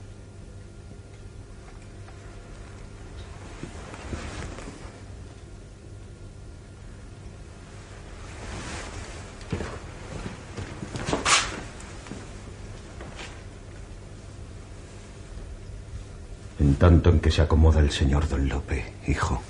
En 16.60 16.76
tanto 16.76 17.12
en 17.12 17.20
que 17.20 17.30
se 17.30 17.42
acomoda 17.42 17.80
el 17.80 17.92
señor 17.92 18.28
Don 18.28 18.50
Lope, 18.50 18.94
hijo, 19.08 19.42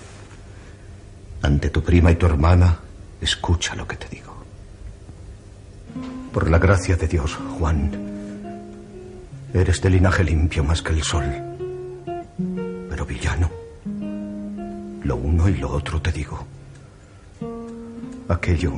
ante 1.42 1.70
tu 1.70 1.82
prima 1.82 2.12
y 2.12 2.16
tu 2.16 2.26
hermana, 2.26 2.80
escucha 3.22 3.76
lo 3.76 3.88
que 3.88 3.96
te 3.96 4.10
digo. 4.10 4.36
Por 6.34 6.50
la 6.50 6.60
gracia 6.60 6.98
de 6.98 7.08
Dios, 7.08 7.36
Juan, 7.58 7.92
eres 9.54 9.82
de 9.82 9.90
linaje 9.90 10.24
limpio 10.24 10.64
más 10.64 10.82
que 10.82 10.92
el 10.92 11.04
sol, 11.04 11.24
pero 12.90 13.06
villano. 13.06 13.50
Lo 15.04 15.16
uno 15.16 15.48
y 15.48 15.56
lo 15.56 15.72
otro 15.72 16.02
te 16.02 16.12
digo. 16.12 16.46
Aquello, 18.28 18.74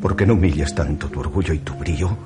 porque 0.00 0.24
no 0.24 0.32
humilles 0.32 0.74
tanto 0.74 1.08
tu 1.08 1.20
orgullo 1.20 1.52
y 1.52 1.58
tu 1.58 1.74
brío, 1.74 2.16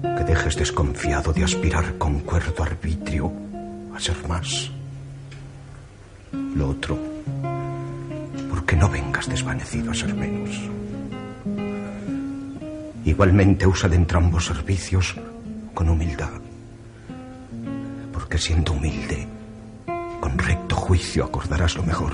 que 0.00 0.24
dejes 0.24 0.54
desconfiado 0.54 1.32
de 1.32 1.42
aspirar 1.42 1.98
con 1.98 2.20
cuerdo 2.20 2.62
arbitrio 2.62 3.39
a 3.94 4.00
ser 4.00 4.16
más. 4.28 4.70
Lo 6.32 6.68
otro, 6.68 6.98
porque 8.48 8.76
no 8.76 8.88
vengas 8.88 9.28
desvanecido 9.28 9.90
a 9.90 9.94
ser 9.94 10.14
menos. 10.14 10.50
Igualmente 13.04 13.66
usa 13.66 13.88
de 13.88 13.96
entrambos 13.96 14.46
servicios 14.46 15.16
con 15.74 15.88
humildad, 15.88 16.30
Porque 18.12 18.38
siendo 18.38 18.72
humilde, 18.72 19.26
con 20.20 20.38
recto 20.38 20.76
juicio 20.76 21.24
acordarás 21.24 21.76
lo 21.76 21.82
mejor. 21.82 22.12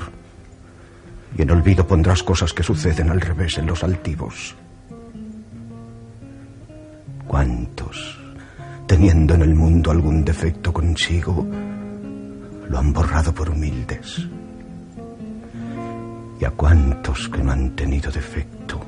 Y 1.37 1.43
en 1.43 1.51
olvido 1.51 1.87
pondrás 1.87 2.23
cosas 2.23 2.53
que 2.53 2.63
suceden 2.63 3.11
al 3.11 3.21
revés 3.21 3.59
en 3.59 3.67
los 3.67 3.83
altivos. 3.83 4.55
¿Cuántos, 7.27 8.19
teniendo 8.87 9.35
en 9.35 9.43
el 9.43 9.55
mundo 9.55 9.91
algún 9.91 10.25
defecto 10.25 10.73
consigo, 10.73 11.47
lo 12.69 12.79
han 12.79 12.93
borrado 12.93 13.33
por 13.33 13.51
humildes? 13.51 14.27
¿Y 16.41 16.45
a 16.45 16.51
cuántos 16.51 17.29
que 17.29 17.43
no 17.43 17.53
han 17.53 17.71
tenido 17.71 18.11
defecto 18.11 18.85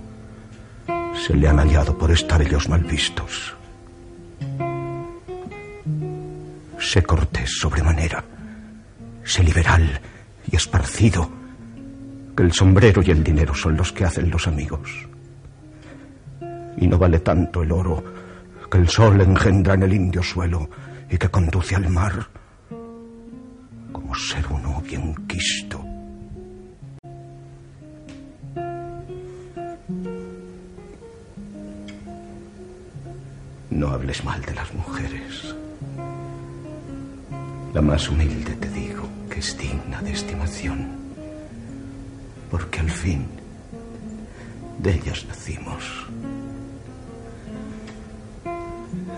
se 1.27 1.35
le 1.35 1.49
han 1.49 1.59
hallado 1.59 1.97
por 1.97 2.11
estar 2.11 2.41
ellos 2.43 2.69
mal 2.69 2.85
vistos? 2.85 3.55
Sé 6.79 7.03
cortés 7.03 7.59
sobremanera, 7.59 8.25
sé 9.25 9.43
liberal 9.43 10.01
y 10.51 10.57
esparcido, 10.57 11.31
que 12.37 12.43
el 12.43 12.53
sombrero 12.53 13.03
y 13.03 13.11
el 13.11 13.25
dinero 13.25 13.55
son 13.55 13.77
los 13.77 13.93
que 13.93 14.05
hacen 14.05 14.31
los 14.31 14.47
amigos. 14.47 14.91
Y 16.77 16.87
no 16.87 16.99
vale 16.99 17.19
tanto 17.21 17.63
el 17.63 17.73
oro 17.73 18.05
que 18.71 18.79
el 18.79 18.89
sol 18.89 19.21
engendra 19.21 19.75
en 19.75 19.83
el 19.83 19.93
indio 19.93 20.23
suelo 20.23 20.69
y 21.11 21.17
que 21.17 21.29
conduce 21.29 21.75
al 21.75 21.89
mar, 21.89 22.29
ser 24.15 24.45
uno 24.51 24.81
bien 24.81 25.15
quisto. 25.27 25.85
No 33.71 33.89
hables 33.91 34.25
mal 34.25 34.41
de 34.43 34.55
las 34.55 34.73
mujeres. 34.75 35.55
La 37.75 37.83
más 37.83 38.09
humilde 38.09 38.55
te 38.57 38.69
digo 38.71 39.09
que 39.31 39.41
es 39.41 39.57
digna 39.57 40.01
de 40.03 40.13
estimación, 40.13 40.89
porque 42.51 42.81
al 42.81 42.91
fin 42.91 43.27
de 44.79 44.95
ellas 44.95 45.25
nacimos. 45.29 46.07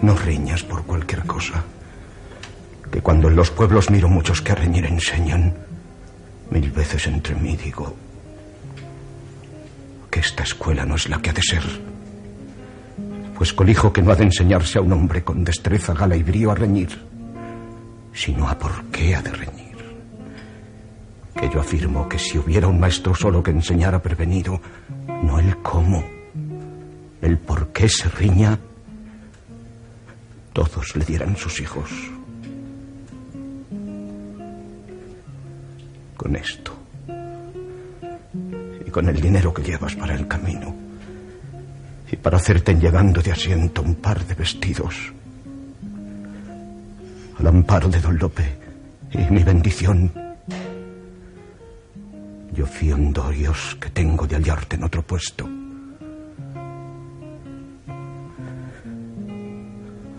No 0.02 0.14
riñas 0.16 0.62
por 0.62 0.84
cualquier 0.84 1.24
cosa, 1.26 1.64
que 2.90 3.00
cuando 3.00 3.28
en 3.28 3.36
los 3.36 3.50
pueblos 3.50 3.90
miro 3.90 4.08
muchos 4.08 4.42
que 4.42 4.52
a 4.52 4.56
reñir 4.56 4.84
enseñan, 4.86 5.54
mil 6.50 6.70
veces 6.70 7.06
entre 7.06 7.34
mí 7.34 7.56
digo 7.56 7.94
que 10.10 10.20
esta 10.20 10.42
escuela 10.42 10.84
no 10.84 10.96
es 10.96 11.08
la 11.08 11.20
que 11.22 11.30
ha 11.30 11.32
de 11.32 11.42
ser 11.42 11.62
pues 13.40 13.54
colijo 13.54 13.90
que 13.90 14.02
no 14.02 14.12
ha 14.12 14.16
de 14.16 14.24
enseñarse 14.24 14.76
a 14.76 14.82
un 14.82 14.92
hombre 14.92 15.24
con 15.24 15.42
destreza, 15.42 15.94
gala 15.94 16.14
y 16.14 16.22
brío 16.22 16.50
a 16.50 16.54
reñir, 16.54 16.90
sino 18.12 18.46
a 18.46 18.58
por 18.58 18.84
qué 18.92 19.16
ha 19.16 19.22
de 19.22 19.30
reñir. 19.30 19.78
Que 21.34 21.48
yo 21.48 21.58
afirmo 21.58 22.06
que 22.06 22.18
si 22.18 22.36
hubiera 22.36 22.68
un 22.68 22.78
maestro 22.78 23.14
solo 23.14 23.42
que 23.42 23.50
enseñara 23.50 24.02
prevenido, 24.02 24.60
no 25.22 25.38
el 25.38 25.56
cómo, 25.62 26.04
el 27.22 27.38
por 27.38 27.68
qué 27.68 27.88
se 27.88 28.10
riña, 28.10 28.58
todos 30.52 30.94
le 30.94 31.06
dieran 31.06 31.34
sus 31.34 31.62
hijos. 31.62 31.90
Con 36.20 36.36
esto 36.36 36.76
y 38.86 38.90
con 38.90 39.08
el 39.08 39.18
dinero 39.18 39.54
que 39.54 39.62
llevas 39.62 39.96
para 39.96 40.14
el 40.14 40.28
camino 40.28 40.74
y 42.12 42.16
para 42.16 42.36
hacerte 42.36 42.74
llegando 42.74 43.22
de 43.22 43.32
asiento 43.32 43.80
un 43.80 43.94
par 43.94 44.22
de 44.26 44.34
vestidos. 44.34 44.94
Al 47.38 47.46
amparo 47.46 47.88
de 47.88 48.00
don 48.02 48.18
Lope 48.18 48.44
y 49.12 49.32
mi 49.32 49.42
bendición, 49.42 50.12
yo 52.52 52.66
fiendo 52.66 53.24
a 53.24 53.30
Dios 53.30 53.78
que 53.80 53.88
tengo 53.88 54.26
de 54.26 54.36
hallarte 54.36 54.76
en 54.76 54.84
otro 54.84 55.00
puesto. 55.00 55.48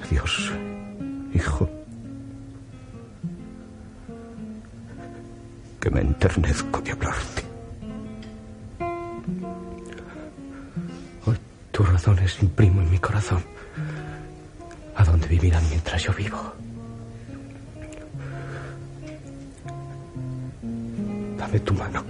Adiós, 0.03 0.51
hijo. 1.35 1.80
Que 5.81 5.89
me 5.89 6.01
enternezco 6.01 6.79
de 6.81 6.91
hablarte. 6.91 7.41
Tus 11.71 11.89
razones 11.89 12.37
imprimo 12.43 12.81
en 12.81 12.91
mi 12.91 12.99
corazón. 12.99 13.43
¿A 14.95 15.03
dónde 15.03 15.27
vivirán 15.27 15.67
mientras 15.69 16.03
yo 16.03 16.13
vivo? 16.13 16.37
Dame 21.37 21.59
tu 21.61 21.73
mano. 21.73 22.03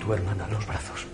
Tu 0.00 0.12
hermana 0.12 0.48
los 0.48 0.66
brazos. 0.66 1.06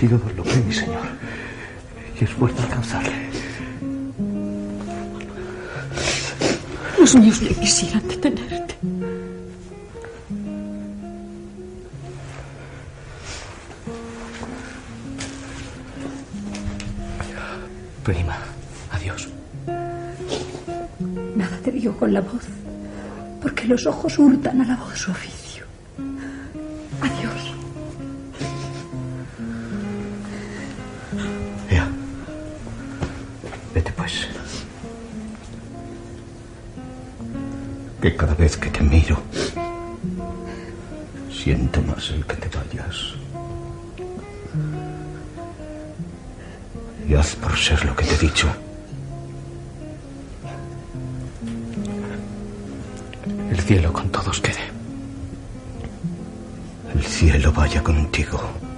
Partido 0.00 0.18
Don 0.18 0.34
Lope, 0.34 0.56
mi 0.66 0.72
señor. 0.72 1.06
Y 2.18 2.24
es 2.24 2.30
fuerte 2.30 2.62
alcanzarle. 2.62 3.12
Los 6.98 7.14
míos 7.16 7.42
le 7.42 7.50
quisieran 7.50 8.08
detenerte. 8.08 8.76
Prima, 18.02 18.38
adiós. 18.92 19.28
Nada 21.36 21.58
te 21.62 21.72
digo 21.72 21.94
con 21.98 22.14
la 22.14 22.22
voz, 22.22 22.46
porque 23.42 23.66
los 23.66 23.84
ojos 23.84 24.18
hurtan 24.18 24.62
a 24.62 24.64
la 24.64 24.76
voz 24.76 24.98
su 24.98 25.10
oficio. 25.10 25.39
Que 38.00 38.16
cada 38.16 38.34
vez 38.34 38.56
que 38.56 38.70
te 38.70 38.82
miro, 38.82 39.20
siento 41.30 41.82
más 41.82 42.10
el 42.10 42.24
que 42.24 42.36
te 42.36 42.48
vayas. 42.56 43.14
Y 47.06 47.14
haz 47.14 47.36
por 47.36 47.56
ser 47.56 47.84
lo 47.84 47.94
que 47.94 48.04
te 48.04 48.14
he 48.14 48.18
dicho. 48.18 48.48
El 53.50 53.60
cielo 53.60 53.92
con 53.92 54.08
todos 54.10 54.40
quede. 54.40 54.64
El 56.94 57.04
cielo 57.04 57.52
vaya 57.52 57.82
contigo. 57.82 58.69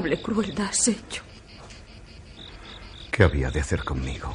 Crueldad 0.00 0.68
has 0.68 0.86
hecho. 0.86 1.24
¿Qué 3.10 3.24
había 3.24 3.50
de 3.50 3.60
hacer 3.60 3.82
conmigo? 3.82 4.32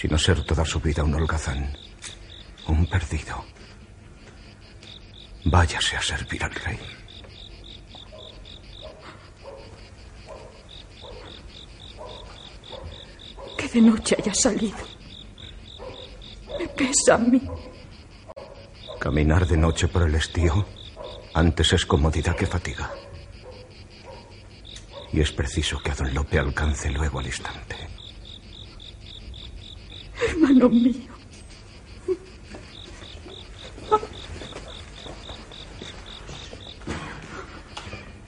Sino 0.00 0.16
ser 0.16 0.44
toda 0.44 0.64
su 0.64 0.78
vida 0.78 1.02
un 1.02 1.12
holgazán, 1.14 1.76
un 2.68 2.86
perdido. 2.86 3.44
Váyase 5.44 5.96
a 5.96 6.02
servir 6.02 6.44
al 6.44 6.54
rey. 6.54 6.78
Que 13.56 13.68
de 13.68 13.80
noche 13.80 14.16
haya 14.20 14.34
salido. 14.34 14.78
Me 16.60 16.68
pesa 16.68 17.14
a 17.16 17.18
mí. 17.18 17.42
Caminar 19.00 19.48
de 19.48 19.56
noche 19.56 19.88
por 19.88 20.02
el 20.02 20.14
estío 20.14 20.64
antes 21.34 21.72
es 21.72 21.84
comodidad 21.84 22.36
que 22.36 22.46
fatiga. 22.46 22.88
Y 25.18 25.20
es 25.20 25.32
preciso 25.32 25.80
que 25.80 25.90
a 25.90 25.96
don 25.96 26.14
Lope 26.14 26.38
alcance 26.38 26.88
luego 26.92 27.18
al 27.18 27.26
instante. 27.26 27.74
Hermano 30.28 30.68
mío. 30.68 31.12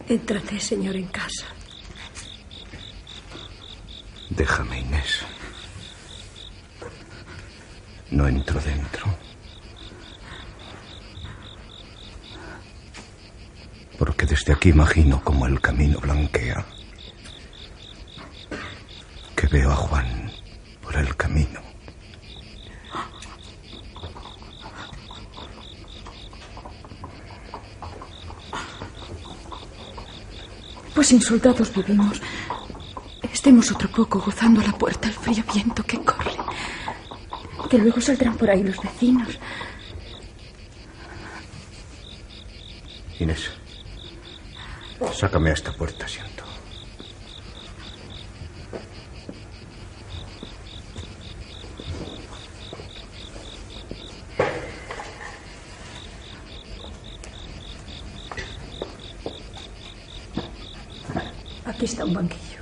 Entrate, 0.08 0.58
señor, 0.58 0.96
en 0.96 1.06
casa. 1.06 1.46
Déjame, 4.30 4.80
Inés. 4.80 5.20
No 8.10 8.26
entro 8.26 8.60
dentro. 8.60 9.04
Porque 13.96 14.26
desde 14.26 14.52
aquí 14.52 14.70
imagino 14.70 15.22
cómo 15.22 15.46
el 15.46 15.60
camino 15.60 16.00
blanquea. 16.00 16.66
Veo 19.50 19.68
a 19.72 19.74
Juan 19.74 20.30
por 20.80 20.96
el 20.96 21.16
camino. 21.16 21.60
Pues 30.94 31.10
insultados 31.10 31.74
vivimos. 31.74 32.22
Estemos 33.32 33.72
otro 33.72 33.90
poco 33.90 34.20
gozando 34.20 34.60
a 34.60 34.64
la 34.64 34.72
puerta 34.72 35.08
el 35.08 35.14
frío 35.14 35.42
viento 35.52 35.82
que 35.82 35.98
corre. 35.98 36.30
Que 37.68 37.78
luego 37.78 38.00
saldrán 38.00 38.36
por 38.36 38.50
ahí 38.50 38.62
los 38.62 38.80
vecinos. 38.80 39.36
Inés, 43.18 43.50
sácame 45.12 45.50
a 45.50 45.54
esta 45.54 45.72
puerta, 45.72 46.06
siento. 46.06 46.29
Aquí 61.80 61.86
está 61.86 62.04
un 62.04 62.12
banquillo. 62.12 62.60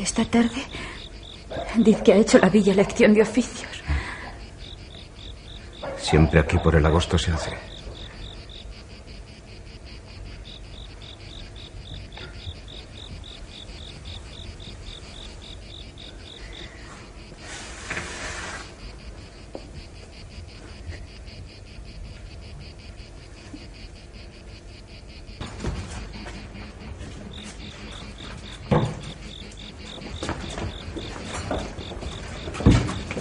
Esta 0.00 0.24
tarde 0.24 0.62
dice 1.76 2.02
que 2.02 2.12
ha 2.12 2.16
hecho 2.16 2.38
la 2.40 2.48
villa 2.48 2.74
lección 2.74 3.14
de 3.14 3.22
oficios. 3.22 3.70
Siempre 5.96 6.40
aquí 6.40 6.58
por 6.58 6.74
el 6.74 6.84
agosto 6.84 7.16
se 7.16 7.30
hace. 7.30 7.70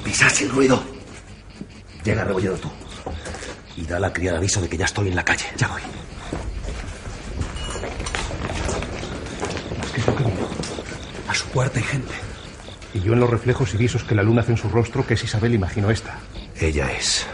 Pisa 0.04 0.30
sin 0.30 0.50
ruido. 0.50 0.82
Llega 2.04 2.24
rebolledo 2.24 2.58
tú. 2.58 2.70
Y 4.20 4.26
da 4.26 4.32
a 4.32 4.34
la 4.34 4.38
criada 4.38 4.38
aviso 4.40 4.62
de 4.62 4.68
que 4.68 4.78
ya 4.78 4.86
estoy 4.86 5.08
en 5.08 5.16
la 5.16 5.24
calle. 5.24 5.46
Ya 5.56 5.68
voy. 5.70 5.82
A 11.30 11.34
su 11.34 11.46
puerta 11.48 11.80
hay 11.80 11.86
gente. 11.86 12.14
Y 12.94 13.00
yo 13.00 13.14
en 13.14 13.22
los 13.22 13.30
reflejos 13.30 13.74
y 13.74 13.78
visos 13.78 14.04
que 14.04 14.16
la 14.16 14.24
luna 14.24 14.42
hace 14.42 14.52
en 14.52 14.58
su 14.58 14.68
rostro, 14.68 15.06
que 15.08 15.14
es 15.14 15.24
Isabel, 15.24 15.54
imagino 15.54 15.90
esta. 15.90 16.20
Ella 16.60 16.92
es. 16.92 17.26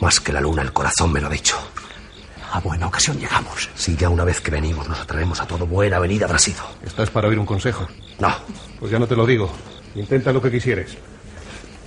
Más 0.00 0.18
que 0.18 0.32
la 0.32 0.40
luna, 0.40 0.62
el 0.62 0.72
corazón 0.72 1.12
me 1.12 1.20
lo 1.20 1.28
ha 1.28 1.30
dicho. 1.30 1.56
A 2.50 2.58
buena 2.58 2.88
ocasión 2.88 3.18
llegamos. 3.18 3.70
Si 3.76 3.94
ya 3.96 4.08
una 4.08 4.24
vez 4.24 4.40
que 4.40 4.50
venimos 4.50 4.88
nos 4.88 4.98
atraemos 4.98 5.40
a 5.40 5.46
todo, 5.46 5.66
buena 5.66 6.00
venida 6.00 6.24
habrá 6.24 6.38
sido. 6.38 6.64
¿Estás 6.84 7.10
para 7.10 7.28
oír 7.28 7.38
un 7.38 7.46
consejo? 7.46 7.86
No. 8.18 8.34
Pues 8.80 8.90
ya 8.90 8.98
no 8.98 9.06
te 9.06 9.14
lo 9.14 9.24
digo. 9.24 9.52
Intenta 9.94 10.32
lo 10.32 10.42
que 10.42 10.50
quisieres. 10.50 10.96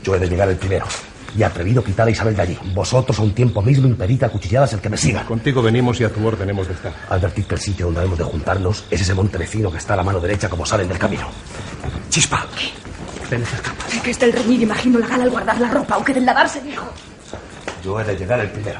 Yo 0.03 0.15
he 0.15 0.19
de 0.19 0.29
llegar 0.29 0.47
el 0.47 0.57
primero. 0.57 0.85
Y 1.37 1.43
atrevido 1.43 1.83
quitar 1.83 2.07
a 2.07 2.09
Isabel 2.11 2.35
de 2.35 2.41
allí. 2.41 2.57
Vosotros 2.73 3.19
a 3.19 3.21
un 3.21 3.31
tiempo 3.31 3.61
mismo 3.61 3.87
impedid 3.87 4.23
a 4.23 4.29
cuchilladas 4.29 4.73
el 4.73 4.79
que 4.79 4.89
me 4.89 4.97
siga. 4.97 5.23
Contigo 5.23 5.61
venimos 5.61 5.99
y 6.01 6.03
a 6.03 6.09
tu 6.09 6.25
orden 6.25 6.49
hemos 6.49 6.67
de 6.67 6.73
estar. 6.73 6.91
Advertid 7.09 7.45
que 7.45 7.55
el 7.55 7.61
sitio 7.61 7.85
donde 7.85 8.03
hemos 8.03 8.17
de 8.17 8.23
juntarnos 8.23 8.85
es 8.89 9.01
ese 9.01 9.13
monte 9.13 9.37
vecino 9.37 9.71
que 9.71 9.77
está 9.77 9.93
a 9.93 9.97
la 9.97 10.03
mano 10.03 10.19
derecha 10.19 10.49
como 10.49 10.65
salen 10.65 10.87
del 10.87 10.97
camino. 10.97 11.27
Chispa. 12.09 12.43
Ven, 13.29 13.43
escapa. 13.43 13.85
Que 14.03 14.11
está 14.11 14.25
el 14.25 14.33
reñir, 14.33 14.61
imagino 14.63 14.97
la 14.97 15.07
gala 15.07 15.23
al 15.25 15.29
guardar 15.29 15.59
la 15.59 15.69
ropa, 15.69 15.95
aunque 15.95 16.13
del 16.13 16.25
lavarse 16.25 16.59
dijo. 16.61 16.87
Yo 17.83 17.99
he 17.99 18.03
de 18.03 18.17
llegar 18.17 18.39
el 18.39 18.49
primero. 18.49 18.79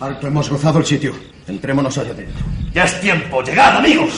Alto, 0.00 0.26
hemos 0.26 0.48
gozado 0.48 0.78
el 0.78 0.86
sitio. 0.86 1.12
Entrémonos 1.46 1.98
allá 1.98 2.14
dentro. 2.14 2.44
Ya 2.72 2.84
es 2.84 3.00
tiempo. 3.00 3.42
¡Llegad, 3.42 3.76
amigos! 3.76 4.10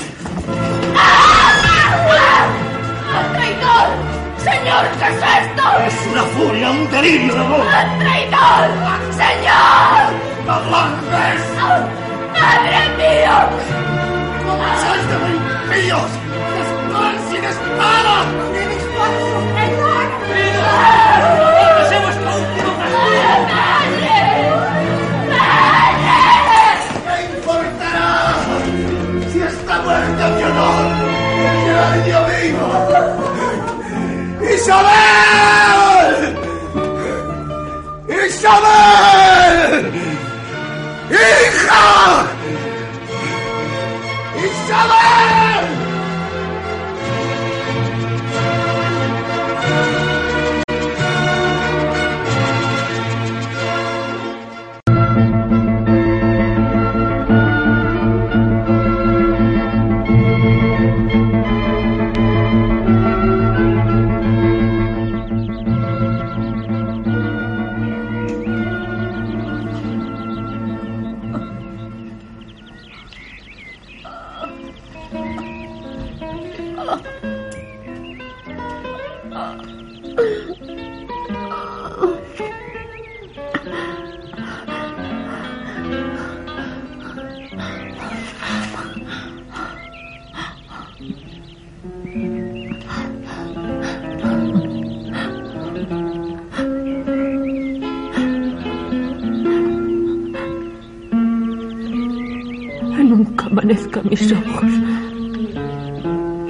¡Señor, 4.38 4.84
qué 4.98 5.06
es 5.06 5.16
esto! 5.16 5.64
Es 5.86 6.06
una 6.12 6.22
furia, 6.22 6.70
un 6.70 6.90
delirio 6.90 7.34
de 7.34 7.40
amor. 7.40 7.66
¡Traidor! 7.98 8.68
¡Señor! 9.12 10.04
¡No 10.46 10.60
mandes! 10.70 11.40
¡Padre 12.34 12.80
mío! 12.98 13.36
¡No 14.46 14.52
de 15.08 15.16
impíos! 15.34 16.10
¡Están 16.60 17.16
sin 17.30 17.44
espada! 17.44 18.16
¡Hacemos 21.80 22.14
¿Qué 27.06 27.22
importará? 27.36 28.12
Si 29.32 29.38
está 29.40 29.74
muerta 29.82 30.28
mi 30.28 30.42
honor, 30.42 31.14
vivo. 32.04 32.24
¡Isabel! 34.64 36.38
¡Isabel! 38.08 39.92
¡Hija! 41.10 42.26
¡Isabel! 44.42 45.43
Nunca 103.64 104.00
amanezca 104.00 104.00
a 104.00 104.02
mis 104.02 104.30
ojos 104.30 104.72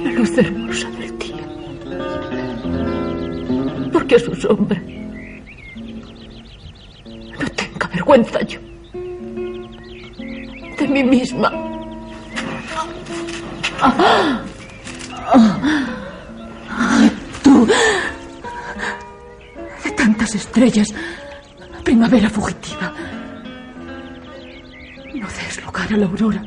la 0.03 0.11
luz 0.11 0.37
hermosa 0.37 0.89
del 0.99 1.17
día. 1.17 1.47
Porque 3.93 4.15
a 4.15 4.19
su 4.19 4.35
sombra 4.35 4.81
no 7.39 7.47
tenga 7.55 7.87
vergüenza 7.87 8.41
yo 8.41 8.59
de 10.77 10.87
mí 10.89 11.03
misma. 11.05 11.53
Tú, 17.41 17.65
de 19.85 19.91
tantas 19.91 20.35
estrellas, 20.35 20.93
primavera 21.85 22.29
fugitiva. 22.29 22.93
No 25.13 25.27
des 25.27 25.63
lugar 25.63 25.93
a 25.93 25.97
la 25.97 26.07
aurora 26.07 26.43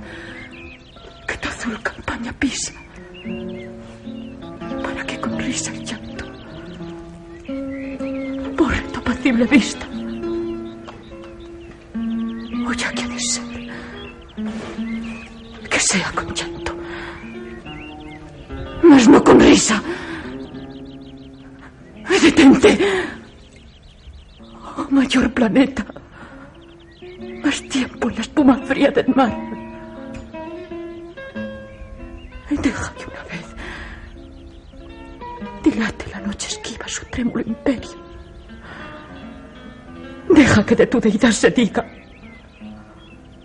tu 41.01 41.09
deidad 41.09 41.31
se 41.31 41.51
diga. 41.51 41.87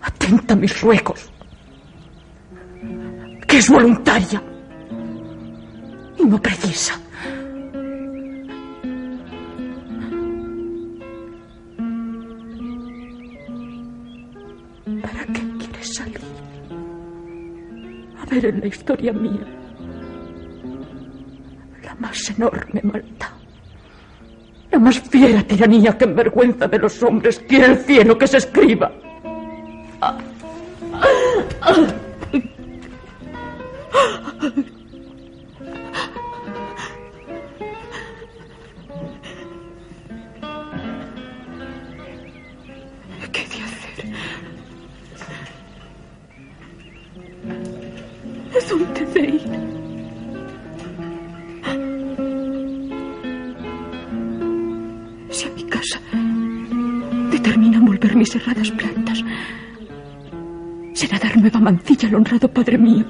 Atenta 0.02 0.54
a 0.54 0.56
mis 0.56 0.80
ruegos. 0.80 1.30
Que 3.46 3.58
es 3.58 3.68
voluntaria. 3.70 4.42
Y 6.18 6.24
no 6.24 6.40
precisa. 6.40 7.00
¿Para 15.02 15.26
qué 15.26 15.42
quieres 15.58 15.94
salir? 15.94 16.20
A 18.20 18.26
ver 18.26 18.46
en 18.46 18.60
la 18.60 18.66
historia 18.66 19.12
mía. 19.12 19.46
La 21.82 21.94
más 21.96 22.30
enorme 22.30 22.80
maldad. 22.82 23.43
La 24.74 24.80
más 24.80 24.98
fiera 24.98 25.40
tiranía 25.44 25.96
que 25.96 26.02
en 26.02 26.16
vergüenza 26.16 26.66
de 26.66 26.80
los 26.80 27.00
hombres 27.00 27.38
quiere 27.38 27.66
el 27.66 27.78
cielo 27.78 28.18
que 28.18 28.26
se 28.26 28.38
escriba. 28.38 28.90
¿Qué 43.30 43.46
de 43.46 43.58
hacer? 43.62 44.06
¿Dónde 48.68 49.06
de 49.06 49.20
ir? 49.20 49.43
Determinan 57.44 57.84
volver 57.84 58.16
mis 58.16 58.34
erradas 58.34 58.70
plantas, 58.70 59.22
será 60.94 61.18
dar 61.18 61.36
nueva 61.36 61.60
mancilla 61.60 62.08
al 62.08 62.14
honrado 62.14 62.48
padre 62.48 62.78
mío. 62.78 63.04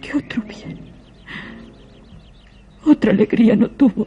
Que 0.00 0.16
otro 0.16 0.42
bien, 0.48 0.78
otra 2.86 3.10
alegría 3.12 3.54
no 3.54 3.68
tuvo, 3.68 4.06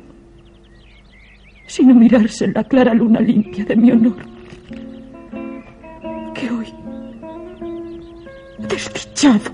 sino 1.67 1.93
mirarse 1.93 2.45
en 2.45 2.53
la 2.53 2.63
clara 2.63 2.95
luna 2.95 3.19
limpia 3.19 3.63
de 3.63 3.75
mi 3.75 3.91
honor. 3.91 4.17
Que 6.33 6.49
hoy, 6.49 6.67
desdichado, 8.57 9.51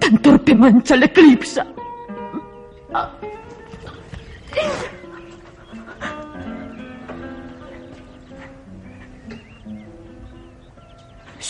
tan 0.00 0.18
torpe 0.18 0.56
mancha 0.56 0.96
le 0.96 1.06
eclipsa. 1.06 1.64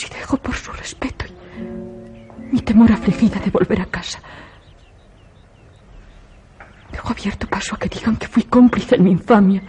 Si 0.03 0.09
dejo 0.09 0.37
por 0.37 0.57
su 0.57 0.73
respeto 0.73 1.27
y 1.27 2.55
mi 2.55 2.61
temor 2.61 2.91
afligida 2.91 3.39
de 3.39 3.53
volver 3.53 3.83
a 3.83 3.87
casa, 3.87 4.19
dejo 6.91 7.13
abierto 7.13 7.47
paso 7.47 7.77
a 7.77 7.79
que 7.79 7.89
digan 7.89 8.17
que 8.17 8.27
fui 8.27 8.43
cómplice 8.43 8.97
en 8.97 9.05
mi 9.05 9.13
infamia 9.13 9.63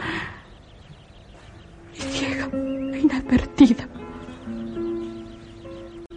y 1.93 2.01
ciega 2.01 2.49
e 2.51 2.97
inadvertida. 2.97 3.88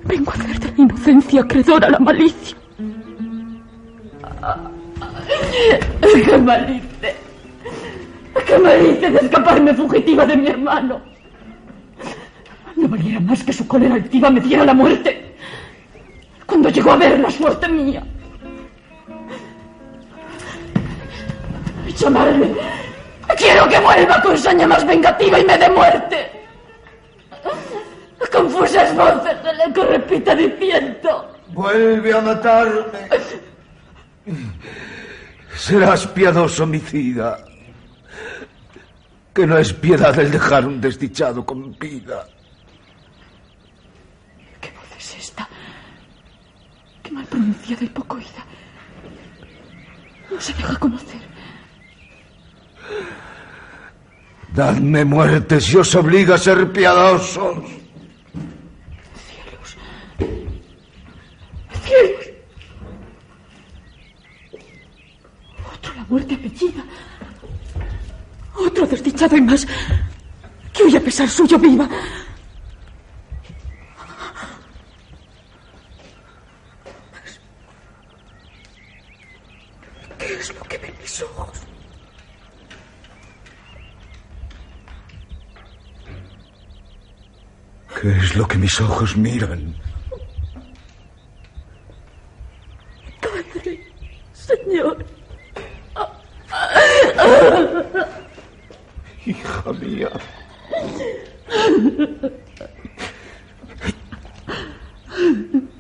Vengo 0.05 0.31
a 0.31 0.35
hacer 0.35 0.61
de 0.61 0.69
la 0.69 0.83
inocencia 0.85 1.43
acreedora 1.43 1.91
la 1.91 1.99
malicia. 1.99 2.57
¿Qué 6.01 6.39
malicia? 6.39 7.15
¿Qué 8.47 8.59
malicia 8.59 9.11
de 9.11 9.19
escaparme 9.19 9.75
fugitiva 9.75 10.25
de 10.25 10.37
mi 10.39 10.49
hermano? 10.49 11.16
No 12.77 12.89
valiera 12.89 13.21
más 13.21 13.43
que 13.43 13.53
su 13.53 13.67
cólera 13.67 13.95
altiva 13.95 14.31
me 14.31 14.41
diera 14.41 14.65
la 14.65 14.75
muerte. 14.75 15.35
Cuando 16.45 16.69
llegó 16.69 16.93
a 16.93 16.97
ver 16.97 17.19
la 17.19 17.31
suerte 17.31 17.69
mía. 17.69 18.03
Llamarle. 21.97 22.55
Quiero 23.37 23.69
que 23.69 23.79
vuelva 23.81 24.21
con 24.21 24.37
saña 24.37 24.67
más 24.67 24.87
vengativa 24.87 25.41
y 25.41 25.45
me 25.45 25.59
dé 25.59 25.71
muerte. 25.71 26.31
Confusas 28.31 28.95
voces 28.95 29.43
del 29.43 29.61
eco 29.63 29.85
repita 29.85 30.35
diciendo. 30.35 31.33
Vuelve 31.49 32.13
a 32.13 32.21
matarme. 32.21 33.09
Serás 35.57 36.07
piadoso 36.09 36.65
homicida. 36.65 37.39
Que 39.33 39.47
no 39.47 39.57
es 39.57 39.73
piedad 39.73 40.19
el 40.19 40.31
dejar 40.31 40.67
un 40.67 40.81
desdichado 40.81 41.47
con 41.47 41.79
vida. 41.79 42.27
¿Qué 44.61 44.71
voz 44.73 44.97
es 44.99 45.17
esta? 45.17 45.49
Qué 47.03 47.06
mal 47.17 47.25
pronunciada 47.27 47.83
y 47.83 47.89
poco 47.89 48.17
oída. 48.17 48.43
No 50.31 50.41
se 50.41 50.53
deja 50.53 50.77
conocer. 50.77 51.23
Dadme 54.55 55.05
muerte 55.05 55.61
si 55.61 55.77
os 55.77 55.95
obliga 55.95 56.35
a 56.35 56.39
ser 56.39 56.71
piadosos. 56.73 57.65
Cielos. 59.27 59.69
Cielos. 61.85 62.27
Otro 65.75 65.95
la 65.95 66.05
muerte 66.05 66.35
apellida. 66.35 66.85
Otro 68.55 68.87
desdichado 68.87 69.37
y 69.37 69.41
más. 69.41 69.67
Que 70.73 70.83
hoy 70.83 70.97
a 70.97 71.01
pesar 71.01 71.29
suyo 71.29 71.59
viva. 71.59 71.89
Es 80.39 80.55
lo 80.55 80.63
que 80.63 80.79
ven 80.79 80.95
mis 81.01 81.23
ojos? 81.23 81.63
¿Qué 88.01 88.11
es 88.11 88.37
lo 88.37 88.47
que 88.47 88.59
mis 88.59 88.81
ojos 88.81 89.17
miran? 89.17 89.75
Padre, 93.21 93.93
Señor. 94.33 95.05
Hija 99.25 99.73
mía. 99.73 100.11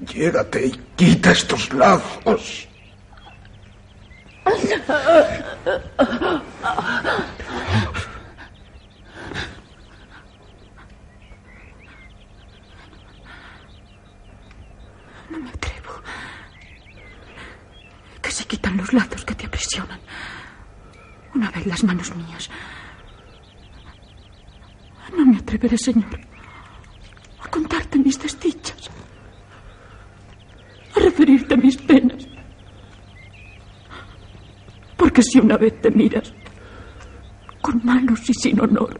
Llégate 0.00 0.66
y 0.66 0.70
quita 0.96 1.32
estos 1.32 1.72
lazos. 1.74 2.65
No 4.46 4.52
me 15.40 15.50
atrevo. 15.50 15.94
Que 18.22 18.30
se 18.30 18.44
quitan 18.44 18.76
los 18.76 18.92
lazos 18.92 19.24
que 19.24 19.34
te 19.34 19.46
aprisionan. 19.46 19.98
Una 21.34 21.50
vez 21.50 21.66
las 21.66 21.82
manos 21.82 22.14
mías. 22.14 22.48
No 25.16 25.26
me 25.26 25.38
atreveré, 25.38 25.76
Señor, 25.76 26.20
a 27.42 27.48
contarte 27.48 27.98
mis 27.98 28.22
desdichas. 28.22 28.90
A 30.94 31.00
referirte 31.00 31.56
mis 31.56 31.76
penas. 31.78 32.28
Porque 34.96 35.22
si 35.22 35.38
una 35.38 35.56
vez 35.56 35.80
te 35.80 35.90
miras 35.90 36.32
con 37.60 37.84
manos 37.84 38.28
y 38.28 38.34
sin 38.34 38.60
honor, 38.60 38.98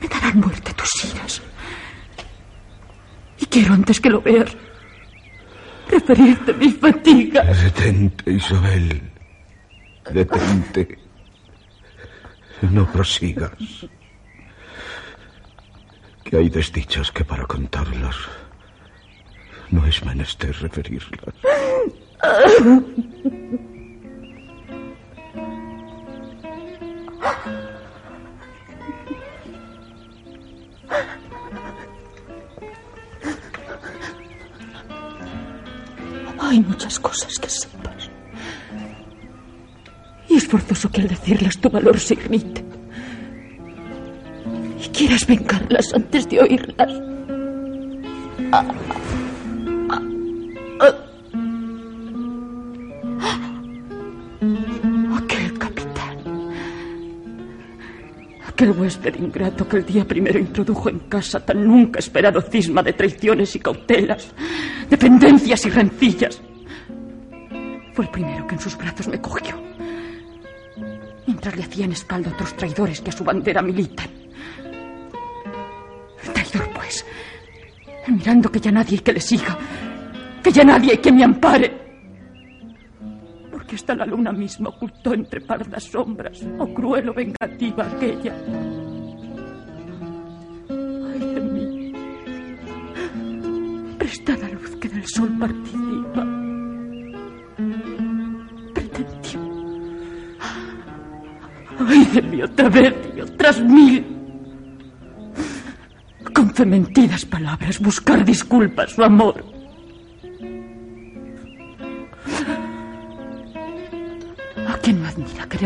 me 0.00 0.08
darán 0.08 0.40
muerte 0.40 0.72
tus 0.74 1.04
iras. 1.04 1.42
Y 3.38 3.46
quiero 3.46 3.74
antes 3.74 4.00
que 4.00 4.10
lo 4.10 4.20
veas 4.20 4.56
transferirte 5.88 6.52
mis 6.54 6.76
fatigas. 6.78 7.62
Detente, 7.62 8.32
Isabel. 8.32 9.02
Detente. 10.12 10.98
No 12.62 12.90
prosigas. 12.90 13.52
Que 16.24 16.36
hay 16.36 16.48
desdichas 16.48 17.10
que 17.10 17.24
para 17.24 17.46
contarlas 17.46 18.16
no 19.70 19.84
es 19.86 20.04
menester 20.04 20.54
referirlas. 20.60 21.34
Hay 36.40 36.60
muchas 36.60 36.98
cosas 36.98 37.38
que 37.38 37.48
sepas. 37.50 38.10
Y 40.28 40.36
es 40.36 40.48
forzoso 40.48 40.90
que 40.90 41.02
al 41.02 41.08
decirlas 41.08 41.58
tu 41.58 41.68
valor 41.68 41.98
se 42.00 42.14
irrite. 42.14 42.64
Y 44.82 44.88
quieras 44.88 45.26
vengarlas 45.26 45.92
antes 45.92 46.28
de 46.28 46.40
oírlas. 46.40 46.92
Aquel 48.52 48.97
Aquel 58.58 58.72
huésped 58.72 59.14
ingrato 59.14 59.68
que 59.68 59.76
el 59.76 59.86
día 59.86 60.04
primero 60.04 60.36
introdujo 60.36 60.88
en 60.88 60.98
casa 61.08 61.38
tan 61.38 61.64
nunca 61.64 62.00
esperado 62.00 62.40
cisma 62.40 62.82
de 62.82 62.92
traiciones 62.92 63.54
y 63.54 63.60
cautelas, 63.60 64.32
dependencias 64.90 65.64
y 65.66 65.70
rencillas. 65.70 66.42
Fue 67.92 68.04
el 68.04 68.10
primero 68.10 68.48
que 68.48 68.56
en 68.56 68.60
sus 68.60 68.76
brazos 68.76 69.06
me 69.06 69.20
cogió, 69.20 69.54
mientras 71.28 71.56
le 71.56 71.62
hacían 71.62 71.92
espalda 71.92 72.30
a 72.30 72.32
otros 72.32 72.56
traidores 72.56 73.00
que 73.00 73.10
a 73.10 73.12
su 73.12 73.22
bandera 73.22 73.62
militan. 73.62 74.08
Traidor, 76.34 76.68
pues, 76.74 77.06
mirando 78.08 78.50
que 78.50 78.58
ya 78.58 78.72
nadie 78.72 78.96
hay 78.96 79.04
que 79.04 79.12
le 79.12 79.20
siga, 79.20 79.56
que 80.42 80.50
ya 80.50 80.64
nadie 80.64 80.90
hay 80.90 80.98
que 80.98 81.12
me 81.12 81.22
ampare. 81.22 81.87
Hasta 83.88 84.04
la 84.04 84.12
luna 84.12 84.32
misma 84.32 84.68
ocultó 84.68 85.14
entre 85.14 85.40
pardas 85.40 85.84
sombras, 85.84 86.44
o 86.58 86.74
cruel 86.74 87.08
o 87.08 87.14
vengativa 87.14 87.86
aquella. 87.86 88.34
Ay 90.68 91.20
de 91.20 91.40
mí, 91.40 91.92
prestada 93.96 94.46
luz 94.50 94.76
que 94.76 94.90
del 94.90 95.06
sol 95.06 95.30
participa. 95.40 96.26
Pretendió. 98.74 99.40
Ay 101.88 102.04
de 102.12 102.22
mí 102.22 102.42
otra 102.42 102.68
vez 102.68 102.94
y 103.16 103.20
otras 103.22 103.58
mil. 103.62 104.04
Con 106.34 106.50
fementidas 106.50 107.24
palabras 107.24 107.80
buscar 107.80 108.22
disculpas 108.22 108.90
su 108.90 109.02
amor. 109.02 109.57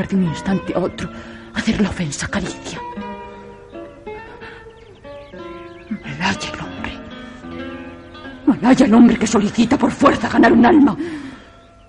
De 0.00 0.16
un 0.16 0.24
instante 0.24 0.72
a 0.74 0.78
otro 0.78 1.10
hacer 1.54 1.78
la 1.82 1.90
ofensa 1.90 2.26
caricia? 2.26 2.80
Malaya 5.90 6.50
el 6.54 6.60
hombre. 6.60 6.92
Malaya 8.46 8.86
el 8.86 8.94
hombre 8.94 9.18
que 9.18 9.26
solicita 9.26 9.76
por 9.76 9.90
fuerza 9.90 10.30
ganar 10.30 10.52
un 10.54 10.64
alma. 10.64 10.96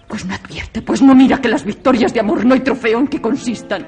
Pues 0.06 0.26
no 0.26 0.34
advierte, 0.34 0.82
pues 0.82 1.02
no 1.02 1.16
mira 1.16 1.40
que 1.40 1.48
las 1.48 1.64
victorias 1.64 2.14
de 2.14 2.20
amor 2.20 2.46
no 2.46 2.54
hay 2.54 2.60
trofeo 2.60 3.00
en 3.00 3.08
que 3.08 3.22
consistan, 3.22 3.86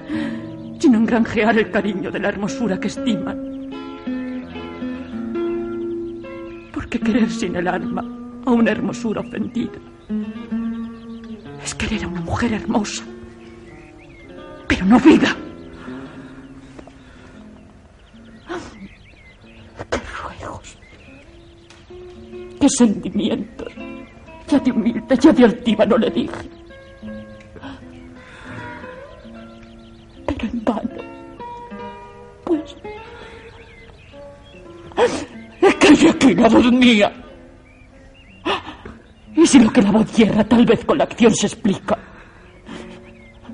sino 0.80 0.98
en 0.98 1.06
granjear 1.06 1.58
el 1.58 1.70
cariño 1.70 2.10
de 2.10 2.20
la 2.20 2.30
hermosura 2.30 2.80
que 2.80 2.88
estiman. 2.88 3.70
Porque 6.74 7.00
querer 7.02 7.30
sin 7.30 7.58
el 7.58 7.68
alma 7.68 8.02
a 8.46 8.52
una 8.52 8.72
hermosura 8.72 9.20
ofendida 9.20 9.78
es 11.62 11.76
querer 11.76 12.06
a 12.06 12.08
una 12.08 12.22
mujer 12.22 12.54
hermosa, 12.54 13.04
pero 14.68 14.86
no 14.86 15.00
viva. 15.00 15.30
¡Qué 19.90 20.00
ruegos! 20.22 20.78
¡Qué 22.60 22.70
sentimientos! 22.70 23.74
Ya 24.48 24.60
de 24.60 24.72
humilde, 24.72 25.18
ya 25.18 25.32
de 25.32 25.46
altiva 25.46 25.86
no 25.86 25.98
le 25.98 26.10
dije. 26.12 26.50
Pero 30.28 30.48
en 30.52 30.64
vano. 30.64 30.90
Pues. 32.44 32.76
Es 35.62 35.76
que 35.76 35.96
yo 35.96 36.10
aquí 36.12 36.36
la 36.36 36.48
voz 36.48 36.72
mía. 36.72 37.12
Y 39.36 39.46
si 39.46 39.60
lo 39.60 39.72
que 39.72 39.82
la 39.82 39.92
voz 39.92 40.12
tal 40.48 40.66
vez 40.66 40.86
con 40.86 40.98
la 40.98 41.04
acción 41.04 41.34
se 41.36 41.48
explica. 41.48 41.98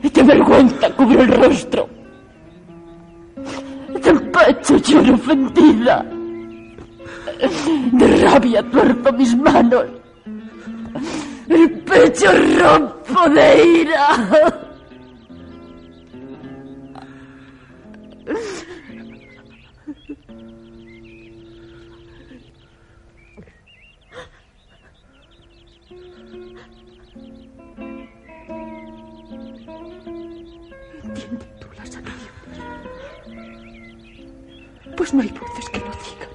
De 0.01 0.23
vergüenza 0.23 0.89
cubre 0.95 1.21
el 1.21 1.27
rostro. 1.27 1.89
Del 4.03 4.31
pecho 4.31 4.77
lloro 4.77 5.13
ofendida. 5.13 6.05
De 7.91 8.07
rabia 8.17 8.63
tuerzo 8.63 9.13
mis 9.13 9.35
manos. 9.37 9.85
El 11.47 11.69
pecho 11.81 12.31
rompo 12.59 13.29
de 13.29 13.81
ira. 13.81 14.07
Pues 34.95 35.13
no 35.13 35.21
hay 35.21 35.29
voces 35.29 35.69
que 35.69 35.79
lo 35.79 35.85
digan. 35.85 36.29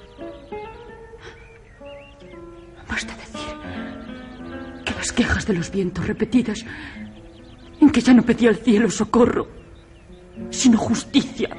Basta 2.88 3.14
decir 3.16 4.84
que 4.84 4.92
las 4.94 5.12
quejas 5.12 5.46
de 5.46 5.54
los 5.54 5.70
vientos 5.70 6.06
repetidas, 6.06 6.64
en 7.80 7.90
que 7.90 8.00
ya 8.00 8.14
no 8.14 8.22
pedía 8.22 8.50
al 8.50 8.56
cielo 8.56 8.90
socorro, 8.90 9.48
sino 10.50 10.78
justicia, 10.78 11.50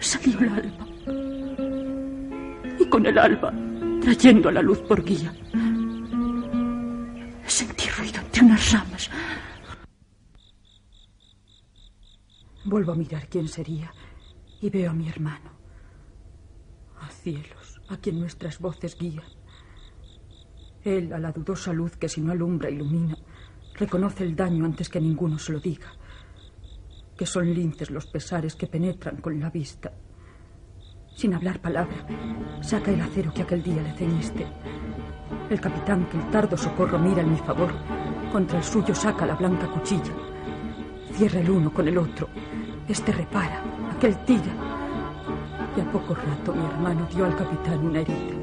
salió 0.00 0.38
el 0.40 0.48
alma. 0.48 0.86
Y 2.78 2.86
con 2.86 3.06
el 3.06 3.18
alma, 3.18 3.52
trayendo 4.00 4.48
a 4.48 4.52
la 4.52 4.62
luz 4.62 4.78
por 4.80 5.04
guía, 5.04 5.32
sentí 7.46 7.88
ruido 7.88 8.20
entre 8.20 8.44
unas 8.44 8.72
ramas. 8.72 9.10
Vuelvo 12.64 12.92
a 12.92 12.94
mirar 12.96 13.28
quién 13.28 13.48
sería 13.48 13.92
y 14.62 14.70
veo 14.70 14.92
a 14.92 14.94
mi 14.94 15.08
hermano. 15.08 15.50
A 17.00 17.10
cielos, 17.10 17.82
a 17.88 17.96
quien 17.96 18.20
nuestras 18.20 18.60
voces 18.60 18.96
guían. 18.96 19.24
Él, 20.84 21.12
a 21.12 21.18
la 21.18 21.32
dudosa 21.32 21.72
luz 21.72 21.96
que 21.96 22.08
si 22.08 22.20
no 22.20 22.32
alumbra 22.32 22.70
ilumina, 22.70 23.18
reconoce 23.74 24.22
el 24.22 24.36
daño 24.36 24.64
antes 24.64 24.88
que 24.88 25.00
ninguno 25.00 25.38
se 25.38 25.52
lo 25.52 25.60
diga. 25.60 25.92
Que 27.16 27.26
son 27.26 27.52
linces 27.52 27.90
los 27.90 28.06
pesares 28.06 28.54
que 28.54 28.68
penetran 28.68 29.16
con 29.16 29.38
la 29.38 29.50
vista. 29.50 29.92
Sin 31.14 31.34
hablar 31.34 31.60
palabra, 31.60 32.06
saca 32.62 32.92
el 32.92 33.00
acero 33.00 33.34
que 33.34 33.42
aquel 33.42 33.62
día 33.64 33.82
le 33.82 33.92
ceñiste. 33.94 34.46
El 35.50 35.60
capitán 35.60 36.06
que 36.08 36.18
el 36.18 36.30
tardo 36.30 36.56
socorro 36.56 36.98
mira 36.98 37.20
en 37.22 37.32
mi 37.32 37.38
favor, 37.38 37.72
contra 38.30 38.58
el 38.58 38.64
suyo 38.64 38.94
saca 38.94 39.26
la 39.26 39.34
blanca 39.34 39.66
cuchilla. 39.68 40.12
Cierra 41.14 41.40
el 41.40 41.50
uno 41.50 41.72
con 41.72 41.86
el 41.88 41.98
otro. 41.98 42.28
Este 42.88 43.12
repara, 43.12 43.62
aquel 44.02 44.16
tira. 44.24 44.52
Y 45.76 45.80
a 45.80 45.92
poco 45.92 46.14
rato 46.14 46.52
mi 46.52 46.64
hermano 46.64 47.06
dio 47.14 47.24
al 47.24 47.36
capitán 47.36 47.86
una 47.86 48.00
herida. 48.00 48.34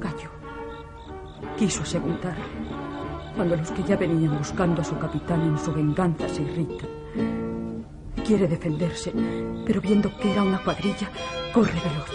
Cayó. 0.00 0.30
Quiso 1.58 1.82
asegundarle, 1.82 2.42
cuando 3.36 3.56
los 3.56 3.70
que 3.72 3.82
ya 3.82 3.96
venían 3.96 4.38
buscando 4.38 4.80
a 4.80 4.84
su 4.84 4.96
capitán 4.96 5.42
en 5.42 5.58
su 5.58 5.70
venganza 5.72 6.26
se 6.30 6.42
irritan. 6.42 6.88
Quiere 8.24 8.48
defenderse, 8.48 9.12
pero 9.66 9.82
viendo 9.82 10.10
que 10.16 10.32
era 10.32 10.42
una 10.42 10.64
cuadrilla, 10.64 11.10
corre 11.52 11.72
veloz. 11.72 12.10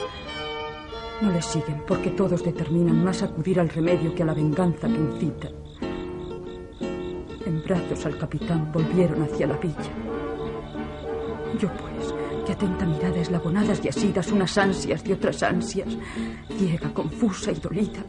No 1.21 1.31
le 1.31 1.41
siguen 1.43 1.83
porque 1.87 2.09
todos 2.09 2.43
determinan 2.43 3.03
más 3.03 3.21
acudir 3.21 3.59
al 3.59 3.69
remedio 3.69 4.15
que 4.15 4.23
a 4.23 4.25
la 4.25 4.33
venganza 4.33 4.87
que 4.87 4.95
incita. 4.95 5.49
En 7.45 7.61
brazos 7.63 8.07
al 8.07 8.17
capitán 8.17 8.71
volvieron 8.71 9.21
hacia 9.21 9.45
la 9.45 9.57
villa. 9.57 9.91
Yo, 11.59 11.69
y 12.47 12.51
atenta 12.51 12.85
mirada 12.85 13.19
eslabonadas 13.19 13.83
y 13.83 13.89
asidas 13.89 14.31
unas 14.31 14.57
ansias 14.57 15.03
de 15.03 15.13
otras 15.13 15.43
ansias, 15.43 15.97
ciega, 16.57 16.93
confusa 16.93 17.51
y 17.51 17.55
dolida, 17.55 18.03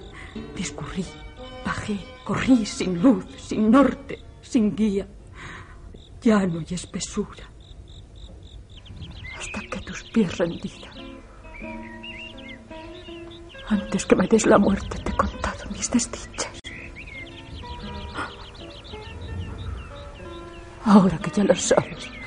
discurrí, 0.57 1.05
bajé, 1.65 1.99
corrí 2.25 2.65
sin 2.65 3.03
luz, 3.03 3.25
sin 3.37 3.71
norte, 3.71 4.19
sin 4.41 4.75
guía, 4.77 5.09
llano 6.23 6.63
y 6.69 6.75
espesura, 6.75 7.51
hasta 9.37 9.61
que 9.71 9.81
tus 9.81 10.05
pies 10.05 10.39
rendida. 10.39 10.91
Antes 13.69 14.07
que 14.07 14.17
me 14.17 14.27
des 14.27 14.47
la 14.47 14.59
muerte 14.59 14.99
te 14.99 15.11
he 15.11 15.17
contado 15.17 15.69
mis 15.71 15.91
desdichas. 15.91 16.61
Ahora 20.85 21.19
que 21.19 21.31
ya 21.31 21.45
las 21.45 21.61
sabes, 21.61 22.18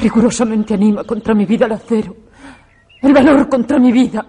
rigurosamente 0.00 0.74
anima 0.74 1.04
contra 1.04 1.34
mi 1.34 1.44
vida 1.44 1.66
el 1.66 1.72
acero, 1.72 2.16
el 3.02 3.12
valor 3.12 3.48
contra 3.48 3.78
mi 3.78 3.92
vida. 3.92 4.26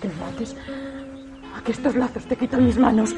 Que 0.00 0.08
me 0.08 0.14
mates, 0.14 0.54
a 1.56 1.62
que 1.62 1.72
estos 1.72 1.96
lazos 1.96 2.24
te 2.26 2.36
quitan 2.36 2.66
mis 2.66 2.78
manos. 2.78 3.14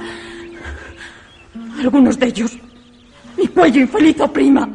Algunos 1.80 2.18
de 2.18 2.26
ellos, 2.26 2.56
mi 3.36 3.46
cuello 3.48 3.80
infeliz 3.80 4.20
oprima. 4.20 4.68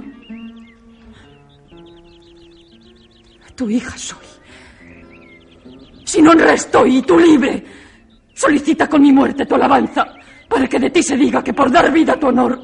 Tu 3.55 3.69
hija 3.69 3.97
soy. 3.97 4.25
Sin 6.03 6.27
honra 6.27 6.53
estoy 6.53 6.97
y 6.97 7.01
tú 7.01 7.17
libre. 7.17 7.63
Solicita 8.33 8.87
con 8.89 9.01
mi 9.01 9.11
muerte 9.11 9.45
tu 9.45 9.55
alabanza 9.55 10.13
para 10.53 10.67
que 10.67 10.79
de 10.79 10.91
ti 10.91 11.01
se 11.01 11.17
diga 11.17 11.43
que 11.43 11.51
por 11.51 11.71
dar 11.71 11.91
vida 11.91 12.13
a 12.13 12.19
tu 12.19 12.27
honor 12.27 12.61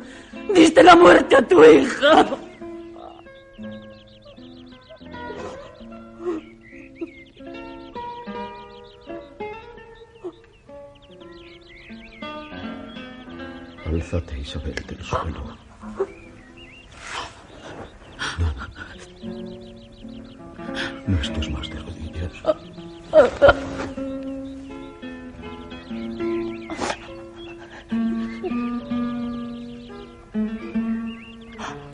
diste 0.53 0.83
la 0.83 0.95
muerte 0.95 1.35
a 1.35 1.41
tu 1.41 1.63
hija. 1.63 2.27
Alzate, 13.87 14.39
Isabel, 14.39 14.75
del 14.87 15.01
suelo. 15.03 15.57
No. 18.37 18.53
No 21.07 21.21
estés 21.21 21.49
más 21.49 21.67
de 21.69 21.79
rodillas. 21.79 22.33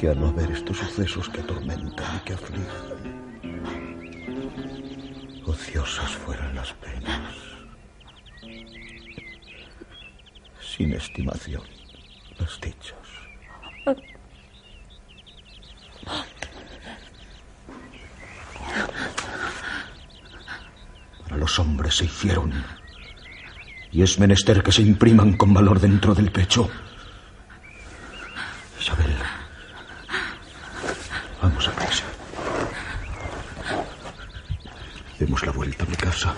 Que 0.05 0.11
al 0.11 0.19
no 0.19 0.27
haber 0.27 0.51
estos 0.51 0.77
sucesos 0.77 1.27
que 1.29 1.41
atormentan 1.41 2.17
y 2.17 2.19
que 2.19 2.33
afligen, 2.33 2.67
ociosas 5.47 6.11
fueran 6.11 6.53
las 6.53 6.73
penas, 6.73 7.33
sin 10.61 10.93
estimación 10.93 11.63
las 12.37 12.61
dichas. 12.61 12.99
Para 21.23 21.37
los 21.37 21.57
hombres 21.57 21.95
se 21.95 22.05
hicieron. 22.05 22.53
Y 23.91 24.03
es 24.03 24.19
menester 24.19 24.61
que 24.61 24.71
se 24.71 24.83
impriman 24.83 25.35
con 25.35 25.51
valor 25.51 25.79
dentro 25.79 26.13
del 26.13 26.31
pecho. 26.31 26.69
Isabel. 28.79 29.15
Vamos 31.45 31.67
a 31.67 31.71
prisa. 31.73 32.03
Demos 35.19 35.45
la 35.45 35.51
vuelta 35.51 35.83
a 35.83 35.87
mi 35.87 35.95
casa. 35.95 36.33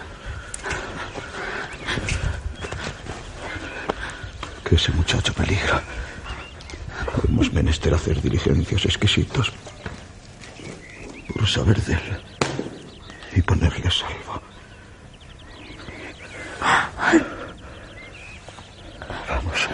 Que 4.66 4.76
ese 4.76 4.92
muchacho 4.92 5.32
peligra. 5.34 5.82
Hemos 7.26 7.54
menester 7.54 7.94
hacer 7.94 8.22
diligencias 8.22 8.84
exquisitas 8.84 9.48
por 11.34 11.48
saber 11.48 11.82
de 11.84 11.94
él 11.94 12.22
y 13.34 13.42
ponerle 13.44 13.88
a 13.88 13.92
salvo. 13.92 14.42
Vamos. 19.30 19.70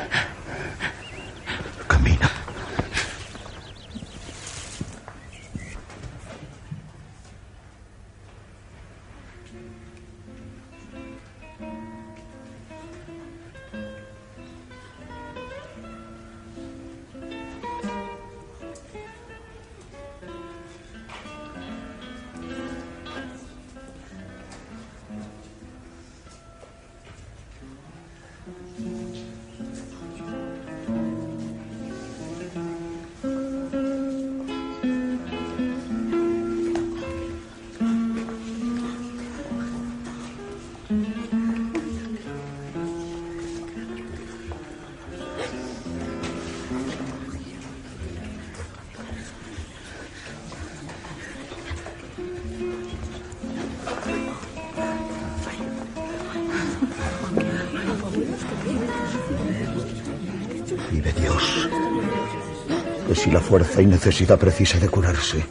Si 63.24 63.32
la 63.32 63.40
fuerza 63.40 63.82
y 63.82 63.86
necesidad 63.86 64.38
precisa 64.38 64.78
de 64.80 64.90
curarse, 64.90 65.42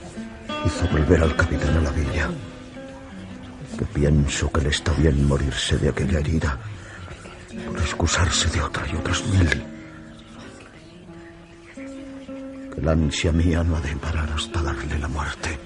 hizo 0.67 0.89
volver 0.89 1.23
al 1.23 1.35
capitán 1.35 1.75
a 1.79 1.81
la 1.81 1.91
villa. 1.91 2.29
Que 3.79 3.87
pienso 3.87 4.53
que 4.53 4.61
le 4.61 4.69
está 4.69 4.93
bien 4.93 5.27
morirse 5.27 5.79
de 5.79 5.89
aquella 5.89 6.19
herida, 6.19 6.59
por 7.67 7.79
excusarse 7.79 8.51
de 8.51 8.61
otra 8.61 8.87
y 8.93 8.95
otras 8.95 9.27
mil. 9.27 9.49
Que 12.75 12.83
la 12.83 12.93
ansia 12.93 13.33
mía 13.33 13.65
no 13.65 13.77
ha 13.77 13.81
de 13.81 13.97
parar 13.97 14.29
hasta 14.37 14.61
darle 14.61 14.99
la 14.99 15.09
muerte. 15.09 15.59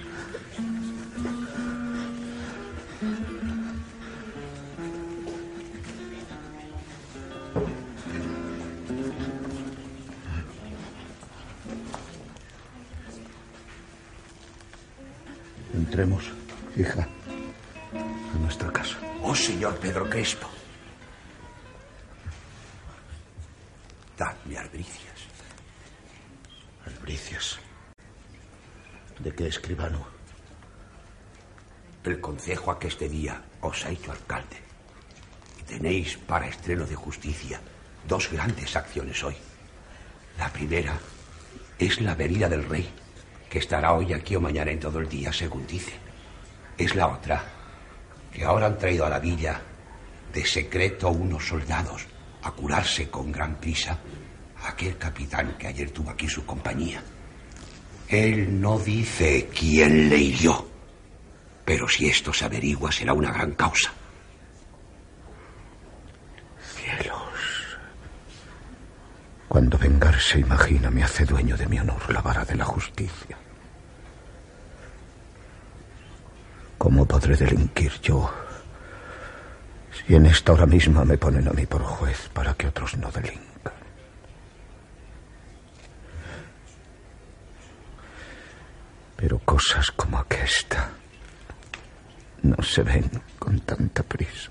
De 36.66 36.96
justicia 36.96 37.60
dos 38.08 38.28
grandes 38.30 38.74
acciones 38.74 39.22
hoy. 39.22 39.36
La 40.36 40.52
primera 40.52 40.98
es 41.78 42.00
la 42.00 42.16
venida 42.16 42.48
del 42.48 42.64
rey, 42.64 42.88
que 43.48 43.60
estará 43.60 43.92
hoy 43.92 44.12
aquí 44.12 44.34
o 44.34 44.40
mañana 44.40 44.72
en 44.72 44.80
todo 44.80 44.98
el 44.98 45.08
día, 45.08 45.32
según 45.32 45.64
dice. 45.64 45.92
Es 46.76 46.96
la 46.96 47.06
otra, 47.06 47.44
que 48.32 48.44
ahora 48.44 48.66
han 48.66 48.78
traído 48.78 49.06
a 49.06 49.10
la 49.10 49.20
villa 49.20 49.60
de 50.32 50.44
secreto 50.44 51.10
unos 51.10 51.46
soldados 51.46 52.04
a 52.42 52.50
curarse 52.50 53.08
con 53.08 53.30
gran 53.30 53.60
prisa 53.60 53.98
a 54.62 54.70
aquel 54.70 54.98
capitán 54.98 55.56
que 55.56 55.68
ayer 55.68 55.92
tuvo 55.92 56.10
aquí 56.10 56.28
su 56.28 56.44
compañía. 56.44 57.00
Él 58.08 58.60
no 58.60 58.78
dice 58.80 59.48
quién 59.56 60.08
le 60.08 60.18
hirió, 60.18 60.66
pero 61.64 61.88
si 61.88 62.08
esto 62.08 62.32
se 62.32 62.44
averigua 62.44 62.90
será 62.90 63.12
una 63.12 63.32
gran 63.32 63.52
causa. 63.52 63.92
Cuando 69.56 69.78
vengarse, 69.78 70.38
imagina, 70.38 70.90
me 70.90 71.02
hace 71.02 71.24
dueño 71.24 71.56
de 71.56 71.66
mi 71.66 71.78
honor 71.78 72.12
la 72.12 72.20
vara 72.20 72.44
de 72.44 72.56
la 72.56 72.66
justicia. 72.66 73.38
¿Cómo 76.76 77.06
podré 77.06 77.36
delinquir 77.36 77.90
yo 78.02 78.30
si 79.90 80.14
en 80.14 80.26
esta 80.26 80.52
hora 80.52 80.66
misma 80.66 81.06
me 81.06 81.16
ponen 81.16 81.48
a 81.48 81.52
mí 81.52 81.64
por 81.64 81.82
juez 81.82 82.28
para 82.34 82.52
que 82.52 82.66
otros 82.66 82.98
no 82.98 83.10
delincan? 83.10 83.72
Pero 89.16 89.38
cosas 89.38 89.90
como 89.92 90.18
aquesta 90.18 90.90
no 92.42 92.62
se 92.62 92.82
ven 92.82 93.10
con 93.38 93.58
tanta 93.60 94.02
prisa. 94.02 94.50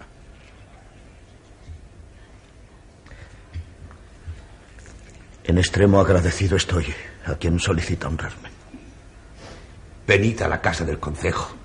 En 5.48 5.60
extremo 5.60 6.00
agradecido 6.00 6.58
estoy 6.58 6.94
a 7.26 7.36
quien 7.36 7.60
solicita 7.60 8.08
honrarme. 8.08 8.50
Venid 10.08 10.42
a 10.42 10.48
la 10.48 10.60
casa 10.60 10.84
del 10.84 11.00
concejo 11.00 11.56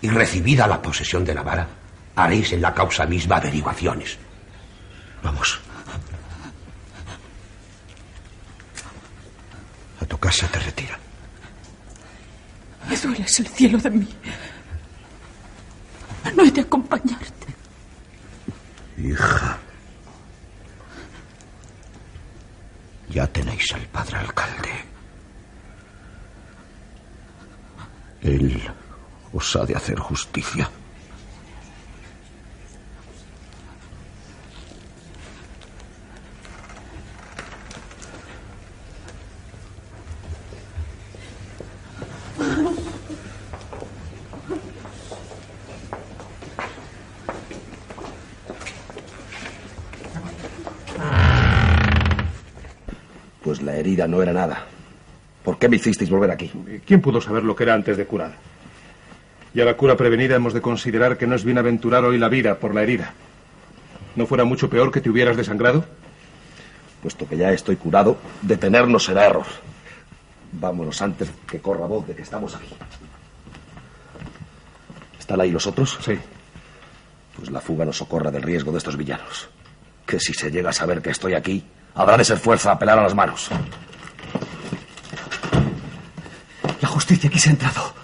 y 0.00 0.08
recibida 0.08 0.68
la 0.68 0.80
posesión 0.80 1.24
de 1.24 1.34
la 1.34 1.42
vara, 1.42 1.66
haréis 2.14 2.52
en 2.52 2.62
la 2.62 2.72
causa 2.72 3.06
misma 3.06 3.36
averiguaciones. 3.36 4.18
Vamos. 5.22 5.60
A 10.00 10.04
tu 10.04 10.16
casa 10.18 10.46
te 10.46 10.60
retira. 10.60 10.96
Me 12.88 12.96
dueles 12.96 13.40
el 13.40 13.48
cielo 13.48 13.78
de 13.78 13.90
mí. 13.90 14.08
No 16.36 16.44
he 16.44 16.50
de 16.52 16.60
acompañarte. 16.60 17.46
Hija. 18.96 19.58
Ya 23.18 23.26
tenéis 23.26 23.72
al 23.74 23.84
padre 23.88 24.18
alcalde. 24.18 24.70
Él 28.22 28.62
os 29.32 29.56
ha 29.56 29.66
de 29.66 29.74
hacer 29.74 29.98
justicia. 29.98 30.70
No 54.06 54.22
era 54.22 54.32
nada. 54.32 54.66
¿Por 55.42 55.58
qué 55.58 55.68
me 55.68 55.76
hicisteis 55.76 56.10
volver 56.10 56.30
aquí? 56.30 56.52
¿Quién 56.86 57.00
pudo 57.00 57.20
saber 57.20 57.42
lo 57.42 57.56
que 57.56 57.64
era 57.64 57.74
antes 57.74 57.96
de 57.96 58.06
curar? 58.06 58.32
Y 59.54 59.60
a 59.60 59.64
la 59.64 59.76
cura 59.76 59.96
prevenida 59.96 60.36
hemos 60.36 60.52
de 60.52 60.60
considerar 60.60 61.16
que 61.16 61.26
no 61.26 61.34
es 61.34 61.44
bienaventurar 61.44 62.04
hoy 62.04 62.18
la 62.18 62.28
vida 62.28 62.58
por 62.58 62.74
la 62.74 62.82
herida. 62.82 63.14
¿No 64.14 64.26
fuera 64.26 64.44
mucho 64.44 64.68
peor 64.68 64.92
que 64.92 65.00
te 65.00 65.10
hubieras 65.10 65.36
desangrado? 65.36 65.84
Puesto 67.02 67.26
que 67.28 67.36
ya 67.36 67.50
estoy 67.52 67.76
curado, 67.76 68.18
detenernos 68.42 69.04
será 69.04 69.26
error. 69.26 69.46
Vámonos 70.52 71.00
antes 71.02 71.30
que 71.46 71.60
corra 71.60 71.86
voz 71.86 72.06
de 72.06 72.14
que 72.14 72.22
estamos 72.22 72.54
aquí. 72.54 72.74
¿Están 75.18 75.40
ahí 75.40 75.50
los 75.50 75.66
otros? 75.66 75.98
Sí. 76.04 76.18
Pues 77.36 77.50
la 77.50 77.60
fuga 77.60 77.84
nos 77.84 77.96
socorra 77.98 78.30
del 78.30 78.42
riesgo 78.42 78.72
de 78.72 78.78
estos 78.78 78.96
villanos. 78.96 79.48
Que 80.06 80.18
si 80.18 80.32
se 80.34 80.50
llega 80.50 80.70
a 80.70 80.72
saber 80.72 81.00
que 81.00 81.10
estoy 81.10 81.34
aquí, 81.34 81.64
habrá 81.94 82.16
de 82.16 82.24
ser 82.24 82.38
fuerza 82.38 82.72
a 82.72 82.78
pelar 82.78 82.98
a 82.98 83.02
las 83.02 83.14
manos. 83.14 83.48
La 86.80 86.88
justicia 87.08 87.30
aquí 87.30 87.38
se 87.38 87.48
ha 87.48 87.52
entrado. 87.52 87.94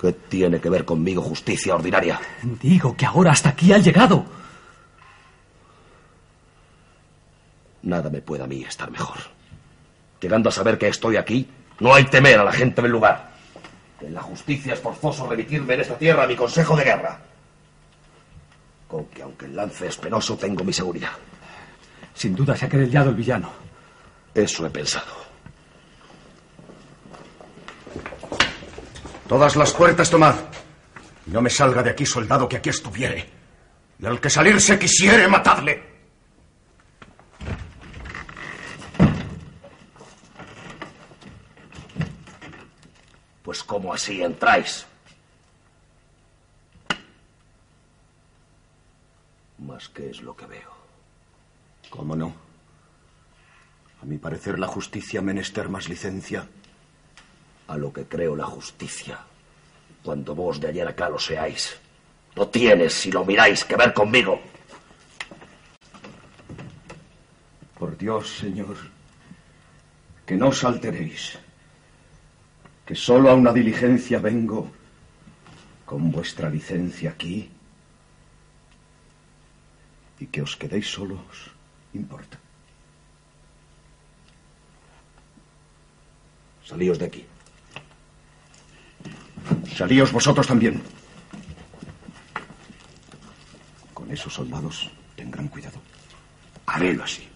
¿Qué 0.00 0.12
tiene 0.12 0.60
que 0.60 0.70
ver 0.70 0.84
conmigo 0.84 1.20
justicia 1.20 1.74
ordinaria? 1.74 2.20
Digo 2.62 2.96
que 2.96 3.04
ahora 3.04 3.32
hasta 3.32 3.48
aquí 3.48 3.72
ha 3.72 3.78
llegado. 3.78 4.24
Nada 7.82 8.08
me 8.08 8.20
puede 8.20 8.44
a 8.44 8.46
mí 8.46 8.62
estar 8.62 8.88
mejor. 8.88 9.16
Llegando 10.20 10.48
a 10.48 10.52
saber 10.52 10.78
que 10.78 10.86
estoy 10.86 11.16
aquí, 11.16 11.48
no 11.80 11.92
hay 11.92 12.04
temer 12.04 12.38
a 12.38 12.44
la 12.44 12.52
gente 12.52 12.80
del 12.82 12.92
lugar. 12.92 13.32
En 14.00 14.14
la 14.14 14.22
justicia 14.22 14.74
es 14.74 14.78
forzoso 14.78 15.28
remitirme 15.28 15.74
en 15.74 15.80
esta 15.80 15.98
tierra 15.98 16.22
a 16.22 16.28
mi 16.28 16.36
consejo 16.36 16.76
de 16.76 16.84
guerra. 16.84 17.18
Con 18.86 19.06
que 19.06 19.22
aunque 19.22 19.46
el 19.46 19.56
lance 19.56 19.88
es 19.88 19.96
penoso, 19.96 20.36
tengo 20.36 20.62
mi 20.62 20.72
seguridad. 20.72 21.12
Sin 22.14 22.36
duda 22.36 22.54
se 22.54 22.66
ha 22.66 22.68
querellado 22.68 23.10
el 23.10 23.16
villano. 23.16 23.50
Eso 24.32 24.64
he 24.64 24.70
pensado. 24.70 25.25
Todas 29.28 29.56
las 29.56 29.72
puertas 29.72 30.08
tomad. 30.08 30.36
No 31.26 31.42
me 31.42 31.50
salga 31.50 31.82
de 31.82 31.90
aquí 31.90 32.06
soldado 32.06 32.48
que 32.48 32.56
aquí 32.56 32.70
estuviere. 32.70 33.28
Y 33.98 34.06
al 34.06 34.20
que 34.20 34.30
salirse 34.30 34.78
quisiere, 34.78 35.26
matadle. 35.26 35.82
Pues 43.42 43.62
¿cómo 43.64 43.92
así 43.92 44.22
entráis? 44.22 44.86
Más 49.58 49.88
que 49.88 50.10
es 50.10 50.20
lo 50.20 50.36
que 50.36 50.46
veo. 50.46 50.70
¿Cómo 51.90 52.14
no? 52.14 52.32
A 54.02 54.04
mi 54.04 54.18
parecer 54.18 54.58
la 54.58 54.66
justicia 54.66 55.22
menester 55.22 55.68
más 55.68 55.88
licencia. 55.88 56.46
A 57.68 57.76
lo 57.76 57.92
que 57.92 58.04
creo 58.04 58.36
la 58.36 58.44
justicia. 58.44 59.18
Cuando 60.02 60.34
vos 60.34 60.60
de 60.60 60.68
ayer 60.68 60.86
acá 60.86 61.08
lo 61.08 61.18
seáis. 61.18 61.76
No 62.36 62.48
tienes, 62.48 62.92
si 62.92 63.10
lo 63.10 63.24
miráis, 63.24 63.64
que 63.64 63.76
ver 63.76 63.92
conmigo. 63.92 64.40
Por 67.78 67.96
Dios, 67.96 68.38
señor, 68.38 68.76
que 70.24 70.36
no 70.36 70.48
os 70.48 70.62
alteréis. 70.64 71.38
Que 72.84 72.94
solo 72.94 73.30
a 73.30 73.34
una 73.34 73.52
diligencia 73.52 74.18
vengo 74.18 74.70
con 75.84 76.10
vuestra 76.10 76.48
licencia 76.48 77.10
aquí. 77.10 77.50
Y 80.20 80.26
que 80.26 80.42
os 80.42 80.56
quedéis 80.56 80.88
solos 80.88 81.50
importa. 81.96 82.38
Salíos 86.64 86.98
de 86.98 87.06
aquí. 87.06 87.26
Salíos 89.76 90.12
vosotros 90.12 90.46
también. 90.46 90.82
Con 93.92 94.10
esos 94.10 94.32
soldados 94.32 94.90
tendrán 95.14 95.48
cuidado. 95.48 95.80
Harélo 96.66 97.04
así. 97.04 97.28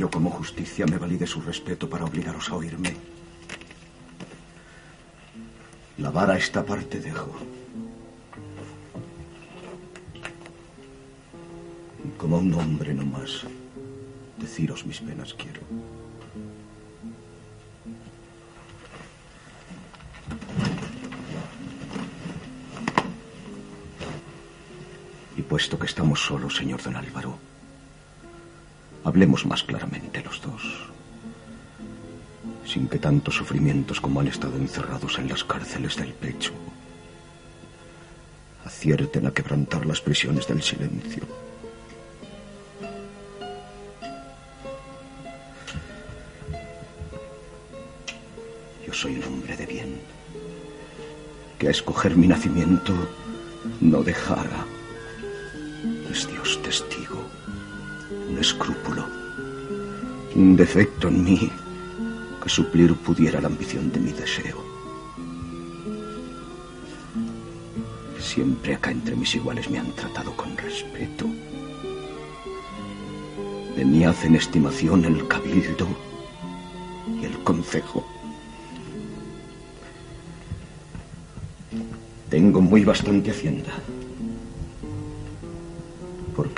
Yo 0.00 0.10
como 0.10 0.30
justicia 0.30 0.86
me 0.86 0.96
valí 0.96 1.18
de 1.18 1.26
su 1.26 1.42
respeto 1.42 1.86
para 1.86 2.06
obligaros 2.06 2.48
a 2.48 2.54
oírme. 2.54 2.96
La 5.98 6.10
vara 6.10 6.38
esta 6.38 6.64
parte 6.64 7.00
dejo. 7.00 7.30
Como 12.16 12.38
un 12.38 12.54
hombre 12.54 12.94
no 12.94 13.04
más, 13.04 13.44
deciros 14.38 14.86
mis 14.86 15.00
penas 15.00 15.34
quiero. 15.34 15.60
Y 25.36 25.42
puesto 25.42 25.78
que 25.78 25.84
estamos 25.84 26.24
solos, 26.24 26.56
señor 26.56 26.82
don 26.82 26.96
Álvaro, 26.96 27.49
hablemos 29.04 29.46
más 29.46 29.62
claramente 29.62 30.22
los 30.22 30.40
dos, 30.42 30.62
sin 32.64 32.88
que 32.88 32.98
tantos 32.98 33.34
sufrimientos 33.34 34.00
como 34.00 34.20
han 34.20 34.28
estado 34.28 34.56
encerrados 34.56 35.18
en 35.18 35.28
las 35.28 35.44
cárceles 35.44 35.96
del 35.96 36.12
pecho 36.12 36.52
acierten 38.64 39.26
a 39.26 39.32
quebrantar 39.32 39.84
las 39.84 40.00
prisiones 40.00 40.46
del 40.46 40.62
silencio. 40.62 41.24
Yo 48.86 48.92
soy 48.92 49.16
un 49.16 49.24
hombre 49.24 49.56
de 49.56 49.66
bien, 49.66 50.00
que 51.58 51.68
a 51.68 51.70
escoger 51.70 52.16
mi 52.16 52.28
nacimiento 52.28 52.94
no 53.80 54.02
dejara 54.02 54.64
un 60.40 60.56
defecto 60.56 61.08
en 61.08 61.22
mí 61.22 61.50
que 62.42 62.48
suplir 62.48 62.94
pudiera 62.94 63.42
la 63.42 63.48
ambición 63.48 63.92
de 63.92 64.00
mi 64.00 64.12
deseo. 64.12 64.58
Siempre 68.18 68.74
acá 68.74 68.90
entre 68.90 69.14
mis 69.16 69.34
iguales 69.34 69.68
me 69.70 69.78
han 69.78 69.92
tratado 69.92 70.34
con 70.34 70.56
respeto. 70.56 71.26
De 73.76 73.84
mí 73.84 74.04
hacen 74.04 74.34
estimación 74.34 75.04
el 75.04 75.28
cabildo 75.28 75.86
y 77.20 77.24
el 77.26 77.38
concejo. 77.42 78.06
Tengo 82.30 82.62
muy 82.62 82.82
bastante 82.84 83.30
hacienda. 83.30 83.72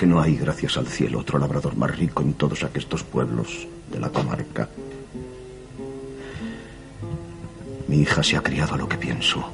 Porque 0.02 0.14
no 0.14 0.20
hay, 0.20 0.36
gracias 0.36 0.76
al 0.78 0.88
cielo, 0.88 1.20
otro 1.20 1.38
labrador 1.38 1.76
más 1.76 1.96
rico 1.96 2.24
en 2.24 2.32
todos 2.32 2.64
aquestos 2.64 3.04
pueblos 3.04 3.68
de 3.88 4.00
la 4.00 4.08
comarca. 4.08 4.68
Mi 7.86 8.00
hija 8.00 8.20
se 8.24 8.36
ha 8.36 8.42
criado 8.42 8.74
a 8.74 8.78
lo 8.78 8.88
que 8.88 8.96
pienso, 8.96 9.44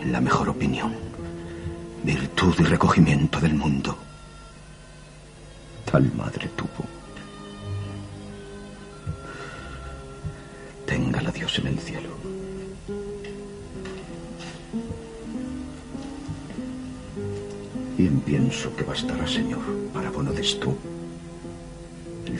en 0.00 0.10
la 0.10 0.20
mejor 0.20 0.48
opinión, 0.48 0.92
virtud 2.02 2.56
y 2.58 2.64
recogimiento 2.64 3.38
del 3.38 3.54
mundo. 3.54 3.96
Tal 5.88 6.12
madre 6.12 6.48
tuvo. 6.56 6.97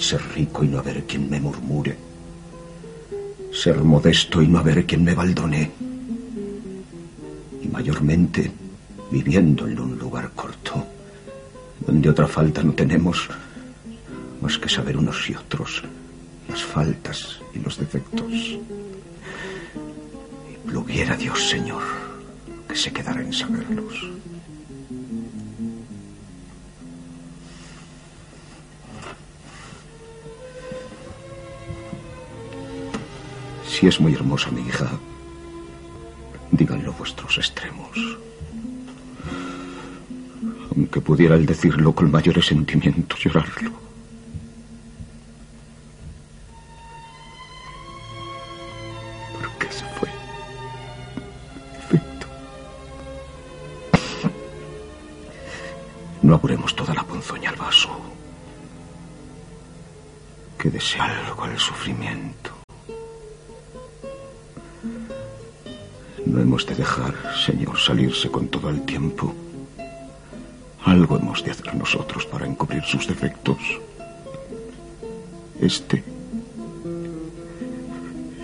Ser 0.09 0.23
rico 0.35 0.65
y 0.65 0.69
no 0.69 0.79
haber 0.79 1.05
quien 1.05 1.29
me 1.29 1.39
murmure, 1.39 1.95
ser 3.53 3.77
modesto 3.85 4.41
y 4.41 4.49
no 4.49 4.59
haber 4.59 4.87
quien 4.87 5.05
me 5.05 5.15
baldone, 5.15 5.71
y 7.63 7.69
mayormente 7.69 8.51
viviendo 9.11 9.69
en 9.69 9.79
un 9.79 9.99
lugar 9.99 10.31
corto, 10.35 10.83
donde 11.87 12.09
otra 12.09 12.27
falta 12.27 12.63
no 12.63 12.73
tenemos 12.73 13.29
más 14.41 14.57
que 14.57 14.71
saber 14.71 14.97
unos 14.97 15.29
y 15.29 15.35
otros 15.35 15.83
las 16.49 16.63
faltas 16.63 17.41
y 17.55 17.59
los 17.59 17.77
defectos. 17.77 18.33
Y 20.51 20.69
pluguiera 20.69 21.19
Dios, 21.19 21.51
Señor, 21.51 21.83
que 22.67 22.77
se 22.77 22.91
quedara 22.91 23.21
en 23.21 23.35
saberlos. 23.35 24.09
Si 33.79 33.87
es 33.87 34.01
muy 34.01 34.13
hermosa 34.13 34.51
mi 34.51 34.63
hija, 34.63 34.91
díganlo 36.51 36.93
vuestros 36.95 37.39
extremos. 37.39 37.97
Aunque 40.75 41.01
pudiera 41.01 41.37
el 41.37 41.47
decirlo 41.47 41.93
con 41.93 42.11
mayores 42.11 42.47
sentimientos, 42.47 43.21
llorarlo. 43.21 43.78
Todo 68.59 68.71
el 68.71 68.83
tiempo. 68.83 69.33
Algo 70.85 71.17
hemos 71.17 71.45
de 71.45 71.53
hacer 71.53 71.75
nosotros 71.77 72.27
para 72.27 72.47
encubrir 72.47 72.83
sus 72.83 73.07
defectos. 73.07 73.59
Este, 75.61 76.03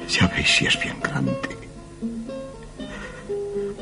ya 0.09 0.27
veis 0.29 0.49
si 0.49 0.67
es 0.67 0.79
bien 0.81 0.97
grande. 1.01 1.49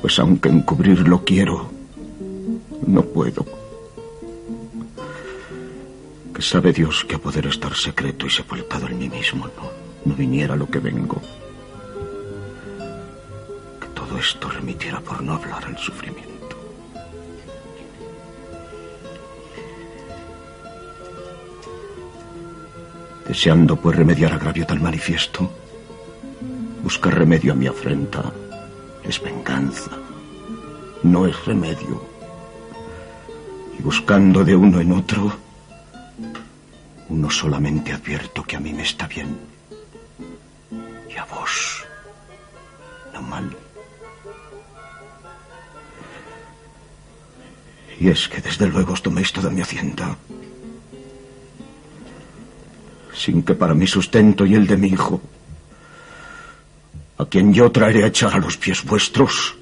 Pues 0.01 0.19
aunque 0.19 0.49
encubrirlo 0.49 1.23
quiero, 1.25 1.71
no 2.87 3.03
puedo. 3.03 3.45
Que 6.35 6.43
sabe 6.43 6.73
Dios 6.73 7.05
que 7.05 7.17
a 7.17 7.19
poder 7.19 7.47
estar 7.47 7.75
secreto 7.77 8.27
y 8.27 8.31
sepultado 8.31 8.89
en 8.89 8.99
mí 8.99 9.09
mismo 9.11 9.47
no, 9.49 9.71
no 10.07 10.15
viniera 10.15 10.57
lo 10.57 10.67
que 10.67 10.79
vengo. 10.79 11.21
Esto 14.23 14.49
remitiera 14.49 15.01
por 15.01 15.21
no 15.21 15.35
hablar 15.35 15.65
al 15.65 15.77
sufrimiento. 15.77 16.57
Deseando 23.27 23.75
pues 23.75 23.97
remediar 23.97 24.33
agravio 24.33 24.65
tan 24.65 24.81
manifiesto, 24.81 25.51
buscar 26.85 27.19
remedio 27.19 27.53
a 27.53 27.57
mi 27.57 27.67
afrenta 27.67 28.33
es 29.03 29.21
venganza, 29.21 29.91
no 31.03 31.27
es 31.27 31.45
remedio. 31.45 32.01
Y 33.77 33.83
buscando 33.83 34.45
de 34.45 34.55
uno 34.55 34.81
en 34.81 34.93
otro, 34.93 35.33
uno 37.09 37.29
solamente 37.29 37.93
advierto 37.93 38.45
que 38.45 38.55
a 38.55 38.61
mí 38.61 38.73
me 38.73 38.85
está 38.85 39.09
bien 39.09 39.37
y 41.11 41.17
a 41.17 41.25
vos 41.25 41.82
Y 48.03 48.09
es 48.09 48.27
que 48.27 48.41
desde 48.41 48.67
luego 48.67 48.95
os 48.95 49.03
toméis 49.07 49.31
toda 49.31 49.47
mi 49.47 49.63
hacienda, 49.63 50.19
sin 53.15 53.47
que 53.47 53.55
para 53.55 53.79
mi 53.79 53.87
sustento 53.87 54.43
y 54.43 54.59
el 54.59 54.67
de 54.67 54.77
mi 54.77 54.89
hijo, 54.89 55.23
a 57.19 57.25
quien 57.27 57.55
yo 57.55 57.71
traeré 57.71 58.03
a 58.03 58.11
echar 58.11 58.35
a 58.35 58.43
los 58.43 58.59
pies 58.59 58.83
vuestros, 58.83 59.55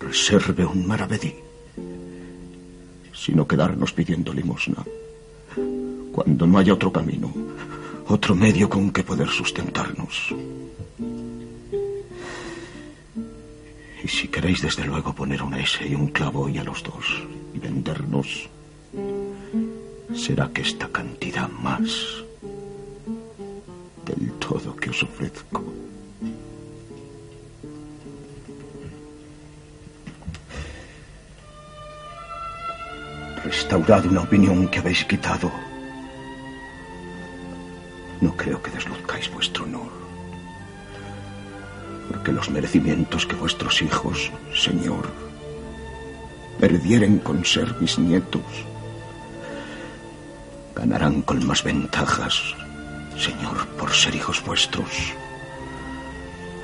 reserve 0.00 0.66
un 0.66 0.82
maravedí, 0.90 1.32
sino 3.14 3.46
quedarnos 3.46 3.92
pidiendo 3.92 4.34
limosna, 4.34 4.82
cuando 6.10 6.48
no 6.48 6.58
haya 6.58 6.74
otro 6.74 6.90
camino, 6.90 7.32
otro 8.08 8.34
medio 8.34 8.68
con 8.68 8.90
que 8.90 9.04
poder 9.04 9.28
sustentarnos. 9.28 10.34
Queréis 14.40 14.62
desde 14.62 14.86
luego 14.86 15.12
poner 15.12 15.42
una 15.42 15.60
S 15.60 15.86
y 15.86 15.94
un 15.94 16.06
clavo 16.06 16.48
y 16.48 16.56
a 16.56 16.64
los 16.64 16.82
dos 16.82 17.04
y 17.52 17.58
vendernos, 17.58 18.48
será 20.14 20.48
que 20.48 20.62
esta 20.62 20.88
cantidad 20.88 21.46
más 21.50 22.24
del 24.06 24.32
todo 24.38 24.74
que 24.76 24.88
os 24.88 25.02
ofrezco. 25.02 25.62
Restaurad 33.44 34.06
una 34.06 34.22
opinión 34.22 34.68
que 34.68 34.78
habéis 34.78 35.04
quitado. 35.04 35.52
No 38.22 38.34
creo 38.34 38.62
que 38.62 38.70
desluzcáis. 38.70 39.28
Porque 39.28 39.49
los 42.40 42.48
merecimientos 42.48 43.26
que 43.26 43.36
vuestros 43.36 43.82
hijos, 43.82 44.32
Señor, 44.54 45.10
perdieren 46.58 47.18
con 47.18 47.44
ser 47.44 47.74
mis 47.80 47.98
nietos, 47.98 48.40
ganarán 50.74 51.20
con 51.20 51.46
más 51.46 51.62
ventajas, 51.62 52.40
Señor, 53.18 53.66
por 53.78 53.92
ser 53.92 54.14
hijos 54.14 54.42
vuestros. 54.42 54.88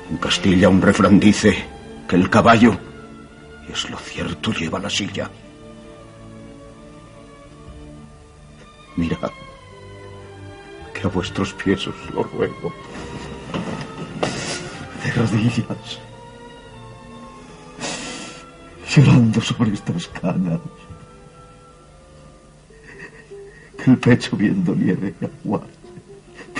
En 0.09 0.17
Castilla 0.17 0.67
un 0.67 0.81
refrán 0.81 1.19
dice 1.19 1.63
que 2.09 2.15
el 2.15 2.27
caballo, 2.31 2.75
y 3.69 3.71
es 3.71 3.87
lo 3.91 3.99
cierto, 3.99 4.51
lleva 4.53 4.79
la 4.79 4.89
silla. 4.89 5.29
Mirad, 8.95 9.29
que 10.91 11.01
a 11.05 11.09
vuestros 11.11 11.53
pies 11.53 11.85
os 11.85 12.09
lo 12.15 12.23
ruego. 12.23 12.73
Rodillas. 15.17 15.99
Llorando 18.89 19.41
sobre 19.41 19.73
estas 19.73 20.07
canas. 20.07 20.59
Que 23.77 23.91
el 23.91 23.97
pecho 23.97 24.37
viendo 24.37 24.75
nieve 24.75 25.13
y 25.19 25.25
agua. 25.25 25.61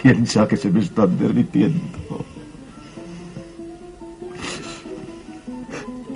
Piensa 0.02 0.48
que 0.48 0.58
se 0.58 0.70
me 0.70 0.82
están 0.82 1.18
derritiendo. 1.18 2.26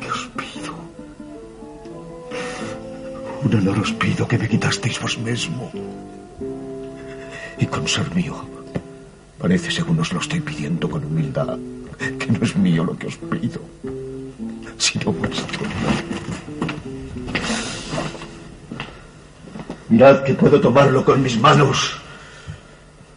Os 0.09 0.29
pido 0.37 0.73
Un 3.43 3.55
honor 3.55 3.79
os 3.79 3.93
pido 3.93 4.27
que 4.27 4.37
me 4.37 4.47
quitasteis 4.47 4.99
vos 4.99 5.17
mismo. 5.17 5.71
Y 7.57 7.65
con 7.65 7.87
ser 7.87 8.13
mío, 8.15 8.35
parece 9.37 9.69
según 9.71 9.99
os 9.99 10.11
lo 10.13 10.19
estoy 10.19 10.41
pidiendo 10.41 10.89
con 10.89 11.05
humildad, 11.05 11.57
que 12.01 12.31
no 12.31 12.43
es 12.43 12.55
mío 12.55 12.83
lo 12.83 12.97
que 12.97 13.07
os 13.07 13.17
pido, 13.17 13.61
sino 14.77 15.11
vuestro. 15.13 15.65
Mirad 19.89 20.23
que 20.23 20.33
puedo 20.33 20.59
tomarlo 20.59 21.05
con 21.05 21.21
mis 21.21 21.37
manos. 21.37 21.97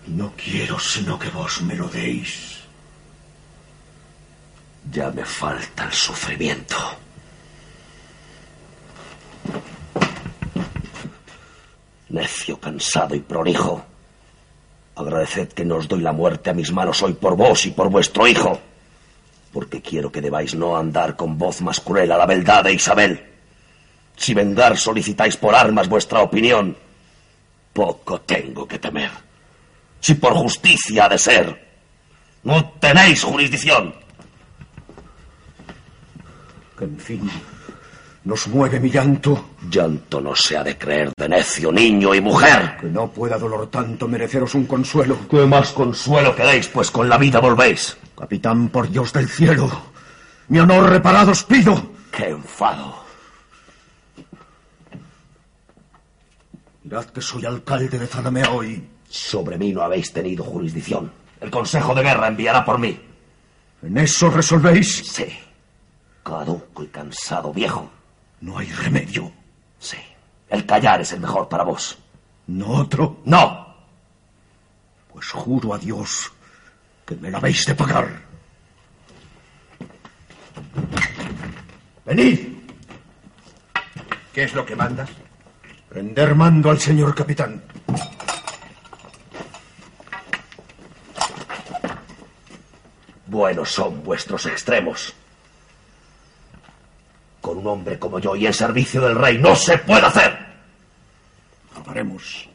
Y 0.06 0.10
no 0.10 0.32
quiero 0.36 0.78
sino 0.78 1.18
que 1.18 1.30
vos 1.30 1.62
me 1.62 1.74
lo 1.76 1.88
deis. 1.88 2.58
Ya 4.90 5.10
me 5.10 5.24
falta 5.24 5.84
el 5.84 5.92
sufrimiento. 5.92 6.76
Necio, 12.10 12.60
cansado 12.60 13.14
y 13.14 13.20
prolijo. 13.20 13.82
Agradeced 14.96 15.48
que 15.48 15.64
no 15.64 15.76
os 15.76 15.88
doy 15.88 16.00
la 16.00 16.12
muerte 16.12 16.50
a 16.50 16.54
mis 16.54 16.70
manos 16.70 17.02
hoy 17.02 17.14
por 17.14 17.36
vos 17.36 17.66
y 17.66 17.70
por 17.70 17.88
vuestro 17.88 18.26
hijo. 18.26 18.60
Porque 19.74 19.90
quiero 19.90 20.12
que 20.12 20.20
debáis 20.20 20.54
no 20.54 20.76
andar 20.76 21.16
con 21.16 21.36
voz 21.36 21.60
más 21.60 21.80
cruel 21.80 22.12
a 22.12 22.16
la 22.16 22.26
beldad 22.26 22.62
de 22.62 22.74
Isabel. 22.74 23.20
Si 24.16 24.32
vengar 24.32 24.78
solicitáis 24.78 25.36
por 25.36 25.52
armas 25.52 25.88
vuestra 25.88 26.20
opinión, 26.20 26.76
poco 27.72 28.20
tengo 28.20 28.68
que 28.68 28.78
temer. 28.78 29.10
Si 29.98 30.14
por 30.14 30.32
justicia 30.34 31.06
ha 31.06 31.08
de 31.08 31.18
ser, 31.18 31.68
no 32.44 32.70
tenéis 32.78 33.24
jurisdicción. 33.24 33.92
Que 36.78 36.84
en 36.84 36.98
fin, 37.00 37.28
nos 38.22 38.46
mueve 38.46 38.78
mi 38.78 38.90
llanto. 38.90 39.56
Llanto 39.68 40.20
no 40.20 40.36
se 40.36 40.56
ha 40.56 40.62
de 40.62 40.78
creer 40.78 41.10
de 41.16 41.28
necio, 41.28 41.72
niño 41.72 42.14
y 42.14 42.20
mujer. 42.20 42.76
Que 42.80 42.86
no 42.86 43.10
pueda 43.10 43.38
dolor 43.38 43.68
tanto 43.72 44.06
mereceros 44.06 44.54
un 44.54 44.66
consuelo. 44.66 45.18
¿Qué 45.28 45.44
más 45.46 45.72
consuelo 45.72 46.36
queréis, 46.36 46.68
pues 46.68 46.92
con 46.92 47.08
la 47.08 47.18
vida 47.18 47.40
volvéis? 47.40 47.96
Capitán, 48.16 48.68
por 48.68 48.88
Dios 48.88 49.12
del 49.12 49.28
cielo, 49.28 49.70
mi 50.48 50.58
honor 50.58 50.88
reparado 50.88 51.32
os 51.32 51.42
pido. 51.44 51.92
¡Qué 52.12 52.28
enfado! 52.28 53.04
Mirad 56.84 57.06
que 57.06 57.20
soy 57.20 57.44
alcalde 57.44 57.98
de 57.98 58.06
Zalamea 58.06 58.50
hoy. 58.50 58.88
Sobre 59.08 59.58
mí 59.58 59.72
no 59.72 59.82
habéis 59.82 60.12
tenido 60.12 60.44
jurisdicción. 60.44 61.10
El 61.40 61.50
Consejo 61.50 61.94
de 61.94 62.02
Guerra 62.02 62.28
enviará 62.28 62.64
por 62.64 62.78
mí. 62.78 63.00
¿En 63.82 63.98
eso 63.98 64.30
resolvéis? 64.30 65.06
Sí. 65.06 65.26
Caduco 66.22 66.84
y 66.84 66.88
cansado 66.88 67.52
viejo. 67.52 67.90
No 68.40 68.58
hay 68.58 68.70
remedio. 68.70 69.32
Sí. 69.78 69.98
El 70.48 70.66
callar 70.66 71.00
es 71.00 71.12
el 71.12 71.20
mejor 71.20 71.48
para 71.48 71.64
vos. 71.64 71.98
¿No 72.46 72.68
otro? 72.68 73.20
No. 73.24 73.74
Pues 75.12 75.30
juro 75.30 75.74
a 75.74 75.78
Dios 75.78 76.32
que 77.06 77.14
me 77.16 77.30
la 77.30 77.38
habéis 77.38 77.64
de 77.66 77.74
pagar. 77.74 78.08
Venid. 82.04 82.54
¿Qué 84.32 84.44
es 84.44 84.54
lo 84.54 84.66
que 84.66 84.74
mandas? 84.74 85.08
Prender 85.88 86.34
mando 86.34 86.70
al 86.70 86.80
señor 86.80 87.14
capitán. 87.14 87.62
Buenos 93.26 93.70
son 93.70 94.02
vuestros 94.02 94.46
extremos. 94.46 95.14
Con 97.40 97.58
un 97.58 97.66
hombre 97.66 97.98
como 97.98 98.18
yo 98.18 98.34
y 98.34 98.46
en 98.46 98.54
servicio 98.54 99.00
del 99.00 99.14
rey 99.14 99.38
no 99.38 99.54
se 99.54 99.78
puede 99.78 100.06
hacer. 100.06 100.36
Amaremos. 101.76 102.48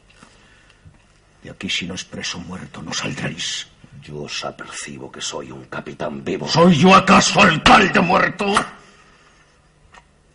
De 1.44 1.52
aquí 1.52 1.70
si 1.70 1.88
no 1.88 1.94
es 1.94 2.04
preso 2.04 2.40
muerto 2.40 2.82
no 2.82 2.94
saldréis. 2.94 3.69
Yo 4.02 4.24
os 4.24 4.46
apercibo 4.46 5.12
que 5.12 5.22
soy 5.22 5.52
un 5.52 5.66
capitán 5.66 6.24
vivo. 6.24 6.48
¿Soy 6.48 6.78
yo 6.78 6.96
acaso 6.96 7.42
alcalde 7.42 8.00
muerto? 8.00 8.54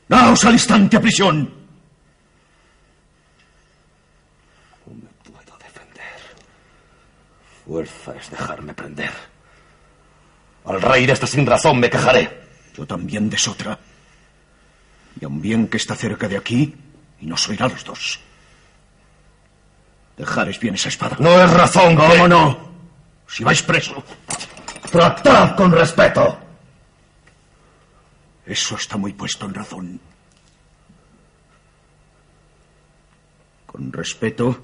Daos 0.09 0.45
al 0.45 0.53
instante 0.53 0.97
a 0.97 1.01
prisión. 1.01 1.51
No 4.87 4.95
me 4.95 5.09
puedo 5.33 5.59
defender. 5.59 6.21
Fuerza 7.65 8.15
es 8.17 8.31
dejarme 8.31 8.75
prender. 8.75 9.13
Al 10.67 10.81
rey 10.81 11.07
de 11.07 11.13
esta 11.13 11.27
sin 11.27 11.47
razón 11.47 11.81
me 11.81 11.89
quejaré. 11.89 12.45
Yo 12.77 12.87
también 12.87 13.31
de 13.31 13.39
otra. 13.49 13.79
Y 15.21 15.25
aun 15.25 15.41
bien 15.41 15.69
que 15.69 15.77
está 15.77 15.95
cerca 15.95 16.27
de 16.27 16.37
aquí, 16.37 16.75
y 17.21 17.27
nos 17.27 17.49
oirá 17.49 17.69
los 17.69 17.85
dos. 17.85 18.21
Dejares 20.17 20.59
bien 20.59 20.75
esa 20.75 20.89
espada. 20.89 21.17
No 21.21 21.41
es 21.41 21.51
razón. 21.51 21.97
¿Cómo 21.97 22.29
no? 22.29 22.74
Si 23.27 23.45
vais 23.45 23.63
preso. 23.63 24.03
Tratad 24.91 25.57
con 25.57 25.73
respeto. 25.73 26.39
Eso 28.47 28.77
está 28.77 28.97
muy 28.97 29.13
puesto 29.13 29.47
en 29.47 29.55
razón. 29.55 30.01
Con 33.67 33.93
respeto, 33.93 34.63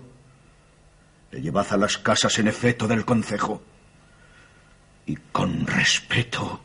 le 1.33 1.41
llevad 1.41 1.67
a 1.73 1.77
las 1.77 1.99
casas 1.99 2.39
en 2.39 2.49
efecto 2.49 2.87
del 2.87 3.05
concejo. 3.05 3.63
Y 5.07 5.17
con 5.33 5.67
respeto, 5.67 6.61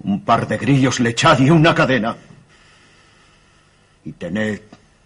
un 0.00 0.24
par 0.24 0.48
de 0.48 0.58
grillos 0.58 0.98
le 1.00 1.10
echad 1.10 1.38
y 1.38 1.50
una 1.50 1.74
cadena. 1.74 2.16
Y 4.04 4.12
tened 4.12 4.62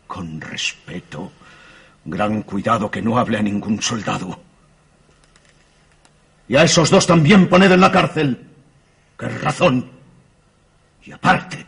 con 0.06 0.40
respeto 0.40 1.32
gran 2.04 2.42
cuidado 2.42 2.90
que 2.90 3.02
no 3.02 3.18
hable 3.18 3.38
a 3.38 3.42
ningún 3.42 3.80
soldado. 3.82 4.47
Y 6.48 6.56
a 6.56 6.62
esos 6.62 6.90
dos 6.90 7.06
también 7.06 7.48
poned 7.48 7.70
en 7.70 7.80
la 7.80 7.92
cárcel, 7.92 8.48
es 9.20 9.40
razón. 9.42 9.90
Y 11.04 11.12
aparte, 11.12 11.64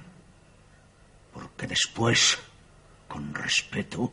porque 1.33 1.67
después, 1.67 2.39
con 3.07 3.35
respeto, 3.35 4.13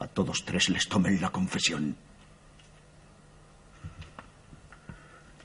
a 0.00 0.06
todos 0.08 0.44
tres 0.44 0.68
les 0.70 0.88
tomen 0.88 1.20
la 1.20 1.30
confesión. 1.30 1.96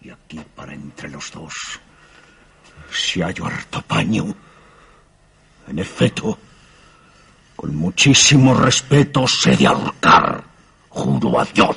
Y 0.01 0.09
aquí 0.09 0.39
para 0.55 0.73
entre 0.73 1.09
los 1.09 1.31
dos, 1.31 1.53
si 2.91 3.21
hallo 3.21 3.45
harto 3.45 3.81
paño, 3.81 4.35
en 5.67 5.77
efecto, 5.79 6.37
con 7.55 7.75
muchísimo 7.75 8.55
respeto 8.55 9.27
sé 9.27 9.55
de 9.55 9.67
ahorcar, 9.67 10.43
juro 10.89 11.39
a 11.39 11.45
Dios. 11.45 11.75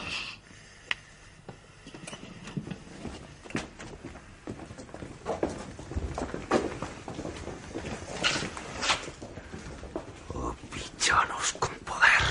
Villanos 10.73 11.53
con 11.59 11.75
poder. 11.85 12.25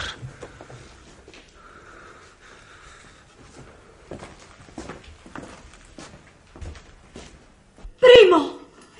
Primo, 7.99 8.57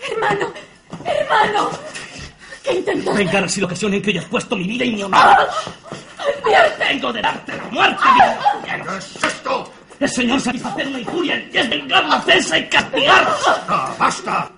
hermano, 0.10 0.53
hermano. 1.32 1.70
¿Qué 2.64 2.74
intentas? 2.74 3.16
Vengar 3.16 3.44
así 3.44 3.60
la 3.60 3.66
ocasión 3.68 3.94
en 3.94 4.02
que 4.02 4.14
yo 4.14 4.22
he 4.22 4.26
puesto 4.26 4.56
mi 4.56 4.66
vida 4.66 4.86
y 4.86 4.91
mi 4.95 5.03
honor. 5.03 5.38
Tengo 6.78 7.14
de 7.14 7.22
darte 7.22 7.58
la 7.58 7.64
muerte. 7.66 8.03
¿Qué 8.66 8.98
es 8.98 9.24
esto? 9.24 9.74
El 9.99 10.10
señor 10.10 10.41
satisfacer 10.41 10.88
una 10.88 10.99
injuria 10.99 11.48
y 11.52 11.58
es 11.58 11.70
vengar 11.70 12.06
una 12.06 12.18
ofensa 12.18 12.58
y 12.58 12.68
castigar. 12.70 13.28
¡Ah, 13.68 13.94
basta! 13.99 14.49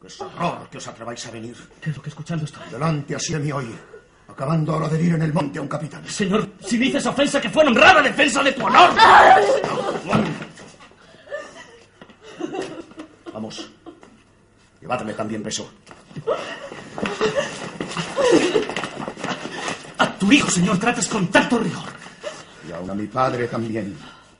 ¡Qué 0.00 0.06
es 0.06 0.20
horror 0.20 0.68
que 0.70 0.78
os 0.78 0.86
atreváis 0.86 1.26
a 1.26 1.30
venir! 1.32 1.56
¿Qué 1.80 1.90
es 1.90 1.96
lo 1.96 2.02
que 2.02 2.08
escuchando 2.10 2.44
estoy? 2.44 2.62
Delante 2.70 3.16
así 3.16 3.32
de 3.32 3.40
mí 3.40 3.50
hoy, 3.50 3.74
acabando 4.28 4.72
ahora 4.74 4.88
de 4.88 4.98
herir 4.98 5.14
en 5.14 5.22
el 5.22 5.32
monte 5.32 5.58
a 5.58 5.62
un 5.62 5.68
capitán. 5.68 6.06
Señor, 6.08 6.48
si 6.64 6.78
dices 6.78 7.04
ofensa 7.06 7.40
que 7.40 7.50
fue 7.50 7.64
honrada 7.66 8.00
defensa 8.02 8.40
de 8.42 8.52
tu 8.52 8.64
honor. 8.64 8.90
Vamos, 10.06 10.28
llevadme 14.86 15.14
también 15.14 15.42
preso. 15.42 15.68
A 19.98 20.16
tu 20.16 20.30
hijo, 20.30 20.48
señor, 20.48 20.78
tratas 20.78 21.08
con 21.08 21.26
tanto 21.26 21.58
rigor. 21.58 21.88
Y 22.68 22.70
aún 22.70 22.88
a 22.88 22.94
mi 22.94 23.08
padre 23.08 23.48
también, 23.48 23.98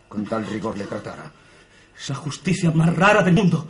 con 0.09 0.25
tal 0.25 0.47
rigor 0.47 0.79
le 0.79 0.85
tratara. 0.85 1.33
Esa 1.99 2.15
justicia 2.15 2.71
más 2.71 2.95
rara 2.95 3.25
del 3.25 3.35
mundo. 3.35 3.67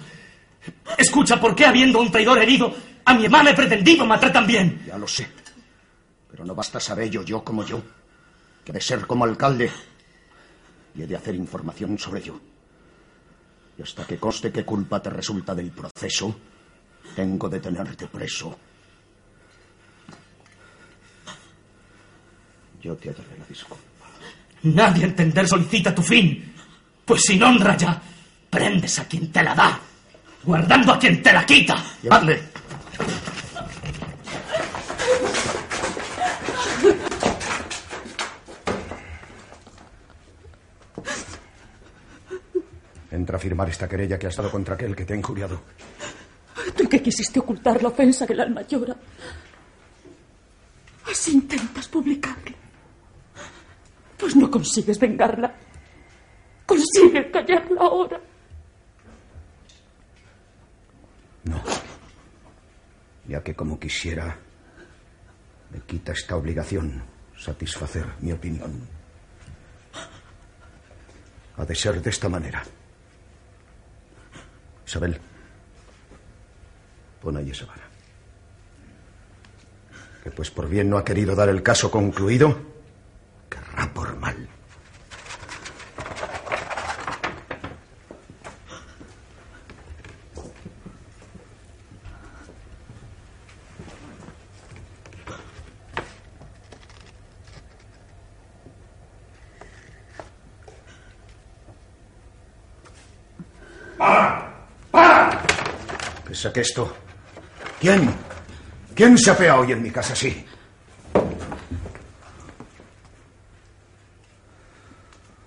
Escucha, 0.98 1.40
¿por 1.40 1.54
qué 1.54 1.64
habiendo 1.64 1.98
un 1.98 2.12
traidor 2.12 2.38
herido, 2.38 2.74
a 3.06 3.14
mi 3.14 3.24
hermana 3.24 3.50
he 3.50 3.54
pretendido 3.54 4.04
matar 4.04 4.30
también? 4.30 4.84
Ya 4.86 4.98
lo 4.98 5.08
sé. 5.08 5.26
Pero 6.30 6.44
no 6.44 6.54
basta 6.54 6.78
saberlo 6.78 7.22
yo 7.22 7.42
como 7.42 7.64
yo, 7.64 7.80
que 8.62 8.72
de 8.72 8.82
ser 8.82 9.06
como 9.06 9.24
alcalde 9.24 9.70
y 10.94 11.02
he 11.02 11.06
de 11.06 11.16
hacer 11.16 11.36
información 11.36 11.98
sobre 11.98 12.20
ello. 12.20 12.38
Y 13.78 13.82
hasta 13.82 14.06
que 14.06 14.18
conste 14.18 14.52
qué 14.52 14.64
culpa 14.64 15.00
te 15.00 15.08
resulta 15.08 15.54
del 15.54 15.70
proceso, 15.70 16.34
tengo 17.16 17.48
de 17.48 17.59
tenerte 17.59 18.06
preso. 18.09 18.55
Yo 22.82 22.94
te 22.94 23.09
daré 23.09 23.38
la 23.38 23.47
disculpa. 23.48 23.82
Nadie 24.64 25.05
a 25.05 25.06
entender 25.06 25.48
solicita 25.48 25.94
tu 25.94 26.02
fin. 26.02 26.52
Pues 27.06 27.22
sin 27.22 27.43
honra 27.43 27.74
ya, 27.74 28.01
prendes 28.51 28.98
a 28.98 29.09
quien 29.09 29.32
te 29.32 29.43
la 29.43 29.55
da, 29.55 29.80
guardando 30.44 30.93
a 30.93 30.98
quien 30.98 31.22
te 31.22 31.32
la 31.32 31.47
quita. 31.47 31.82
Llevadle. 32.02 32.43
Entra 43.10 43.36
a 43.38 43.40
firmar 43.40 43.70
esta 43.70 43.88
querella 43.88 44.18
que 44.18 44.26
ha 44.26 44.28
estado 44.28 44.51
contra 44.51 44.74
aquel 44.74 44.94
que 44.94 45.06
te 45.06 45.14
ha 45.14 45.16
injuriado. 45.16 45.62
Tú 46.74 46.88
que 46.88 47.02
quisiste 47.02 47.38
ocultar 47.38 47.82
la 47.82 47.88
ofensa 47.88 48.26
que 48.26 48.32
el 48.32 48.40
alma 48.40 48.62
llora. 48.62 48.97
Así 51.10 51.32
intentas 51.32 51.86
publicarla. 51.88 52.56
Pues 54.18 54.34
no 54.34 54.51
consigues 54.51 54.98
vengarla. 54.98 55.55
Consigues 56.66 57.26
callarla 57.32 57.80
ahora. 57.80 58.20
Ya 63.28 63.43
que 63.43 63.55
como 63.55 63.78
quisiera, 63.78 64.36
me 65.70 65.80
quita 65.80 66.12
esta 66.12 66.36
obligación 66.36 67.02
satisfacer 67.36 68.06
mi 68.20 68.32
opinión. 68.32 68.88
Ha 71.56 71.64
de 71.64 71.74
ser 71.74 72.01
de 72.01 72.10
esta 72.10 72.28
manera. 72.28 72.62
Isabel, 74.86 75.20
esa 77.34 77.66
vara. 77.66 77.82
Que 80.22 80.30
pues 80.30 80.50
por 80.50 80.68
bien 80.68 80.88
no 80.88 80.98
ha 80.98 81.04
querido 81.04 81.34
dar 81.34 81.48
el 81.48 81.62
caso 81.62 81.90
concluido, 81.90 82.56
querrá 83.48 83.92
por 83.92 84.16
mal. 84.16 84.48
¿Qué 106.26 106.34
saque 106.34 106.60
esto? 106.60 106.94
¿Quién? 107.80 108.14
¿Quién 108.94 109.18
se 109.18 109.30
apea 109.30 109.56
hoy 109.56 109.72
en 109.72 109.82
mi 109.82 109.90
casa 109.90 110.14
así? 110.14 110.44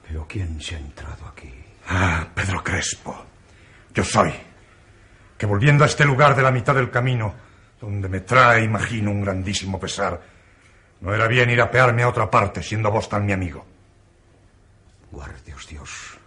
Pero 0.08 0.26
¿quién 0.28 0.62
se 0.62 0.76
ha 0.76 0.80
entrado 0.80 1.28
aquí? 1.28 1.52
Ah, 1.88 2.28
Pedro 2.34 2.64
Crespo. 2.64 3.26
Yo 3.94 4.04
soy. 4.04 4.32
Que 5.38 5.46
volviendo 5.46 5.84
a 5.84 5.88
este 5.88 6.06
lugar 6.06 6.36
de 6.36 6.44
la 6.44 6.52
mitad 6.52 6.76
del 6.76 6.92
camino, 6.92 7.34
donde 7.82 8.10
me 8.10 8.22
trae, 8.22 8.64
imagino, 8.64 9.10
un 9.10 9.22
grandísimo 9.22 9.80
pesar, 9.80 10.22
no 11.02 11.14
era 11.14 11.28
bien 11.28 11.50
ir 11.50 11.62
a 11.62 11.72
pearme 11.72 12.04
a 12.04 12.10
otra 12.10 12.30
parte, 12.30 12.62
siendo 12.62 12.92
vos 12.92 13.08
tan 13.08 13.26
mi 13.26 13.32
amigo. 13.32 13.66
Guardios 15.12 15.68
Dios, 15.68 16.18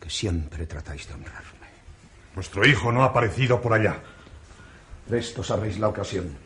que 0.00 0.10
siempre 0.10 0.66
tratáis 0.66 1.06
de 1.08 1.14
honrarme. 1.14 1.68
Vuestro 2.34 2.66
hijo 2.66 2.90
no 2.90 3.02
ha 3.02 3.06
aparecido 3.06 3.60
por 3.60 3.72
allá. 3.72 4.02
De 5.06 5.18
esto 5.18 5.42
sabéis 5.42 5.78
la 5.78 5.88
ocasión. 5.88 6.36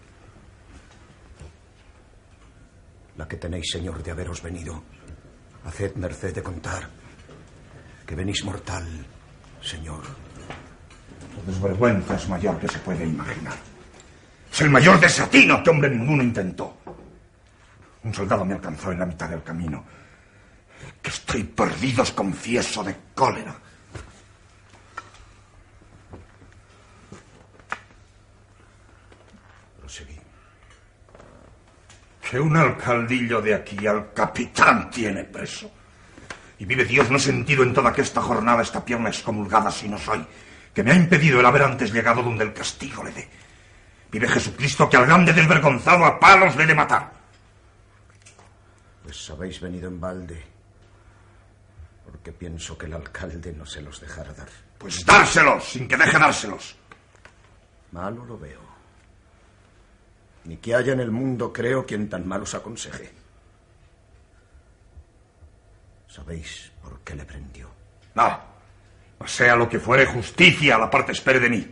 La 3.16 3.26
que 3.26 3.36
tenéis, 3.36 3.70
señor, 3.70 4.02
de 4.02 4.10
haberos 4.10 4.42
venido. 4.42 4.82
Haced 5.64 5.96
merced 5.96 6.34
de 6.34 6.42
contar 6.42 6.88
que 8.06 8.14
venís 8.14 8.44
mortal, 8.44 8.86
señor. 9.60 10.04
La 11.36 11.52
desvergüenza 11.52 12.14
es 12.14 12.28
mayor 12.28 12.58
que 12.58 12.68
se 12.68 12.78
puede 12.78 13.04
imaginar. 13.04 13.56
Es 14.52 14.60
el 14.60 14.70
mayor 14.70 15.00
desatino 15.00 15.62
que 15.62 15.70
hombre 15.70 15.90
ninguno 15.90 16.22
intentó. 16.22 16.78
Un 18.04 18.14
soldado 18.14 18.44
me 18.44 18.54
alcanzó 18.54 18.92
en 18.92 19.00
la 19.00 19.06
mitad 19.06 19.28
del 19.28 19.42
camino. 19.42 19.84
Que 21.02 21.10
estoy 21.10 21.42
perdido, 21.42 22.02
os 22.02 22.12
confieso, 22.12 22.84
de 22.84 22.96
cólera. 23.14 23.56
Que 32.28 32.40
un 32.40 32.56
alcaldillo 32.56 33.40
de 33.40 33.54
aquí 33.54 33.86
al 33.86 34.12
capitán 34.12 34.90
tiene 34.90 35.24
preso. 35.24 35.70
Y 36.58 36.64
vive 36.64 36.84
Dios, 36.84 37.08
no 37.08 37.18
he 37.18 37.20
sentido 37.20 37.62
en 37.62 37.72
toda 37.72 37.90
aquesta 37.90 38.20
jornada 38.20 38.62
esta 38.62 38.84
pierna 38.84 39.10
excomulgada 39.10 39.70
si 39.70 39.88
no 39.88 39.96
soy, 39.96 40.26
que 40.74 40.82
me 40.82 40.90
ha 40.90 40.96
impedido 40.96 41.38
el 41.38 41.46
haber 41.46 41.62
antes 41.62 41.92
llegado 41.92 42.22
donde 42.22 42.44
el 42.44 42.52
castigo 42.52 43.04
le 43.04 43.12
dé. 43.12 43.28
Vive 44.10 44.28
Jesucristo 44.28 44.88
que 44.88 44.96
al 44.96 45.06
grande 45.06 45.32
desvergonzado 45.32 46.04
a 46.04 46.18
palos 46.18 46.56
le 46.56 46.66
de 46.66 46.74
matar. 46.74 47.12
Pues 49.04 49.30
habéis 49.30 49.60
venido 49.60 49.88
en 49.88 50.00
balde. 50.00 50.42
Porque 52.04 52.32
pienso 52.32 52.76
que 52.76 52.86
el 52.86 52.94
alcalde 52.94 53.52
no 53.52 53.66
se 53.66 53.82
los 53.82 54.00
dejará 54.00 54.32
dar. 54.32 54.48
Pues 54.78 55.04
dárselos, 55.04 55.64
sin 55.64 55.86
que 55.86 55.96
deje 55.96 56.18
dárselos. 56.18 56.74
Malo 57.92 58.24
lo 58.24 58.38
veo. 58.38 58.65
Ni 60.46 60.58
que 60.58 60.74
haya 60.74 60.92
en 60.92 61.00
el 61.00 61.10
mundo, 61.10 61.52
creo, 61.52 61.84
quien 61.84 62.08
tan 62.08 62.26
mal 62.26 62.42
os 62.42 62.54
aconseje. 62.54 63.10
¿Sabéis 66.08 66.70
por 66.82 67.00
qué 67.00 67.14
le 67.14 67.24
prendió? 67.24 67.68
No, 68.14 68.40
mas 69.18 69.30
sea 69.30 69.56
lo 69.56 69.68
que 69.68 69.80
fuere 69.80 70.06
justicia, 70.06 70.78
la 70.78 70.88
parte 70.88 71.12
espere 71.12 71.40
de 71.40 71.50
mí. 71.50 71.66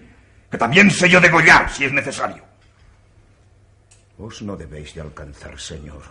Que 0.51 0.59
también 0.59 0.91
sé 0.91 1.09
yo 1.09 1.21
degollar, 1.21 1.71
si 1.71 1.85
es 1.85 1.93
necesario. 1.93 2.45
Vos 4.19 4.43
no 4.43 4.57
debéis 4.57 4.95
de 4.95 5.01
alcanzar, 5.01 5.59
señor, 5.59 6.03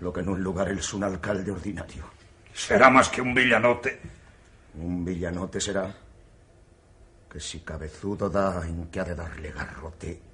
lo 0.00 0.12
que 0.12 0.20
en 0.20 0.28
un 0.28 0.42
lugar 0.42 0.68
es 0.70 0.92
un 0.94 1.04
alcalde 1.04 1.50
ordinario. 1.50 2.04
Será 2.54 2.90
más 2.90 3.08
que 3.08 3.20
un 3.20 3.34
villanote. 3.34 4.00
Un 4.74 5.04
villanote 5.04 5.60
será 5.60 5.94
que 7.30 7.40
si 7.40 7.60
cabezudo 7.60 8.28
da 8.28 8.66
en 8.66 8.86
que 8.88 9.00
ha 9.00 9.04
de 9.04 9.14
darle 9.14 9.52
garrote, 9.52 10.31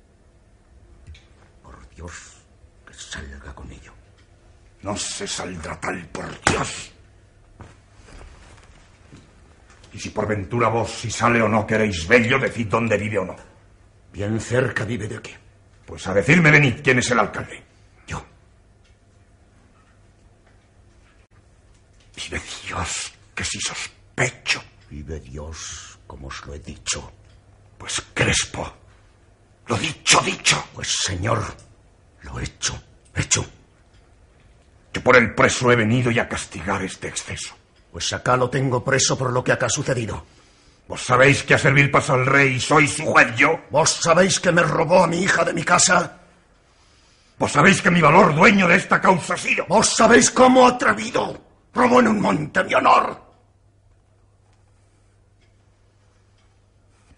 Dios, 1.99 2.13
que 2.87 2.95
salga 2.95 3.53
con 3.53 3.69
ello. 3.73 3.93
No 4.83 4.97
se 4.97 5.27
saldrá 5.27 5.81
tal 5.81 6.07
por 6.11 6.27
Dios. 6.45 6.93
Y 9.93 9.99
si 9.99 10.11
por 10.11 10.29
ventura 10.29 10.69
vos, 10.69 10.93
si 10.93 11.11
sale 11.11 11.43
o 11.43 11.49
no, 11.49 11.67
queréis 11.67 12.07
bello, 12.07 12.39
decid 12.39 12.69
dónde 12.69 12.97
vive 12.97 13.19
o 13.19 13.25
no. 13.25 13.35
Bien 14.13 14.39
cerca 14.41 14.85
vive 14.85 15.09
de 15.09 15.17
aquí. 15.17 15.35
Pues 15.85 16.07
a 16.07 16.15
decirme, 16.15 16.53
venid, 16.53 16.81
quién 16.85 17.01
es 17.01 17.11
el 17.11 17.19
alcalde. 17.19 17.65
Yo. 18.07 18.25
Vive 22.15 22.41
Dios, 22.65 23.13
que 23.35 23.43
si 23.43 23.59
sospecho. 23.59 24.63
Vive 24.89 25.19
Dios, 25.19 25.99
como 26.07 26.29
os 26.29 26.47
lo 26.47 26.55
he 26.55 26.61
dicho. 26.61 27.13
Pues 27.77 28.01
Crespo. 28.15 28.73
Lo 29.67 29.77
dicho, 29.77 30.21
dicho. 30.21 30.65
Pues 30.73 30.95
señor, 31.05 31.43
lo 32.23 32.41
hecho, 32.41 32.81
hecho. 33.15 33.45
Que 34.93 35.01
por 35.01 35.17
el 35.17 35.35
preso 35.35 35.71
he 35.71 35.77
venido 35.77 36.11
y 36.11 36.19
a 36.19 36.29
castigar 36.29 36.83
este 36.83 37.09
exceso. 37.09 37.55
Pues 37.93 38.13
acá 38.13 38.37
lo 38.37 38.51
tengo 38.51 38.85
preso 38.85 39.17
por 39.17 39.33
lo 39.33 39.43
que 39.43 39.53
acá 39.53 39.67
ha 39.67 39.71
sucedido. 39.71 40.25
¿Vos 40.89 41.03
sabéis 41.03 41.43
que 41.43 41.55
a 41.55 41.59
servir 41.59 41.91
pasa 41.91 42.15
al 42.15 42.25
rey 42.25 42.59
soy 42.59 42.89
su 42.89 43.05
juez 43.05 43.35
yo? 43.37 43.61
¿Vos 43.71 43.91
sabéis 44.03 44.41
que 44.41 44.53
me 44.53 44.63
robó 44.63 45.05
a 45.05 45.07
mi 45.07 45.23
hija 45.23 45.45
de 45.45 45.53
mi 45.53 45.63
casa? 45.63 46.19
¿Vos 47.39 47.53
sabéis 47.53 47.83
que 47.83 47.91
mi 47.91 48.01
valor 48.01 48.35
dueño 48.35 48.67
de 48.67 48.77
esta 48.77 49.01
causa 49.01 49.35
ha 49.35 49.37
sido? 49.37 49.67
¿Vos 49.67 49.95
sabéis 49.95 50.31
cómo 50.31 50.67
atrevido 50.67 51.41
robó 51.75 52.01
en 52.01 52.09
un 52.09 52.21
monte 52.21 52.65
mi 52.65 52.75
honor? 52.75 53.29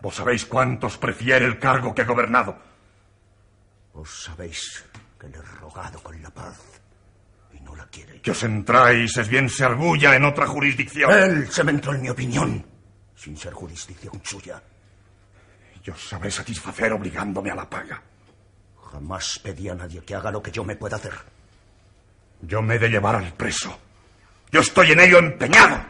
¿Vos 0.02 0.14
sabéis 0.14 0.47
cuántos 0.47 0.97
prefiere 0.97 1.44
el 1.44 1.59
cargo 1.59 1.94
que 1.94 2.02
he 2.02 2.06
gobernado? 2.06 2.69
¿Vos 3.92 4.24
sabéis 4.24 4.84
que 5.18 5.28
le 5.28 5.38
he 5.38 5.42
rogado 5.42 6.02
con 6.02 6.20
la 6.22 6.30
paz 6.30 6.58
y 7.52 7.60
no 7.60 7.74
la 7.74 7.86
quiere? 7.86 8.20
Que 8.20 8.30
os 8.30 8.42
entráis, 8.42 9.16
es 9.16 9.28
bien 9.28 9.48
se 9.48 9.64
argulla 9.64 10.14
en 10.14 10.24
otra 10.24 10.46
jurisdicción. 10.46 11.10
Él 11.10 11.50
se 11.50 11.64
me 11.64 11.72
entró 11.72 11.94
en 11.94 12.02
mi 12.02 12.10
opinión, 12.10 12.64
sin 13.16 13.36
ser 13.36 13.52
jurisdicción 13.52 14.20
suya. 14.24 14.62
Y 15.84 15.90
os 15.90 16.08
sabré 16.08 16.30
satisfacer 16.30 16.92
obligándome 16.92 17.50
a 17.50 17.54
la 17.54 17.68
paga. 17.68 18.02
Jamás 18.92 19.38
pedí 19.42 19.68
a 19.68 19.74
nadie 19.74 20.02
que 20.02 20.14
haga 20.14 20.30
lo 20.30 20.42
que 20.42 20.50
yo 20.50 20.64
me 20.64 20.76
pueda 20.76 20.96
hacer. 20.96 21.14
Yo 22.42 22.62
me 22.62 22.76
he 22.76 22.78
de 22.78 22.88
llevar 22.88 23.16
al 23.16 23.32
preso. 23.34 23.78
Yo 24.50 24.60
estoy 24.60 24.92
en 24.92 25.00
ello 25.00 25.18
empeñado. 25.18 25.84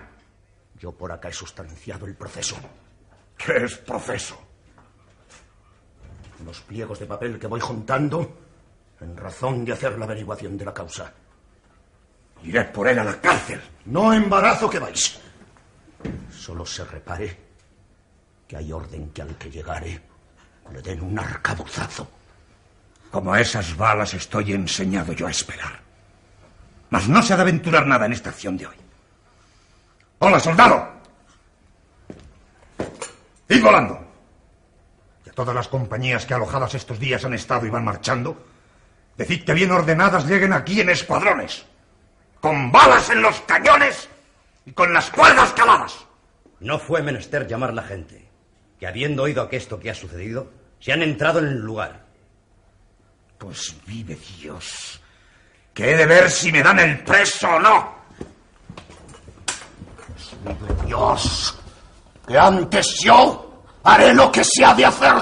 Yo 0.79 0.93
por 0.93 1.13
acá 1.13 1.29
he 1.29 1.33
sustanciado 1.33 2.07
el 2.07 2.15
proceso. 2.15 2.57
¿Qué 3.37 3.65
es 3.65 3.77
proceso? 3.79 4.50
Unos 6.41 6.61
pliegos 6.61 6.99
de 6.99 7.07
papel 7.07 7.39
que 7.39 7.47
voy 7.47 7.61
juntando 7.61 8.39
en 9.01 9.17
razón 9.17 9.65
de 9.65 9.73
hacer 9.73 9.99
la 9.99 10.05
averiguación 10.05 10.57
de 10.57 10.65
la 10.65 10.75
causa. 10.75 11.13
Iré 12.43 12.65
por 12.65 12.89
él 12.89 12.99
a 12.99 13.05
la 13.05 13.21
cárcel. 13.21 13.61
No 13.87 14.13
embarazo 14.13 14.69
que 14.69 14.79
vais. 14.79 15.21
Solo 16.31 16.65
se 16.65 16.85
repare 16.85 17.37
que 18.49 18.57
hay 18.57 18.73
orden 18.73 19.11
que 19.11 19.23
al 19.23 19.37
que 19.37 19.51
llegare 19.51 20.01
le 20.73 20.83
den 20.83 21.03
un 21.03 21.19
arcabuzazo. 21.19 22.09
Como 23.11 23.33
a 23.33 23.41
esas 23.41 23.77
balas 23.77 24.15
estoy 24.15 24.53
enseñado 24.53 25.13
yo 25.13 25.27
a 25.27 25.31
esperar. 25.31 25.81
Mas 26.91 27.09
no 27.09 27.23
se 27.23 27.33
ha 27.33 27.37
de 27.37 27.43
aventurar 27.43 27.87
nada 27.87 28.07
en 28.07 28.13
esta 28.13 28.31
acción 28.31 28.57
de 28.57 28.67
hoy. 28.67 28.77
¡Hola, 30.21 30.39
soldado! 30.39 30.89
¡Id 33.49 33.63
volando! 33.63 34.10
A 35.31 35.33
todas 35.33 35.55
las 35.55 35.69
compañías 35.69 36.27
que 36.27 36.35
alojadas 36.35 36.75
estos 36.75 36.99
días 36.99 37.25
han 37.25 37.35
estado 37.35 37.65
y 37.65 37.71
van 37.71 37.85
marchando, 37.85 38.45
decid 39.17 39.45
que 39.45 39.55
bien 39.55 39.71
ordenadas 39.71 40.27
lleguen 40.27 40.53
aquí 40.53 40.81
en 40.81 40.91
escuadrones, 40.91 41.65
con 42.41 42.73
balas 42.73 43.11
en 43.11 43.23
los 43.23 43.41
cañones 43.43 44.09
y 44.67 44.73
con 44.73 44.93
las 44.93 45.09
cuerdas 45.11 45.53
caladas. 45.53 46.05
No 46.59 46.81
fue 46.81 47.03
menester 47.03 47.47
llamar 47.47 47.73
la 47.73 47.85
gente, 47.85 48.29
que 48.81 48.89
habiendo 48.89 49.23
oído 49.23 49.49
esto 49.53 49.79
que 49.79 49.91
ha 49.91 49.95
sucedido, 49.95 50.51
se 50.81 50.93
han 50.93 51.03
entrado 51.03 51.39
en 51.39 51.47
el 51.47 51.61
lugar. 51.61 52.07
Pues 53.39 53.77
vive 53.87 54.19
Dios, 54.37 55.01
que 55.73 55.93
he 55.93 55.97
de 55.97 56.07
ver 56.07 56.29
si 56.29 56.51
me 56.51 56.63
dan 56.63 56.81
el 56.81 57.05
preso 57.05 57.49
o 57.51 57.61
no. 57.61 57.95
Pues 59.97 60.35
vive 60.45 60.87
Dios, 60.87 61.57
que 62.27 62.37
antes 62.37 62.99
yo 63.05 63.50
haré 63.85 64.15
lo 64.15 64.31
que 64.31 64.43
se 64.45 64.65
ha 64.65 64.75
de 64.75 64.87
hacer. 64.87 65.15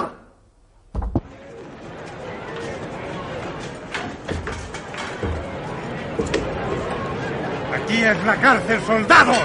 Aquí 7.75 8.03
es 8.03 8.25
la 8.25 8.37
cárcel, 8.37 8.81
soldados, 8.87 9.39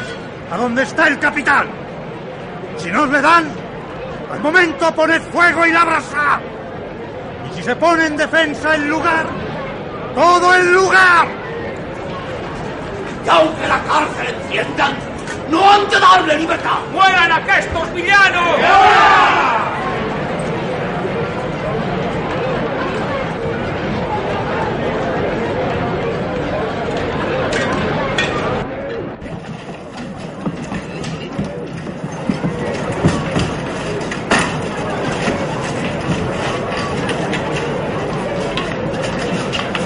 a 0.52 0.58
donde 0.58 0.84
está 0.84 1.08
el 1.08 1.20
capitán. 1.20 1.68
Si 2.78 2.90
no 2.92 3.04
os 3.04 3.10
le 3.10 3.22
dan, 3.22 3.50
al 4.32 4.42
momento 4.42 4.94
poned 4.94 5.22
fuego 5.32 5.66
y 5.66 5.72
la 5.72 5.86
brasa. 5.86 6.42
Y 7.50 7.56
si 7.56 7.64
se 7.64 7.76
pone 7.76 8.08
en 8.08 8.18
defensa 8.18 8.76
el 8.76 8.90
lugar, 8.90 9.26
todo 10.16 10.56
el 10.56 10.74
lugar. 10.74 11.28
Y 13.26 13.30
aunque 13.30 13.68
la 13.68 13.80
cárcel 13.84 14.36
enciendan, 14.42 15.13
no 15.54 15.72
han 15.72 15.88
de 15.88 16.00
darle 16.00 16.38
libertad. 16.40 16.80
¡Mueran 16.92 17.32
aquestos 17.32 17.94
villanos! 17.94 18.60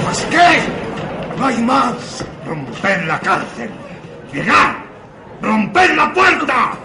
¿Más 0.06 0.26
qué? 0.32 1.38
No 1.38 1.46
hay 1.46 1.58
más. 1.64 2.26
Romped 2.46 3.06
la 3.06 3.20
cárcel. 3.20 3.70
Llegad. 4.32 4.87
Romped 5.48 5.96
la 5.96 6.14
puerta. 6.14 6.78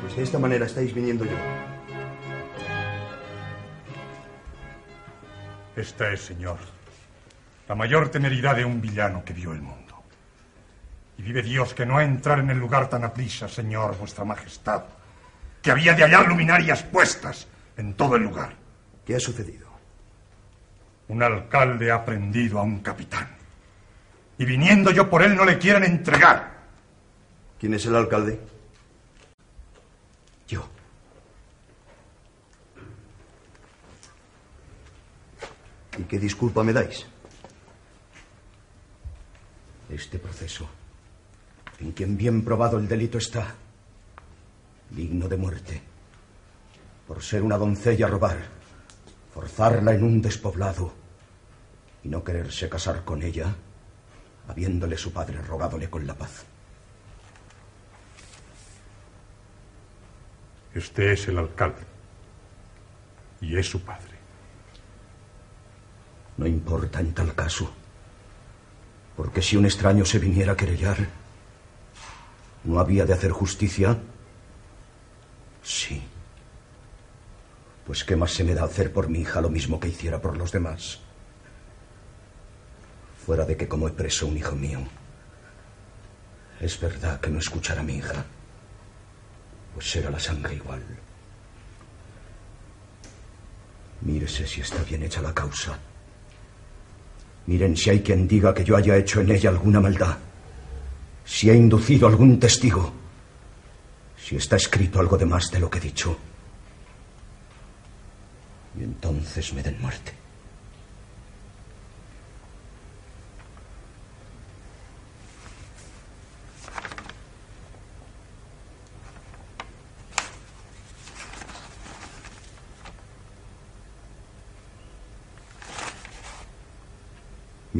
Pues 0.00 0.16
de 0.16 0.22
esta 0.22 0.38
manera 0.38 0.66
estáis 0.66 0.94
viniendo 0.94 1.24
yo. 1.24 1.32
Esta 5.74 6.12
es, 6.12 6.20
señor, 6.20 6.58
la 7.70 7.76
mayor 7.76 8.08
temeridad 8.08 8.56
de 8.56 8.64
un 8.64 8.80
villano 8.80 9.24
que 9.24 9.32
vio 9.32 9.52
el 9.52 9.62
mundo. 9.62 10.02
Y 11.16 11.22
vive 11.22 11.40
Dios 11.40 11.72
que 11.72 11.86
no 11.86 11.98
a 11.98 12.02
entrar 12.02 12.40
en 12.40 12.50
el 12.50 12.58
lugar 12.58 12.88
tan 12.88 13.04
aprisa, 13.04 13.46
señor, 13.46 13.96
vuestra 13.96 14.24
majestad, 14.24 14.82
que 15.62 15.70
había 15.70 15.94
de 15.94 16.02
hallar 16.02 16.26
luminarias 16.26 16.82
puestas 16.82 17.46
en 17.76 17.94
todo 17.94 18.16
el 18.16 18.24
lugar. 18.24 18.56
¿Qué 19.06 19.14
ha 19.14 19.20
sucedido? 19.20 19.68
Un 21.06 21.22
alcalde 21.22 21.92
ha 21.92 22.04
prendido 22.04 22.58
a 22.58 22.62
un 22.64 22.80
capitán. 22.80 23.28
Y 24.36 24.44
viniendo 24.44 24.90
yo 24.90 25.08
por 25.08 25.22
él 25.22 25.36
no 25.36 25.44
le 25.44 25.56
quieren 25.56 25.84
entregar. 25.84 26.50
¿Quién 27.60 27.74
es 27.74 27.86
el 27.86 27.94
alcalde? 27.94 28.40
Yo. 30.48 30.68
¿Y 35.96 36.02
qué 36.02 36.18
disculpa 36.18 36.64
me 36.64 36.72
dais? 36.72 37.06
Este 39.90 40.20
proceso, 40.20 40.68
en 41.80 41.90
quien 41.92 42.16
bien 42.16 42.44
probado 42.44 42.78
el 42.78 42.86
delito 42.86 43.18
está, 43.18 43.54
digno 44.88 45.28
de 45.28 45.36
muerte, 45.36 45.82
por 47.08 47.22
ser 47.22 47.42
una 47.42 47.58
doncella 47.58 48.06
robar, 48.06 48.38
forzarla 49.34 49.92
en 49.92 50.04
un 50.04 50.22
despoblado 50.22 50.92
y 52.04 52.08
no 52.08 52.22
quererse 52.22 52.68
casar 52.68 53.04
con 53.04 53.22
ella, 53.22 53.52
habiéndole 54.46 54.96
su 54.96 55.12
padre 55.12 55.42
rogadole 55.42 55.90
con 55.90 56.06
la 56.06 56.14
paz. 56.14 56.44
Este 60.72 61.12
es 61.12 61.26
el 61.26 61.38
alcalde. 61.38 61.82
Y 63.40 63.56
es 63.56 63.68
su 63.68 63.82
padre. 63.82 64.18
No 66.36 66.46
importa 66.46 67.00
en 67.00 67.12
tal 67.12 67.34
caso, 67.34 67.72
porque 69.20 69.42
si 69.42 69.54
un 69.58 69.66
extraño 69.66 70.06
se 70.06 70.18
viniera 70.18 70.52
a 70.52 70.56
querellar, 70.56 70.96
¿no 72.64 72.80
había 72.80 73.04
de 73.04 73.12
hacer 73.12 73.32
justicia? 73.32 73.98
Sí. 75.62 76.02
Pues 77.84 78.02
qué 78.02 78.16
más 78.16 78.32
se 78.32 78.44
me 78.44 78.54
da 78.54 78.64
hacer 78.64 78.94
por 78.94 79.10
mi 79.10 79.18
hija 79.18 79.42
lo 79.42 79.50
mismo 79.50 79.78
que 79.78 79.88
hiciera 79.88 80.22
por 80.22 80.38
los 80.38 80.52
demás. 80.52 81.00
Fuera 83.26 83.44
de 83.44 83.58
que 83.58 83.68
como 83.68 83.88
he 83.88 83.90
preso 83.90 84.26
un 84.26 84.38
hijo 84.38 84.56
mío, 84.56 84.80
es 86.58 86.80
verdad 86.80 87.20
que 87.20 87.28
no 87.28 87.40
escuchara 87.40 87.82
a 87.82 87.84
mi 87.84 87.96
hija, 87.96 88.24
pues 89.74 89.96
era 89.96 90.08
la 90.08 90.18
sangre 90.18 90.54
igual. 90.54 90.82
Mírese 94.00 94.46
si 94.46 94.62
está 94.62 94.82
bien 94.84 95.02
hecha 95.02 95.20
la 95.20 95.34
causa. 95.34 95.78
Miren 97.50 97.76
si 97.76 97.90
hay 97.90 97.98
quien 97.98 98.28
diga 98.28 98.54
que 98.54 98.62
yo 98.62 98.76
haya 98.76 98.96
hecho 98.96 99.20
en 99.20 99.32
ella 99.32 99.50
alguna 99.50 99.80
maldad, 99.80 100.16
si 101.24 101.50
he 101.50 101.54
inducido 101.56 102.06
algún 102.06 102.38
testigo, 102.38 102.92
si 104.16 104.36
está 104.36 104.54
escrito 104.54 105.00
algo 105.00 105.18
de 105.18 105.26
más 105.26 105.50
de 105.50 105.58
lo 105.58 105.68
que 105.68 105.78
he 105.78 105.80
dicho. 105.80 106.16
Y 108.78 108.84
entonces 108.84 109.52
me 109.52 109.64
den 109.64 109.80
muerte. 109.80 110.12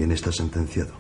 Bien 0.01 0.13
está 0.13 0.33
sentenciado. 0.33 0.95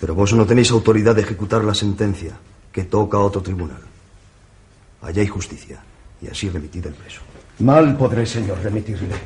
Pero 0.00 0.14
vos 0.14 0.32
no 0.32 0.46
tenéis 0.46 0.70
autoridad 0.70 1.14
de 1.14 1.20
ejecutar 1.20 1.62
la 1.62 1.74
sentencia, 1.74 2.32
que 2.72 2.84
toca 2.84 3.18
a 3.18 3.20
otro 3.20 3.42
tribunal. 3.42 3.82
Allá 5.02 5.20
hay 5.20 5.28
justicia, 5.28 5.84
y 6.22 6.28
así 6.28 6.48
remitid 6.48 6.86
el 6.86 6.94
preso. 6.94 7.20
Mal 7.58 7.94
podré, 7.98 8.24
señor, 8.24 8.58
remitirle. 8.62 9.16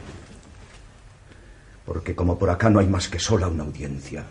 Porque 1.87 2.17
como 2.17 2.37
por 2.37 2.51
acá 2.51 2.69
no 2.69 2.81
hay 2.81 2.89
más 2.89 3.07
que 3.07 3.21
sola 3.21 3.47
una 3.47 3.63
audiencia, 3.63 4.25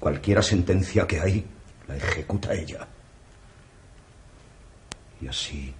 cualquiera 0.00 0.42
sentencia 0.42 1.06
que 1.06 1.20
hay, 1.20 1.46
la 1.86 1.96
ejecuta 1.96 2.52
ella. 2.52 2.88
Y 5.20 5.28
así 5.28 5.72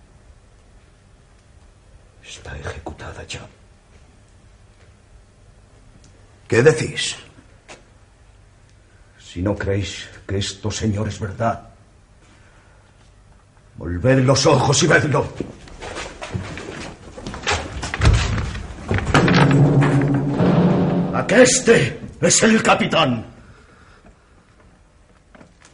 está 2.23 2.57
ejecutada 2.57 3.27
ya. 3.27 3.49
¿Qué 6.49 6.63
decís? 6.63 7.17
Si 9.19 9.43
no 9.43 9.57
creéis 9.57 10.09
que 10.27 10.39
esto, 10.39 10.71
señor, 10.71 11.09
es 11.09 11.19
verdad, 11.19 11.75
Volved 13.77 14.25
los 14.25 14.47
ojos 14.47 14.83
y 14.83 14.87
vedlo. 14.87 15.29
Aqueste 21.15 22.01
es 22.21 22.43
el 22.43 22.63
capitán. 22.63 23.27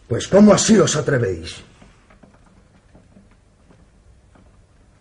Pues 0.09 0.27
¿cómo 0.29 0.55
así 0.55 0.79
os 0.79 0.97
atrevéis? 0.97 1.63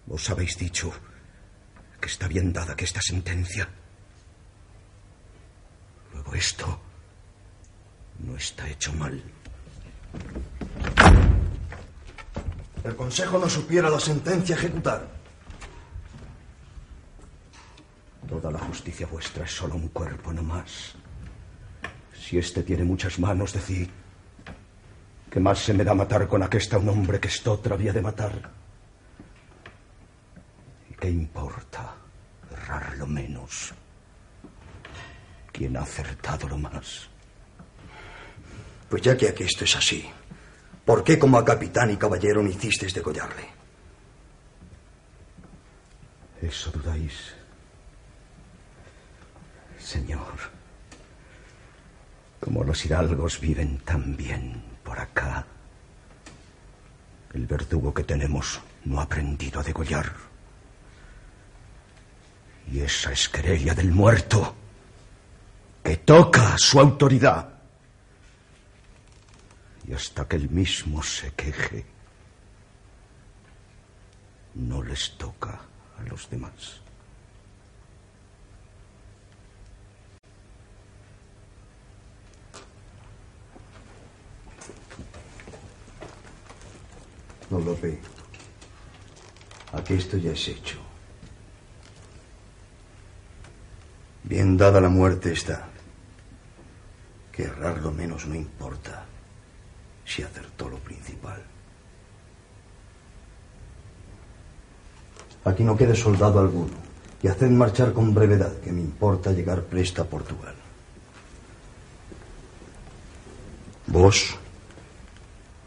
Os 0.09 0.29
habéis 0.29 0.57
dicho 0.57 0.91
que 2.01 2.07
está 2.07 2.27
bien 2.27 2.51
dada 2.51 2.75
que 2.75 2.85
esta 2.85 3.01
sentencia. 3.01 3.69
Esto 6.33 6.79
no 8.19 8.35
está 8.35 8.67
hecho 8.69 8.93
mal. 8.93 9.21
El 12.83 12.95
Consejo 12.95 13.37
no 13.37 13.49
supiera 13.49 13.89
la 13.89 13.99
sentencia 13.99 14.55
ejecutar. 14.55 15.07
Toda 18.27 18.51
la 18.51 18.59
justicia 18.59 19.07
vuestra 19.07 19.43
es 19.43 19.51
solo 19.51 19.75
un 19.75 19.89
cuerpo, 19.89 20.31
no 20.31 20.43
más. 20.43 20.93
Si 22.13 22.37
éste 22.37 22.63
tiene 22.63 22.83
muchas 22.83 23.19
manos, 23.19 23.53
decid 23.53 23.89
que 25.29 25.39
más 25.39 25.59
se 25.59 25.73
me 25.73 25.83
da 25.83 25.93
matar 25.93 26.27
con 26.27 26.41
aquesta 26.41 26.77
un 26.77 26.89
hombre 26.89 27.19
que 27.19 27.27
estotra 27.27 27.75
había 27.75 27.93
de 27.93 28.01
matar. 28.01 28.51
¿Y 30.89 30.93
qué 30.93 31.09
importa 31.09 31.95
errar 32.51 32.97
lo 32.97 33.07
menos? 33.07 33.73
¿Quién 35.51 35.77
ha 35.77 35.81
acertado 35.81 36.47
lo 36.47 36.57
más? 36.57 37.09
Pues 38.89 39.01
ya 39.01 39.15
que 39.15 39.29
aquí 39.29 39.43
esto 39.43 39.63
es 39.65 39.75
así, 39.75 40.09
¿por 40.85 41.03
qué 41.03 41.19
como 41.19 41.37
a 41.37 41.45
capitán 41.45 41.91
y 41.91 41.97
caballero 41.97 42.41
no 42.41 42.49
hicisteis 42.49 42.93
degollarle? 42.93 43.47
¿Eso 46.41 46.71
dudáis? 46.71 47.33
Señor, 49.77 50.33
como 52.39 52.63
los 52.63 52.85
hidalgos 52.85 53.39
viven 53.39 53.79
tan 53.79 54.15
bien 54.15 54.63
por 54.83 54.99
acá, 54.99 55.45
el 57.33 57.45
verdugo 57.45 57.93
que 57.93 58.03
tenemos 58.03 58.59
no 58.85 58.99
ha 58.99 59.03
aprendido 59.03 59.59
a 59.59 59.63
degollar. 59.63 60.11
Y 62.71 62.79
esa 62.79 63.11
es 63.11 63.29
querella 63.29 63.73
del 63.73 63.91
muerto 63.91 64.55
que 65.89 65.97
toca 65.97 66.55
su 66.59 66.79
autoridad. 66.79 67.49
Y 69.87 69.93
hasta 69.93 70.27
que 70.27 70.35
él 70.35 70.47
mismo 70.51 71.01
se 71.01 71.33
queje, 71.33 71.83
no 74.53 74.83
les 74.83 75.17
toca 75.17 75.59
a 75.97 76.03
los 76.03 76.29
demás. 76.29 76.81
Don 87.49 87.65
Lope, 87.65 87.99
aquí 89.73 89.95
esto 89.95 90.17
ya 90.17 90.33
es 90.33 90.47
hecho. 90.49 90.77
Bien 94.23 94.55
dada 94.55 94.79
la 94.79 94.89
muerte 94.89 95.33
está. 95.33 95.69
Errar 97.39 97.77
lo 97.79 97.91
menos 97.91 98.27
no 98.27 98.35
importa 98.35 99.05
si 100.05 100.23
acertó 100.23 100.67
lo 100.67 100.77
principal. 100.77 101.41
Aquí 105.45 105.63
no 105.63 105.77
quede 105.77 105.95
soldado 105.95 106.41
alguno 106.41 106.73
y 107.23 107.29
haced 107.29 107.49
marchar 107.49 107.93
con 107.93 108.13
brevedad, 108.13 108.59
que 108.59 108.73
me 108.73 108.81
importa 108.81 109.31
llegar 109.31 109.63
presta 109.63 110.01
a 110.01 110.05
Portugal. 110.05 110.55
Vos, 113.87 114.35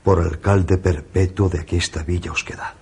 por 0.05 0.21
alcalde 0.21 0.77
perpetuo 0.77 1.49
de 1.49 1.61
aquesta 1.61 2.03
villa 2.03 2.33
os 2.33 2.45
queda. 2.45 2.82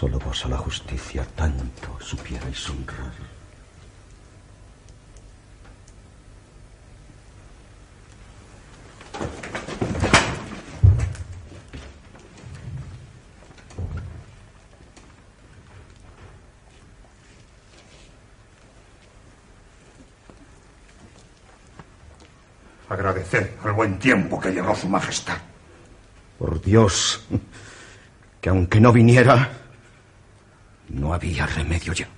Solo 0.00 0.18
vos 0.18 0.46
a 0.46 0.48
la 0.48 0.56
justicia 0.56 1.26
tanto 1.36 2.00
supierais 2.00 2.70
honrar. 2.70 3.12
Agradecer 22.88 23.58
al 23.62 23.72
buen 23.72 23.98
tiempo 23.98 24.40
que 24.40 24.50
llegó 24.50 24.74
su 24.74 24.88
majestad. 24.88 25.36
Por 26.38 26.58
Dios, 26.62 27.20
que 28.40 28.48
aunque 28.48 28.80
no 28.80 28.94
viniera, 28.94 29.59
no 30.90 31.14
había 31.14 31.46
remedio 31.46 31.92
ya. 31.92 32.08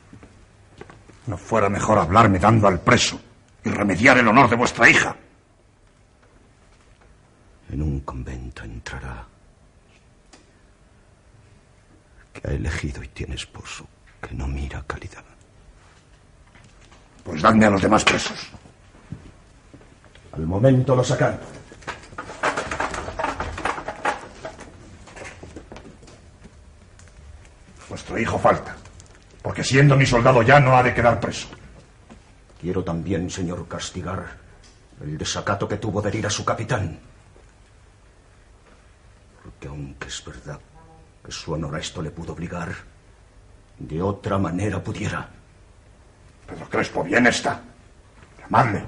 ¿No 1.26 1.36
fuera 1.36 1.68
mejor 1.68 1.98
hablarme 1.98 2.38
dando 2.38 2.66
al 2.66 2.80
preso 2.80 3.20
y 3.64 3.70
remediar 3.70 4.18
el 4.18 4.28
honor 4.28 4.50
de 4.50 4.56
vuestra 4.56 4.88
hija? 4.88 5.14
En 7.70 7.82
un 7.82 8.00
convento 8.00 8.64
entrará 8.64 9.24
que 12.32 12.48
ha 12.48 12.50
elegido 12.52 13.02
y 13.02 13.08
tiene 13.08 13.34
esposo 13.34 13.86
que 14.20 14.34
no 14.34 14.46
mira 14.46 14.82
calidad. 14.86 15.24
Pues 17.24 17.40
dadme 17.40 17.66
a 17.66 17.70
los 17.70 17.82
demás 17.82 18.04
presos. 18.04 18.50
Al 20.32 20.46
momento 20.46 20.96
lo 20.96 21.04
sacan. 21.04 21.38
Vuestro 27.92 28.18
hijo 28.18 28.38
falta, 28.38 28.74
porque 29.42 29.62
siendo 29.62 29.98
mi 29.98 30.06
soldado 30.06 30.40
ya 30.40 30.58
no 30.58 30.74
ha 30.74 30.82
de 30.82 30.94
quedar 30.94 31.20
preso. 31.20 31.48
Quiero 32.58 32.82
también, 32.82 33.28
señor, 33.28 33.68
castigar 33.68 34.38
el 35.02 35.18
desacato 35.18 35.68
que 35.68 35.76
tuvo 35.76 36.00
de 36.00 36.08
herir 36.08 36.26
a 36.26 36.30
su 36.30 36.42
capitán. 36.42 36.98
Porque 39.42 39.68
aunque 39.68 40.08
es 40.08 40.24
verdad 40.24 40.58
que 41.22 41.32
su 41.32 41.52
honor 41.52 41.74
a 41.74 41.80
esto 41.80 42.00
le 42.00 42.10
pudo 42.10 42.32
obligar, 42.32 42.72
de 43.78 44.00
otra 44.00 44.38
manera 44.38 44.82
pudiera. 44.82 45.28
Pedro 46.46 46.70
Crespo, 46.70 47.04
bien 47.04 47.26
está. 47.26 47.60
Llamadle. 48.40 48.86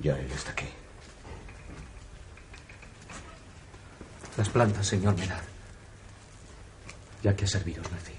Ya 0.00 0.16
él 0.16 0.30
está 0.30 0.52
aquí. 0.52 0.66
Las 4.58 4.66
plantas, 4.66 4.88
señor 4.88 5.16
Menard. 5.16 5.44
Ya 7.22 7.36
que 7.36 7.44
a 7.44 7.46
serviros 7.46 7.86
nací. 7.92 8.12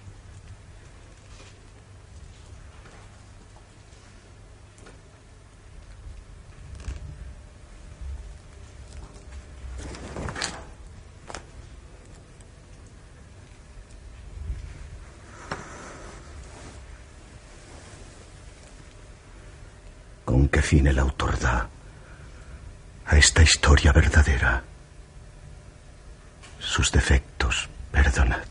¿Con 20.23 20.47
qué 20.47 20.61
fin 20.61 20.87
el 20.87 20.99
autor 20.99 21.37
da 21.37 21.67
a 23.07 23.17
esta 23.17 23.43
historia 23.43 23.91
verdadera? 23.91 24.68
Sus 26.69 26.91
defectos, 26.91 27.67
perdonad. 27.91 28.45